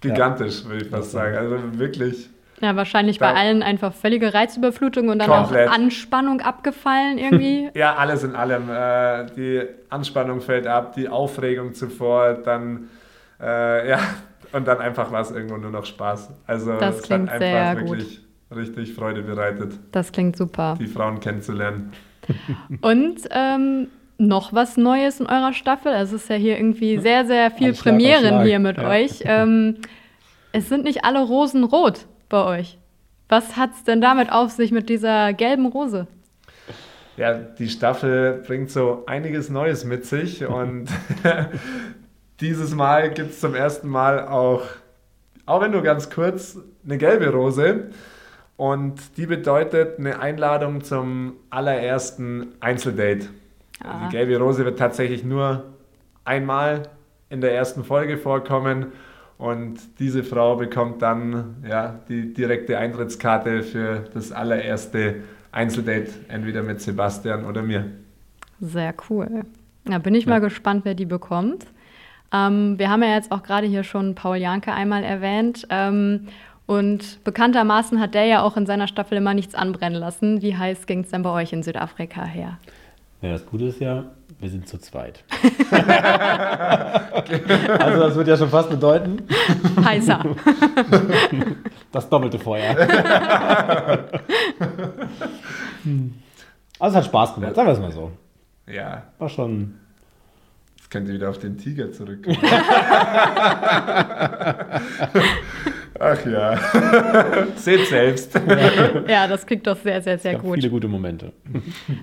gigantisch, 0.00 0.62
ja. 0.62 0.70
würde 0.70 0.84
ich 0.84 0.90
fast 0.90 1.12
sagen. 1.12 1.36
Also 1.36 1.56
wirklich 1.78 2.30
ja, 2.60 2.76
wahrscheinlich 2.76 3.18
da, 3.18 3.32
bei 3.32 3.38
allen 3.38 3.62
einfach 3.62 3.92
völlige 3.92 4.34
Reizüberflutung 4.34 5.08
und 5.08 5.18
dann 5.18 5.28
komplett. 5.28 5.68
auch 5.68 5.72
Anspannung 5.72 6.40
abgefallen 6.40 7.18
irgendwie. 7.18 7.70
ja, 7.74 7.94
alles 7.96 8.22
in 8.22 8.34
allem. 8.34 8.68
Äh, 8.70 9.26
die 9.36 9.62
Anspannung 9.88 10.40
fällt 10.40 10.66
ab, 10.66 10.94
die 10.94 11.08
Aufregung 11.08 11.74
zuvor, 11.74 12.34
dann 12.34 12.88
äh, 13.40 13.88
ja, 13.88 13.98
und 14.52 14.66
dann 14.68 14.78
einfach 14.78 15.10
war 15.10 15.22
es 15.22 15.30
irgendwo 15.30 15.56
nur 15.56 15.70
noch 15.70 15.86
Spaß. 15.86 16.30
Also 16.46 16.78
das 16.78 16.96
es 16.96 17.02
klingt 17.02 17.30
hat 17.30 17.42
einfach 17.42 17.82
wirklich 17.82 18.20
gut. 18.48 18.58
richtig 18.58 18.94
Freude 18.94 19.22
bereitet. 19.22 19.78
Das 19.92 20.12
klingt 20.12 20.36
super. 20.36 20.76
Die 20.78 20.86
Frauen 20.86 21.20
kennenzulernen. 21.20 21.92
und 22.82 23.20
ähm, 23.30 23.88
noch 24.18 24.52
was 24.52 24.76
Neues 24.76 25.18
in 25.18 25.26
eurer 25.26 25.54
Staffel. 25.54 25.92
Also 25.92 26.16
es 26.16 26.24
ist 26.24 26.28
ja 26.28 26.36
hier 26.36 26.58
irgendwie 26.58 26.98
sehr, 26.98 27.24
sehr 27.24 27.50
viel 27.50 27.72
Premieren 27.72 28.42
hier 28.42 28.58
mit 28.58 28.76
ja. 28.76 28.88
euch. 28.88 29.22
Ähm, 29.24 29.76
es 30.52 30.68
sind 30.68 30.84
nicht 30.84 31.04
alle 31.04 31.20
Rosen 31.20 31.64
rot 31.64 32.06
bei 32.30 32.42
euch. 32.44 32.78
Was 33.28 33.58
hat 33.58 33.74
es 33.74 33.84
denn 33.84 34.00
damit 34.00 34.32
auf 34.32 34.50
sich 34.50 34.72
mit 34.72 34.88
dieser 34.88 35.34
gelben 35.34 35.66
Rose? 35.66 36.06
ja, 37.20 37.34
die 37.34 37.68
Staffel 37.68 38.42
bringt 38.46 38.70
so 38.70 39.04
einiges 39.06 39.50
Neues 39.50 39.84
mit 39.84 40.06
sich 40.06 40.46
und 40.46 40.88
dieses 42.40 42.74
Mal 42.74 43.10
gibt 43.10 43.32
es 43.32 43.40
zum 43.40 43.54
ersten 43.54 43.88
Mal 43.88 44.26
auch, 44.26 44.62
auch 45.44 45.60
wenn 45.60 45.70
nur 45.72 45.82
ganz 45.82 46.08
kurz, 46.08 46.56
eine 46.82 46.96
gelbe 46.96 47.28
Rose. 47.28 47.90
Und 48.56 49.18
die 49.18 49.26
bedeutet 49.26 49.98
eine 49.98 50.18
Einladung 50.18 50.82
zum 50.82 51.34
allerersten 51.50 52.54
Einzeldate. 52.60 53.28
Also 53.84 54.06
die 54.06 54.10
gelbe 54.12 54.38
Rose 54.38 54.64
wird 54.64 54.78
tatsächlich 54.78 55.22
nur 55.22 55.64
einmal 56.24 56.84
in 57.28 57.42
der 57.42 57.54
ersten 57.54 57.84
Folge 57.84 58.16
vorkommen. 58.16 58.92
Und 59.40 59.98
diese 59.98 60.22
Frau 60.22 60.56
bekommt 60.56 61.00
dann 61.00 61.64
ja, 61.66 61.98
die 62.10 62.34
direkte 62.34 62.76
Eintrittskarte 62.76 63.62
für 63.62 64.04
das 64.12 64.32
allererste 64.32 65.22
Einzeldate, 65.50 66.10
entweder 66.28 66.62
mit 66.62 66.82
Sebastian 66.82 67.46
oder 67.46 67.62
mir. 67.62 67.86
Sehr 68.60 68.92
cool. 69.08 69.46
Da 69.86 69.98
bin 69.98 70.14
ich 70.14 70.26
ja. 70.26 70.32
mal 70.32 70.40
gespannt, 70.40 70.84
wer 70.84 70.94
die 70.94 71.06
bekommt. 71.06 71.64
Ähm, 72.34 72.78
wir 72.78 72.90
haben 72.90 73.02
ja 73.02 73.14
jetzt 73.14 73.32
auch 73.32 73.42
gerade 73.42 73.66
hier 73.66 73.82
schon 73.82 74.14
Paul 74.14 74.36
Janke 74.36 74.74
einmal 74.74 75.04
erwähnt. 75.04 75.66
Ähm, 75.70 76.28
und 76.66 77.24
bekanntermaßen 77.24 77.98
hat 77.98 78.12
der 78.12 78.26
ja 78.26 78.42
auch 78.42 78.58
in 78.58 78.66
seiner 78.66 78.88
Staffel 78.88 79.16
immer 79.16 79.32
nichts 79.32 79.54
anbrennen 79.54 79.98
lassen. 79.98 80.42
Wie 80.42 80.54
heiß 80.54 80.86
ging 80.86 81.00
es 81.00 81.08
denn 81.08 81.22
bei 81.22 81.30
euch 81.30 81.54
in 81.54 81.62
Südafrika 81.62 82.26
her? 82.26 82.58
Ja, 83.22 83.32
das 83.32 83.46
Gute 83.46 83.64
ist 83.64 83.80
ja, 83.80 84.04
wir 84.40 84.48
sind 84.48 84.66
zu 84.66 84.78
zweit. 84.78 85.22
also 87.78 88.00
das 88.00 88.14
wird 88.16 88.28
ja 88.28 88.36
schon 88.38 88.48
fast 88.48 88.70
bedeuten. 88.70 89.22
Heißer. 89.84 90.24
das 91.92 92.08
doppelte 92.08 92.38
Feuer. 92.38 92.74
also 96.78 96.90
es 96.90 96.94
hat 96.94 97.04
Spaß 97.04 97.34
gemacht, 97.34 97.54
sagen 97.54 97.68
wir 97.68 97.74
es 97.74 97.80
mal 97.80 97.92
so. 97.92 98.12
Ja. 98.66 99.02
War 99.18 99.28
schon. 99.28 99.74
Jetzt 100.76 100.90
könnt 100.90 101.08
ihr 101.08 101.14
wieder 101.14 101.28
auf 101.28 101.38
den 101.38 101.58
Tiger 101.58 101.92
zurückkommen. 101.92 102.38
Ach 106.02 106.24
ja. 106.24 106.58
Seht 107.56 107.86
selbst. 107.88 108.40
Ja, 109.06 109.28
das 109.28 109.44
klingt 109.44 109.66
doch 109.66 109.76
sehr, 109.76 110.00
sehr, 110.00 110.18
sehr 110.18 110.36
gut. 110.36 110.54
Viele 110.54 110.70
gute 110.70 110.88
Momente. 110.88 111.32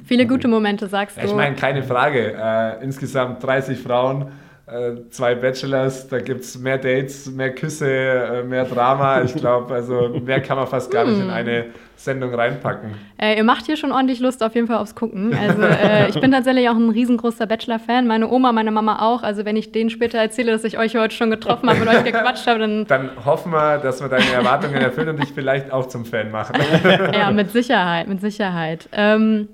Viele 0.06 0.28
gute 0.28 0.48
Momente, 0.48 0.88
sagst 0.88 1.18
du. 1.18 1.26
Ich 1.26 1.34
meine, 1.34 1.56
keine 1.56 1.82
Frage. 1.82 2.36
Äh, 2.40 2.84
insgesamt 2.84 3.44
30 3.44 3.80
Frauen 3.80 4.28
zwei 5.12 5.34
Bachelors, 5.34 6.10
da 6.10 6.20
gibt 6.20 6.42
es 6.42 6.60
mehr 6.60 6.78
Dates, 6.78 7.32
mehr 7.32 7.56
Küsse, 7.56 7.90
äh, 7.90 8.44
mehr 8.44 8.66
Drama. 8.66 9.22
Ich 9.22 9.34
glaube, 9.36 9.74
also 9.74 10.10
mehr 10.26 10.42
kann 10.42 10.58
man 10.58 10.68
fast 10.68 10.92
gar 10.92 11.06
nicht 11.06 11.20
in 11.20 11.28
hm. 11.28 11.30
eine 11.30 11.66
Sendung 11.96 12.34
reinpacken. 12.34 12.96
Äh, 13.18 13.38
ihr 13.38 13.46
macht 13.46 13.66
hier 13.66 13.78
schon 13.78 13.94
ordentlich 13.94 14.20
Lust 14.20 14.44
auf 14.44 14.56
jeden 14.56 14.68
Fall 14.68 14.78
aufs 14.78 14.94
Gucken. 14.94 15.34
Also 15.34 15.62
äh, 15.62 16.10
ich 16.10 16.20
bin 16.20 16.32
tatsächlich 16.32 16.68
auch 16.68 16.76
ein 16.76 16.90
riesengroßer 16.90 17.48
Bachelor-Fan. 17.48 18.08
Meine 18.08 18.30
Oma, 18.30 18.52
meine 18.52 18.72
Mama 18.72 19.00
auch. 19.00 19.24
Also 19.24 19.46
wenn 19.46 19.56
ich 19.56 19.72
denen 19.72 19.90
später 19.90 20.18
erzähle, 20.20 20.52
dass 20.52 20.66
ich 20.66 20.78
euch 20.78 20.98
heute 20.98 21.16
schon 21.16 21.30
getroffen 21.30 21.70
habe 21.70 21.82
und 21.82 21.88
euch 21.88 22.04
gequatscht 22.04 22.46
habe, 22.46 22.60
dann... 22.60 22.86
Dann 22.88 23.10
hoffen 23.26 23.54
wir, 23.54 23.78
dass 23.78 24.02
wir 24.02 24.10
deine 24.10 24.32
Erwartungen 24.34 24.76
erfüllen 24.76 25.10
und 25.10 25.24
dich 25.24 25.32
vielleicht 25.34 25.72
auch 25.72 25.88
zum 25.88 26.04
Fan 26.04 26.30
machen. 26.30 26.56
ja, 27.14 27.32
mit 27.32 27.52
Sicherheit, 27.52 28.10
mit 28.10 28.20
Sicherheit. 28.20 28.90
Ähm, 28.92 29.48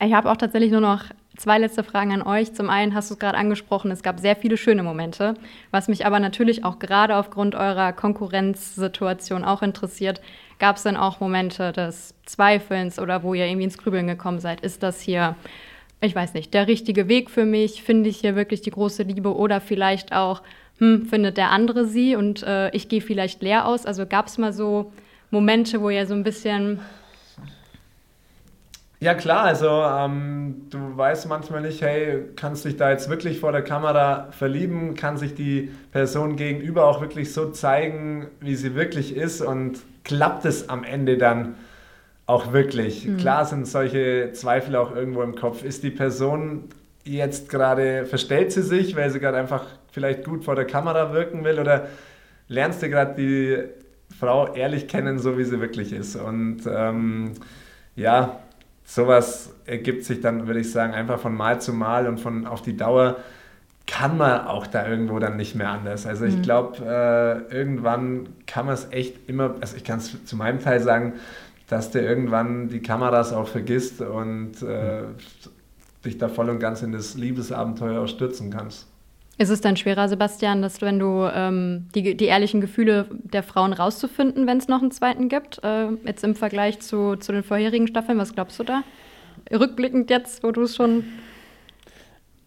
ich 0.00 0.14
habe 0.14 0.30
auch 0.30 0.36
tatsächlich 0.36 0.72
nur 0.72 0.80
noch 0.80 1.04
Zwei 1.36 1.58
letzte 1.58 1.84
Fragen 1.84 2.12
an 2.12 2.22
euch. 2.22 2.54
Zum 2.54 2.70
einen 2.70 2.94
hast 2.94 3.10
du 3.10 3.14
es 3.14 3.20
gerade 3.20 3.36
angesprochen, 3.36 3.90
es 3.90 4.02
gab 4.02 4.20
sehr 4.20 4.36
viele 4.36 4.56
schöne 4.56 4.82
Momente. 4.82 5.34
Was 5.70 5.86
mich 5.86 6.06
aber 6.06 6.18
natürlich 6.18 6.64
auch 6.64 6.78
gerade 6.78 7.16
aufgrund 7.16 7.54
eurer 7.54 7.92
Konkurrenzsituation 7.92 9.44
auch 9.44 9.60
interessiert, 9.62 10.22
gab 10.58 10.76
es 10.76 10.84
denn 10.84 10.96
auch 10.96 11.20
Momente 11.20 11.72
des 11.72 12.14
Zweifelns 12.24 12.98
oder 12.98 13.22
wo 13.22 13.34
ihr 13.34 13.46
irgendwie 13.46 13.64
ins 13.64 13.76
Grübeln 13.76 14.06
gekommen 14.06 14.40
seid? 14.40 14.62
Ist 14.62 14.82
das 14.82 15.02
hier, 15.02 15.36
ich 16.00 16.14
weiß 16.14 16.32
nicht, 16.32 16.54
der 16.54 16.68
richtige 16.68 17.06
Weg 17.06 17.30
für 17.30 17.44
mich? 17.44 17.82
Finde 17.82 18.08
ich 18.08 18.16
hier 18.16 18.34
wirklich 18.34 18.62
die 18.62 18.70
große 18.70 19.02
Liebe 19.02 19.36
oder 19.36 19.60
vielleicht 19.60 20.14
auch, 20.14 20.40
hm, 20.78 21.04
findet 21.04 21.36
der 21.36 21.50
andere 21.50 21.84
sie 21.84 22.16
und 22.16 22.42
äh, 22.44 22.70
ich 22.70 22.88
gehe 22.88 23.02
vielleicht 23.02 23.42
leer 23.42 23.66
aus? 23.66 23.84
Also 23.84 24.06
gab 24.06 24.28
es 24.28 24.38
mal 24.38 24.54
so 24.54 24.90
Momente, 25.30 25.82
wo 25.82 25.90
ihr 25.90 26.06
so 26.06 26.14
ein 26.14 26.22
bisschen 26.22 26.80
ja 29.00 29.14
klar, 29.14 29.44
also 29.44 29.68
ähm, 29.68 30.66
du 30.70 30.96
weißt 30.96 31.28
manchmal 31.28 31.62
nicht, 31.62 31.82
hey, 31.82 32.24
kannst 32.36 32.64
dich 32.64 32.76
da 32.76 32.90
jetzt 32.90 33.10
wirklich 33.10 33.40
vor 33.40 33.52
der 33.52 33.62
Kamera 33.62 34.28
verlieben? 34.32 34.94
Kann 34.94 35.16
sich 35.16 35.34
die 35.34 35.70
Person 35.92 36.36
gegenüber 36.36 36.86
auch 36.86 37.00
wirklich 37.00 37.32
so 37.32 37.50
zeigen, 37.50 38.28
wie 38.40 38.54
sie 38.54 38.74
wirklich 38.74 39.14
ist? 39.14 39.42
Und 39.42 39.78
klappt 40.04 40.44
es 40.44 40.68
am 40.68 40.84
Ende 40.84 41.18
dann 41.18 41.56
auch 42.26 42.52
wirklich? 42.52 43.06
Mhm. 43.06 43.18
Klar 43.18 43.44
sind 43.44 43.66
solche 43.66 44.30
Zweifel 44.32 44.76
auch 44.76 44.94
irgendwo 44.94 45.22
im 45.22 45.34
Kopf. 45.34 45.62
Ist 45.62 45.82
die 45.82 45.90
Person 45.90 46.64
jetzt 47.04 47.48
gerade, 47.50 48.06
verstellt 48.06 48.52
sie 48.52 48.62
sich, 48.62 48.96
weil 48.96 49.10
sie 49.10 49.20
gerade 49.20 49.38
einfach 49.38 49.64
vielleicht 49.92 50.24
gut 50.24 50.44
vor 50.44 50.56
der 50.56 50.66
Kamera 50.66 51.12
wirken 51.12 51.44
will? 51.44 51.60
Oder 51.60 51.88
lernst 52.48 52.82
du 52.82 52.88
gerade 52.88 53.14
die 53.14 53.58
Frau 54.18 54.54
ehrlich 54.54 54.88
kennen, 54.88 55.18
so 55.18 55.36
wie 55.38 55.44
sie 55.44 55.60
wirklich 55.60 55.92
ist? 55.92 56.16
Und 56.16 56.62
ähm, 56.66 57.32
ja, 57.94 58.40
sowas 58.86 59.50
ergibt 59.66 60.04
sich 60.04 60.20
dann, 60.20 60.46
würde 60.46 60.60
ich 60.60 60.70
sagen, 60.70 60.94
einfach 60.94 61.18
von 61.18 61.34
Mal 61.34 61.60
zu 61.60 61.74
Mal 61.74 62.06
und 62.06 62.18
von 62.18 62.46
auf 62.46 62.62
die 62.62 62.76
Dauer 62.76 63.16
kann 63.86 64.16
man 64.16 64.46
auch 64.46 64.66
da 64.66 64.88
irgendwo 64.88 65.18
dann 65.18 65.36
nicht 65.36 65.54
mehr 65.54 65.70
anders. 65.70 66.06
Also 66.06 66.24
ich 66.24 66.36
mhm. 66.36 66.42
glaube, 66.42 66.78
äh, 66.84 67.54
irgendwann 67.54 68.28
kann 68.46 68.66
man 68.66 68.74
es 68.74 68.88
echt 68.90 69.28
immer, 69.28 69.54
also 69.60 69.76
ich 69.76 69.84
kann 69.84 69.98
es 69.98 70.24
zu 70.24 70.36
meinem 70.36 70.60
Teil 70.60 70.80
sagen, 70.80 71.14
dass 71.68 71.90
du 71.90 72.00
irgendwann 72.00 72.68
die 72.68 72.80
Kameras 72.80 73.32
auch 73.32 73.48
vergisst 73.48 74.00
und 74.00 74.62
äh, 74.62 75.02
mhm. 75.02 75.06
dich 76.04 76.18
da 76.18 76.28
voll 76.28 76.48
und 76.48 76.58
ganz 76.58 76.82
in 76.82 76.92
das 76.92 77.14
Liebesabenteuer 77.14 78.02
auch 78.02 78.08
stürzen 78.08 78.50
kannst. 78.50 78.86
Ist 79.38 79.50
es 79.50 79.60
dann 79.60 79.76
schwerer, 79.76 80.08
Sebastian, 80.08 80.62
dass 80.62 80.78
du, 80.78 80.86
wenn 80.86 80.98
du 80.98 81.30
ähm, 81.32 81.88
die, 81.94 82.16
die 82.16 82.24
ehrlichen 82.24 82.62
Gefühle 82.62 83.06
der 83.22 83.42
Frauen 83.42 83.74
rauszufinden, 83.74 84.46
wenn 84.46 84.56
es 84.56 84.68
noch 84.68 84.80
einen 84.80 84.92
zweiten 84.92 85.28
gibt, 85.28 85.62
äh, 85.62 85.88
jetzt 86.06 86.24
im 86.24 86.34
Vergleich 86.34 86.80
zu, 86.80 87.16
zu 87.16 87.32
den 87.32 87.42
vorherigen 87.42 87.86
Staffeln? 87.86 88.18
Was 88.18 88.34
glaubst 88.34 88.58
du 88.58 88.64
da? 88.64 88.82
Rückblickend 89.52 90.08
jetzt, 90.08 90.42
wo 90.42 90.52
du 90.52 90.62
es 90.62 90.74
schon. 90.74 91.04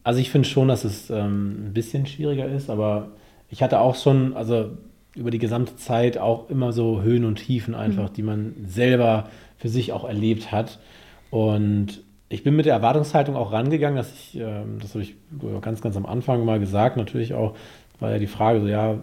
Also 0.04 0.20
ich 0.20 0.32
finde 0.32 0.48
schon, 0.48 0.68
dass 0.68 0.84
es 0.84 1.12
ähm, 1.12 1.68
ein 1.68 1.74
bisschen 1.74 2.08
schwieriger 2.08 2.48
ist, 2.48 2.72
aber 2.72 3.12
ich 3.52 3.62
hatte 3.62 3.80
auch 3.80 3.96
schon, 3.96 4.36
also 4.36 4.72
über 5.16 5.30
die 5.30 5.38
gesamte 5.38 5.76
Zeit 5.76 6.18
auch 6.18 6.50
immer 6.50 6.72
so 6.72 7.04
Höhen 7.04 7.26
und 7.26 7.36
Tiefen 7.36 7.76
einfach, 7.76 8.10
mhm. 8.10 8.14
die 8.14 8.24
man 8.24 8.56
selber 8.66 9.30
für 9.58 9.70
sich 9.70 9.92
auch 9.92 10.06
erlebt 10.06 10.52
hat. 10.52 10.80
Und 11.30 12.02
ich 12.30 12.44
bin 12.44 12.56
mit 12.56 12.66
der 12.66 12.74
Erwartungshaltung 12.74 13.36
auch 13.36 13.52
rangegangen, 13.52 13.98
dass 13.98 14.14
ich, 14.14 14.40
ähm, 14.40 14.78
das 14.82 14.94
habe 14.94 15.04
ich 15.04 15.16
ganz, 15.62 15.82
ganz 15.82 15.98
am 15.98 16.06
Anfang 16.06 16.46
mal 16.46 16.60
gesagt, 16.60 16.96
natürlich 16.96 17.34
auch, 17.34 17.56
war 18.00 18.12
ja 18.12 18.20
die 18.20 18.28
Frage 18.28 18.62
so, 18.62 18.68
ja, 18.68 19.00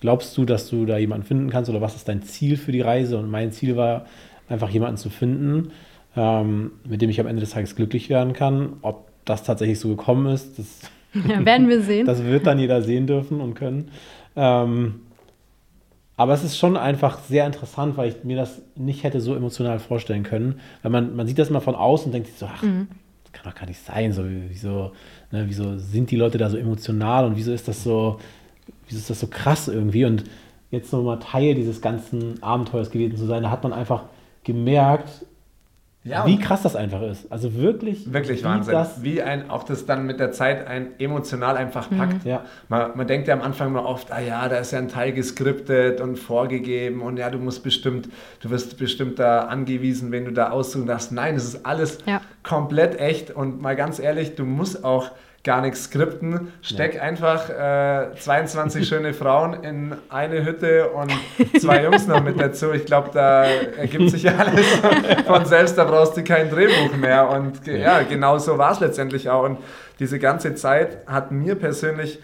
glaubst 0.00 0.36
du, 0.36 0.44
dass 0.44 0.70
du 0.70 0.86
da 0.86 0.96
jemanden 0.96 1.26
finden 1.26 1.50
kannst 1.50 1.68
oder 1.68 1.80
was 1.80 1.96
ist 1.96 2.08
dein 2.08 2.22
Ziel 2.22 2.56
für 2.56 2.72
die 2.72 2.80
Reise? 2.80 3.18
Und 3.18 3.30
mein 3.30 3.52
Ziel 3.52 3.76
war, 3.76 4.06
einfach 4.48 4.70
jemanden 4.70 4.96
zu 4.96 5.10
finden, 5.10 5.70
ähm, 6.16 6.72
mit 6.88 7.00
dem 7.02 7.10
ich 7.10 7.20
am 7.20 7.26
Ende 7.26 7.40
des 7.40 7.50
Tages 7.50 7.76
glücklich 7.76 8.08
werden 8.08 8.32
kann. 8.32 8.74
Ob 8.82 9.08
das 9.24 9.44
tatsächlich 9.44 9.78
so 9.78 9.88
gekommen 9.88 10.32
ist, 10.32 10.58
das 10.58 10.80
ja, 11.28 11.44
werden 11.44 11.68
wir 11.68 11.82
sehen. 11.82 12.06
das 12.06 12.24
wird 12.24 12.46
dann 12.46 12.58
jeder 12.58 12.82
sehen 12.82 13.06
dürfen 13.06 13.40
und 13.40 13.54
können. 13.54 13.90
Aber 16.20 16.34
es 16.34 16.44
ist 16.44 16.58
schon 16.58 16.76
einfach 16.76 17.18
sehr 17.20 17.46
interessant, 17.46 17.96
weil 17.96 18.10
ich 18.10 18.24
mir 18.24 18.36
das 18.36 18.60
nicht 18.76 19.04
hätte 19.04 19.22
so 19.22 19.34
emotional 19.34 19.78
vorstellen 19.78 20.22
können. 20.22 20.60
Weil 20.82 20.92
man, 20.92 21.16
man 21.16 21.26
sieht 21.26 21.38
das 21.38 21.48
mal 21.48 21.60
von 21.60 21.74
außen 21.74 22.08
und 22.08 22.12
denkt 22.12 22.28
sich 22.28 22.36
so, 22.36 22.44
ach, 22.44 22.60
mhm. 22.60 22.88
das 23.24 23.32
kann 23.32 23.50
doch 23.50 23.58
gar 23.58 23.66
nicht 23.66 23.82
sein. 23.82 24.12
So, 24.12 24.24
wieso, 24.26 24.92
ne, 25.30 25.44
wieso 25.48 25.78
sind 25.78 26.10
die 26.10 26.16
Leute 26.16 26.36
da 26.36 26.50
so 26.50 26.58
emotional 26.58 27.24
und 27.24 27.36
wieso 27.36 27.54
ist 27.54 27.68
das 27.68 27.82
so, 27.82 28.20
wieso 28.86 28.98
ist 28.98 29.08
das 29.08 29.18
so 29.18 29.28
krass 29.28 29.68
irgendwie? 29.68 30.04
Und 30.04 30.24
jetzt 30.70 30.92
nochmal 30.92 31.20
Teil 31.20 31.54
dieses 31.54 31.80
ganzen 31.80 32.42
Abenteuers 32.42 32.90
gewesen 32.90 33.16
zu 33.16 33.24
sein, 33.24 33.42
da 33.42 33.50
hat 33.50 33.62
man 33.62 33.72
einfach 33.72 34.02
gemerkt, 34.44 35.24
ja, 36.02 36.26
wie 36.26 36.38
krass 36.38 36.62
das 36.62 36.76
einfach 36.76 37.02
ist. 37.02 37.30
Also 37.30 37.54
wirklich. 37.54 38.10
Wirklich 38.10 38.42
Wahnsinn. 38.42 38.72
Das 38.72 39.02
wie 39.02 39.20
ein, 39.20 39.50
auch 39.50 39.64
das 39.64 39.84
dann 39.84 40.06
mit 40.06 40.18
der 40.18 40.32
Zeit 40.32 40.66
ein 40.66 40.98
emotional 40.98 41.58
einfach 41.58 41.90
mhm. 41.90 41.98
packt. 41.98 42.24
Mhm. 42.24 42.30
Ja. 42.30 42.44
Man, 42.68 42.96
man 42.96 43.06
denkt 43.06 43.28
ja 43.28 43.34
am 43.34 43.42
Anfang 43.42 43.70
mal 43.72 43.84
oft, 43.84 44.10
ah 44.10 44.20
ja, 44.20 44.48
da 44.48 44.56
ist 44.56 44.72
ja 44.72 44.78
ein 44.78 44.88
Teil 44.88 45.12
geskriptet 45.12 46.00
und 46.00 46.18
vorgegeben 46.18 47.02
und 47.02 47.18
ja, 47.18 47.28
du 47.28 47.36
musst 47.36 47.62
bestimmt, 47.62 48.08
du 48.40 48.48
wirst 48.48 48.78
bestimmt 48.78 49.18
da 49.18 49.40
angewiesen, 49.40 50.10
wenn 50.10 50.24
du 50.24 50.32
da 50.32 50.50
aussuchen 50.50 50.86
darfst. 50.86 51.12
Nein, 51.12 51.34
es 51.34 51.44
ist 51.44 51.66
alles 51.66 51.98
ja. 52.06 52.22
komplett 52.42 52.98
echt 52.98 53.30
und 53.30 53.60
mal 53.60 53.76
ganz 53.76 53.98
ehrlich, 53.98 54.36
du 54.36 54.46
musst 54.46 54.82
auch 54.82 55.10
gar 55.42 55.62
nichts 55.62 55.84
skripten. 55.84 56.52
Steck 56.62 56.94
ja. 56.94 57.02
einfach 57.02 57.48
äh, 57.48 58.14
22 58.16 58.86
schöne 58.88 59.14
Frauen 59.14 59.64
in 59.64 59.94
eine 60.08 60.44
Hütte 60.44 60.90
und 60.90 61.12
zwei 61.58 61.82
Jungs 61.84 62.06
noch 62.06 62.22
mit 62.22 62.40
dazu. 62.40 62.72
Ich 62.72 62.84
glaube, 62.84 63.10
da 63.12 63.44
ergibt 63.44 64.10
sich 64.10 64.30
alles 64.38 64.66
von 65.26 65.44
selbst. 65.46 65.78
Da 65.78 65.84
brauchst 65.84 66.16
du 66.16 66.24
kein 66.24 66.50
Drehbuch 66.50 66.96
mehr. 66.96 67.28
Und 67.30 67.66
ja, 67.66 68.02
genau 68.02 68.38
so 68.38 68.58
war 68.58 68.72
es 68.72 68.80
letztendlich 68.80 69.30
auch. 69.30 69.44
Und 69.44 69.58
diese 69.98 70.18
ganze 70.18 70.54
Zeit 70.54 70.98
hat 71.06 71.32
mir 71.32 71.54
persönlich 71.54 72.20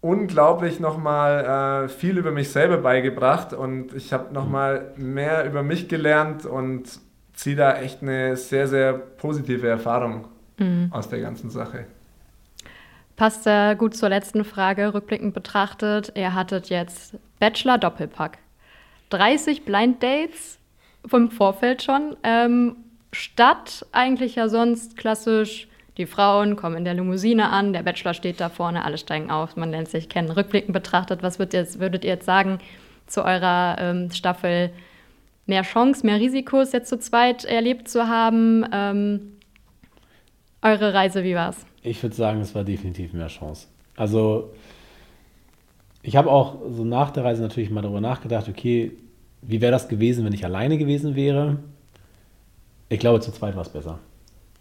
unglaublich 0.00 0.80
nochmal 0.80 1.84
äh, 1.84 1.88
viel 1.88 2.18
über 2.18 2.30
mich 2.30 2.50
selber 2.50 2.78
beigebracht 2.78 3.52
und 3.52 3.94
ich 3.94 4.12
habe 4.12 4.32
nochmal 4.32 4.92
mehr 4.96 5.44
über 5.44 5.62
mich 5.64 5.88
gelernt 5.88 6.46
und 6.46 6.84
ziehe 7.34 7.56
da 7.56 7.78
echt 7.78 8.02
eine 8.02 8.36
sehr, 8.36 8.68
sehr 8.68 8.92
positive 8.92 9.66
Erfahrung 9.66 10.28
mhm. 10.58 10.88
aus 10.92 11.08
der 11.08 11.20
ganzen 11.20 11.50
Sache. 11.50 11.86
Passt 13.18 13.42
sehr 13.42 13.74
gut 13.74 13.96
zur 13.96 14.10
letzten 14.10 14.44
Frage, 14.44 14.94
rückblickend 14.94 15.34
betrachtet. 15.34 16.12
Ihr 16.14 16.34
hattet 16.34 16.68
jetzt 16.68 17.16
Bachelor 17.40 17.76
Doppelpack. 17.76 18.38
30 19.10 19.64
Blind 19.64 20.00
Dates 20.00 20.60
vom 21.04 21.32
Vorfeld 21.32 21.82
schon. 21.82 22.16
Ähm, 22.22 22.76
statt 23.12 23.84
eigentlich 23.90 24.36
ja 24.36 24.48
sonst 24.48 24.96
klassisch, 24.96 25.66
die 25.96 26.06
Frauen 26.06 26.54
kommen 26.54 26.76
in 26.76 26.84
der 26.84 26.94
Limousine 26.94 27.50
an, 27.50 27.72
der 27.72 27.82
Bachelor 27.82 28.14
steht 28.14 28.38
da 28.38 28.50
vorne, 28.50 28.84
alle 28.84 28.98
steigen 28.98 29.32
auf, 29.32 29.56
man 29.56 29.72
lernt 29.72 29.88
sich 29.88 30.08
kennen. 30.08 30.30
Rückblickend 30.30 30.72
betrachtet, 30.72 31.20
was 31.24 31.40
würdet 31.40 31.54
ihr 31.54 31.60
jetzt, 31.60 31.80
würdet 31.80 32.04
ihr 32.04 32.10
jetzt 32.10 32.26
sagen 32.26 32.60
zu 33.08 33.24
eurer 33.24 33.78
ähm, 33.80 34.12
Staffel? 34.12 34.70
Mehr 35.44 35.62
Chance, 35.62 36.06
mehr 36.06 36.20
Risikos 36.20 36.70
jetzt 36.70 36.88
zu 36.88 37.00
zweit 37.00 37.44
erlebt 37.44 37.88
zu 37.88 38.06
haben? 38.06 38.64
Ähm, 38.70 39.38
eure 40.62 40.94
Reise, 40.94 41.24
wie 41.24 41.34
war's? 41.34 41.67
Ich 41.88 42.02
würde 42.02 42.14
sagen, 42.14 42.40
es 42.40 42.54
war 42.54 42.64
definitiv 42.64 43.12
mehr 43.12 43.28
Chance. 43.28 43.66
Also 43.96 44.52
ich 46.02 46.16
habe 46.16 46.30
auch 46.30 46.56
so 46.70 46.84
nach 46.84 47.10
der 47.10 47.24
Reise 47.24 47.42
natürlich 47.42 47.70
mal 47.70 47.82
darüber 47.82 48.00
nachgedacht, 48.00 48.48
okay, 48.48 48.92
wie 49.42 49.60
wäre 49.60 49.72
das 49.72 49.88
gewesen, 49.88 50.24
wenn 50.24 50.32
ich 50.32 50.44
alleine 50.44 50.78
gewesen 50.78 51.16
wäre? 51.16 51.58
Ich 52.88 52.98
glaube, 52.98 53.20
zu 53.20 53.32
zweit 53.32 53.54
war 53.54 53.62
es 53.62 53.68
besser. 53.68 53.98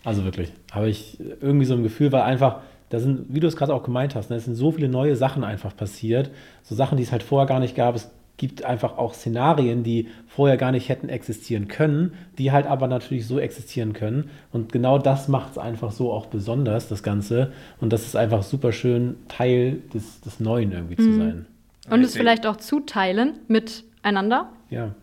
Also 0.04 0.24
wirklich. 0.24 0.52
Habe 0.72 0.90
ich 0.90 1.20
irgendwie 1.42 1.66
so 1.66 1.74
ein 1.74 1.84
Gefühl, 1.84 2.12
weil 2.12 2.22
einfach, 2.22 2.62
da 2.90 3.00
sind, 3.00 3.26
wie 3.34 3.40
du 3.40 3.48
es 3.48 3.56
gerade 3.56 3.74
auch 3.74 3.84
gemeint 3.84 4.16
hast, 4.16 4.30
ne, 4.30 4.38
es 4.38 4.46
sind 4.46 4.56
so 4.56 4.72
viele 4.72 4.88
neue 4.88 5.16
Sachen 5.16 5.44
einfach 5.44 5.76
passiert. 5.76 6.32
So 6.64 6.76
Sachen, 6.76 6.98
die 6.98 7.04
es 7.04 7.12
halt 7.12 7.24
vorher 7.24 7.48
gar 7.48 7.60
nicht 7.60 7.76
gab. 7.76 7.96
Es 7.96 8.10
gibt 8.38 8.64
einfach 8.64 8.98
auch 8.98 9.16
Szenarien, 9.16 9.84
die 9.84 10.08
vorher 10.28 10.58
gar 10.58 10.72
nicht 10.72 10.90
hätten 10.90 11.10
existieren 11.10 11.68
können, 11.68 12.14
die 12.38 12.52
halt 12.52 12.68
aber 12.68 12.88
natürlich 12.88 13.26
so 13.26 13.40
existieren 13.40 13.94
können. 13.94 14.30
Und 14.52 14.72
genau 14.72 15.00
das 15.00 15.28
macht 15.28 15.52
es 15.52 15.58
einfach 15.58 15.92
so 15.92 16.12
auch 16.14 16.28
besonders, 16.28 16.88
das 16.88 17.02
Ganze. 17.02 17.52
Und 17.82 17.92
das 17.92 18.06
ist 18.06 18.16
einfach 18.16 18.44
super 18.44 18.72
schön, 18.72 19.16
Teil 19.28 19.82
des, 19.94 20.22
des 20.22 20.40
Neuen 20.40 20.72
irgendwie 20.72 21.02
mhm. 21.02 21.12
zu 21.12 21.18
sein. 21.18 21.46
Und 21.90 22.04
es 22.04 22.16
vielleicht 22.16 22.46
auch 22.46 22.58
zuteilen 22.58 23.40
miteinander. 23.48 24.50
Ja. 24.70 24.94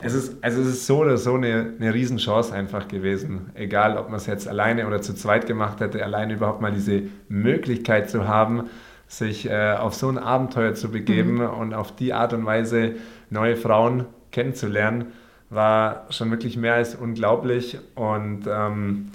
Es 0.00 0.14
ist, 0.14 0.42
also 0.42 0.60
es 0.60 0.68
ist 0.68 0.86
so 0.86 0.98
oder 0.98 1.16
so 1.16 1.34
eine, 1.34 1.72
eine 1.78 1.94
Riesenchance 1.94 2.52
einfach 2.52 2.88
gewesen. 2.88 3.50
Egal, 3.54 3.96
ob 3.96 4.08
man 4.08 4.16
es 4.16 4.26
jetzt 4.26 4.46
alleine 4.46 4.86
oder 4.86 5.00
zu 5.00 5.14
zweit 5.14 5.46
gemacht 5.46 5.80
hätte, 5.80 6.04
alleine 6.04 6.34
überhaupt 6.34 6.60
mal 6.60 6.72
diese 6.72 7.04
Möglichkeit 7.28 8.10
zu 8.10 8.28
haben, 8.28 8.68
sich 9.08 9.48
äh, 9.48 9.74
auf 9.74 9.94
so 9.94 10.08
ein 10.08 10.18
Abenteuer 10.18 10.74
zu 10.74 10.90
begeben 10.90 11.34
mhm. 11.34 11.50
und 11.50 11.74
auf 11.74 11.94
die 11.94 12.12
Art 12.12 12.32
und 12.32 12.44
Weise 12.44 12.96
neue 13.30 13.56
Frauen 13.56 14.06
kennenzulernen, 14.32 15.12
war 15.48 16.06
schon 16.10 16.30
wirklich 16.30 16.56
mehr 16.56 16.74
als 16.74 16.94
unglaublich. 16.94 17.78
Und 17.94 18.44
ähm, 18.48 19.10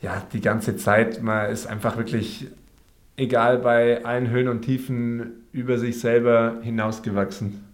ja, 0.00 0.22
die 0.32 0.40
ganze 0.40 0.76
Zeit, 0.76 1.22
man 1.22 1.50
ist 1.50 1.66
einfach 1.66 1.96
wirklich, 1.96 2.46
egal 3.16 3.58
bei 3.58 4.04
allen 4.04 4.30
Höhen 4.30 4.48
und 4.48 4.62
Tiefen, 4.62 5.44
über 5.52 5.78
sich 5.78 6.00
selber 6.00 6.56
hinausgewachsen. 6.62 7.64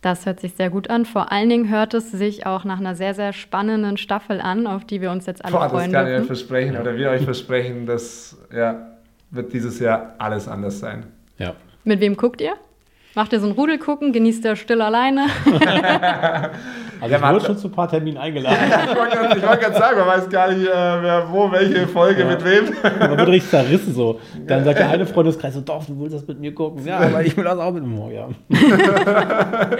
Das 0.00 0.26
hört 0.26 0.40
sich 0.40 0.54
sehr 0.54 0.68
gut 0.68 0.90
an. 0.90 1.06
Vor 1.06 1.32
allen 1.32 1.48
Dingen 1.48 1.70
hört 1.70 1.94
es 1.94 2.12
sich 2.12 2.44
auch 2.44 2.64
nach 2.64 2.78
einer 2.78 2.94
sehr, 2.94 3.14
sehr 3.14 3.32
spannenden 3.32 3.96
Staffel 3.96 4.40
an, 4.40 4.66
auf 4.66 4.84
die 4.84 5.00
wir 5.00 5.10
uns 5.10 5.24
jetzt 5.24 5.42
alle 5.42 5.56
Boah, 5.56 5.70
freuen. 5.70 5.92
Das 5.92 6.02
kann 6.02 6.12
ich 6.12 6.20
euch 6.20 6.26
versprechen, 6.26 6.76
oder 6.76 6.94
wir 6.96 7.10
euch 7.10 7.24
versprechen, 7.24 7.86
dass 7.86 8.36
ja, 8.54 8.93
wird 9.34 9.52
dieses 9.52 9.78
Jahr 9.80 10.14
alles 10.18 10.48
anders 10.48 10.78
sein. 10.80 11.04
Ja. 11.38 11.54
Mit 11.84 12.00
wem 12.00 12.16
guckt 12.16 12.40
ihr? 12.40 12.54
Macht 13.14 13.32
ihr 13.32 13.40
so 13.40 13.46
ein 13.46 13.52
Rudel 13.52 13.78
gucken? 13.78 14.12
Genießt 14.12 14.44
ihr 14.44 14.56
still 14.56 14.80
alleine? 14.80 15.26
also 17.04 17.16
ich 17.16 17.32
wurde 17.32 17.44
schon 17.44 17.58
zu 17.58 17.68
ein 17.68 17.72
paar 17.72 17.88
Terminen 17.88 18.18
eingeladen. 18.18 18.58
ich 18.90 18.96
wollte 18.96 19.60
gerade 19.60 19.74
sagen, 19.74 19.98
man 19.98 20.08
weiß 20.08 20.28
gar 20.28 20.50
nicht, 20.50 20.66
äh, 20.66 20.70
wer 20.70 21.26
wo, 21.30 21.50
welche 21.50 21.86
Folge 21.88 22.22
ja. 22.22 22.28
mit 22.28 22.44
wem. 22.44 22.74
man 22.98 23.18
wird 23.18 23.28
richtig 23.28 23.50
zerrissen 23.50 23.94
so. 23.94 24.20
Dann 24.46 24.64
sagt 24.64 24.78
der 24.78 24.88
eine 24.88 25.06
Freundeskreis 25.06 25.54
so, 25.54 25.60
doch, 25.60 25.84
du 25.84 25.98
willst 26.00 26.14
das 26.14 26.26
mit 26.26 26.40
mir 26.40 26.54
gucken. 26.54 26.84
Ja, 26.84 26.98
aber 26.98 27.22
ich 27.22 27.36
will 27.36 27.44
das 27.44 27.58
auch 27.58 27.72
mit 27.72 27.84
mir. 27.84 28.12
Ja. 28.12 28.28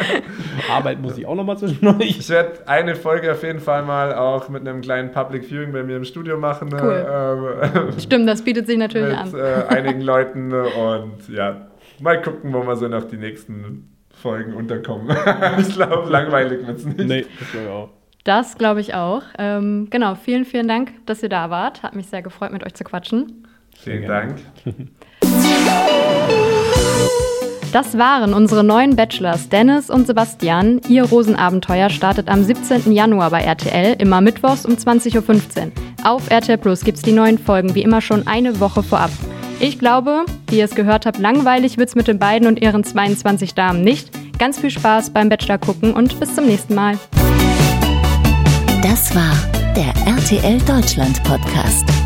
Arbeit 0.71 1.01
muss 1.01 1.19
ich 1.19 1.27
auch 1.27 1.35
noch 1.35 1.45
mal 1.45 1.57
zwischendurch. 1.57 2.01
Ich 2.01 2.29
werde 2.29 2.67
eine 2.67 2.95
Folge 2.95 3.33
auf 3.33 3.43
jeden 3.43 3.61
Fall 3.61 3.83
mal 3.83 4.15
auch 4.15 4.49
mit 4.49 4.67
einem 4.67 4.81
kleinen 4.81 5.11
Public 5.11 5.45
Viewing 5.45 5.73
bei 5.73 5.83
mir 5.83 5.97
im 5.97 6.05
Studio 6.05 6.39
machen. 6.39 6.71
Cool. 6.73 7.07
Ähm, 7.11 7.99
Stimmt, 7.99 8.29
das 8.29 8.43
bietet 8.43 8.67
sich 8.67 8.79
natürlich 8.79 9.09
mit, 9.09 9.19
an. 9.19 9.31
Mit 9.31 9.41
äh, 9.41 9.65
einigen 9.69 10.01
Leuten 10.01 10.53
und 10.53 11.29
ja, 11.29 11.69
Mal 12.01 12.21
gucken, 12.21 12.53
wo 12.53 12.67
wir 12.67 12.77
so 12.77 12.89
noch 12.89 13.05
die 13.05 13.17
nächsten 13.17 13.94
Folgen 14.25 14.55
unterkommen. 14.55 15.15
ich 15.59 15.75
glaube, 15.75 16.11
langweilig 16.11 16.67
wird 16.67 16.79
es 16.79 16.87
nicht. 16.87 16.99
Nee, 16.99 17.27
das 17.39 17.51
glaube 17.53 17.67
ich 17.67 17.71
auch. 17.71 17.91
Das 18.25 18.57
glaube 18.57 18.81
ich 18.81 18.95
auch. 18.95 19.23
Ähm, 19.39 19.89
genau, 19.91 20.15
vielen, 20.15 20.47
vielen 20.47 20.67
Dank, 20.67 20.93
dass 21.05 21.23
ihr 21.23 21.29
da 21.29 21.51
wart. 21.51 21.83
Hat 21.83 21.95
mich 21.95 22.07
sehr 22.07 22.23
gefreut, 22.23 22.51
mit 22.51 22.65
euch 22.65 22.73
zu 22.73 22.85
quatschen. 22.85 23.47
Vielen 23.77 24.09
Dank. 24.09 24.37
Das 27.73 27.99
waren 27.99 28.35
unsere 28.35 28.63
neuen 28.63 28.95
Bachelors 28.95 29.49
Dennis 29.49 29.91
und 29.91 30.07
Sebastian. 30.07 30.81
Ihr 30.89 31.03
Rosenabenteuer 31.03 31.91
startet 31.91 32.29
am 32.29 32.45
17. 32.45 32.93
Januar 32.93 33.31
bei 33.31 33.41
RTL, 33.41 33.97
immer 34.01 34.21
mittwochs 34.21 34.65
um 34.65 34.75
20.15 34.75 35.17
Uhr. 35.17 35.73
Auf 36.05 36.31
RTL 36.31 36.57
Plus 36.57 36.85
gibt 36.85 36.99
es 36.99 37.03
die 37.03 37.11
neuen 37.11 37.37
Folgen 37.37 37.75
wie 37.75 37.83
immer 37.83 38.01
schon 38.01 38.29
eine 38.29 38.61
Woche 38.61 38.85
vorab. 38.85 39.11
Ich 39.61 39.79
glaube, 39.79 40.27
wie 40.49 40.59
ihr 40.59 40.65
es 40.65 40.75
gehört 40.75 41.07
habt, 41.07 41.19
langweilig 41.19 41.79
wird 41.79 41.89
es 41.89 41.95
mit 41.95 42.09
den 42.09 42.19
beiden 42.19 42.49
und 42.49 42.61
ihren 42.61 42.85
22 42.85 43.55
Damen 43.55 43.83
nicht. 43.83 44.11
Ganz 44.39 44.59
viel 44.59 44.71
Spaß 44.71 45.11
beim 45.11 45.29
Bachelor 45.29 45.59
gucken 45.59 45.95
und 45.95 46.19
bis 46.21 46.35
zum 46.35 46.47
nächsten 46.47 46.75
Mal. 46.75 46.99
Das 48.83 49.15
war 49.15 49.35
der 49.75 49.95
RTL 50.07 50.59
Deutschland 50.67 51.23
Podcast. 51.25 52.04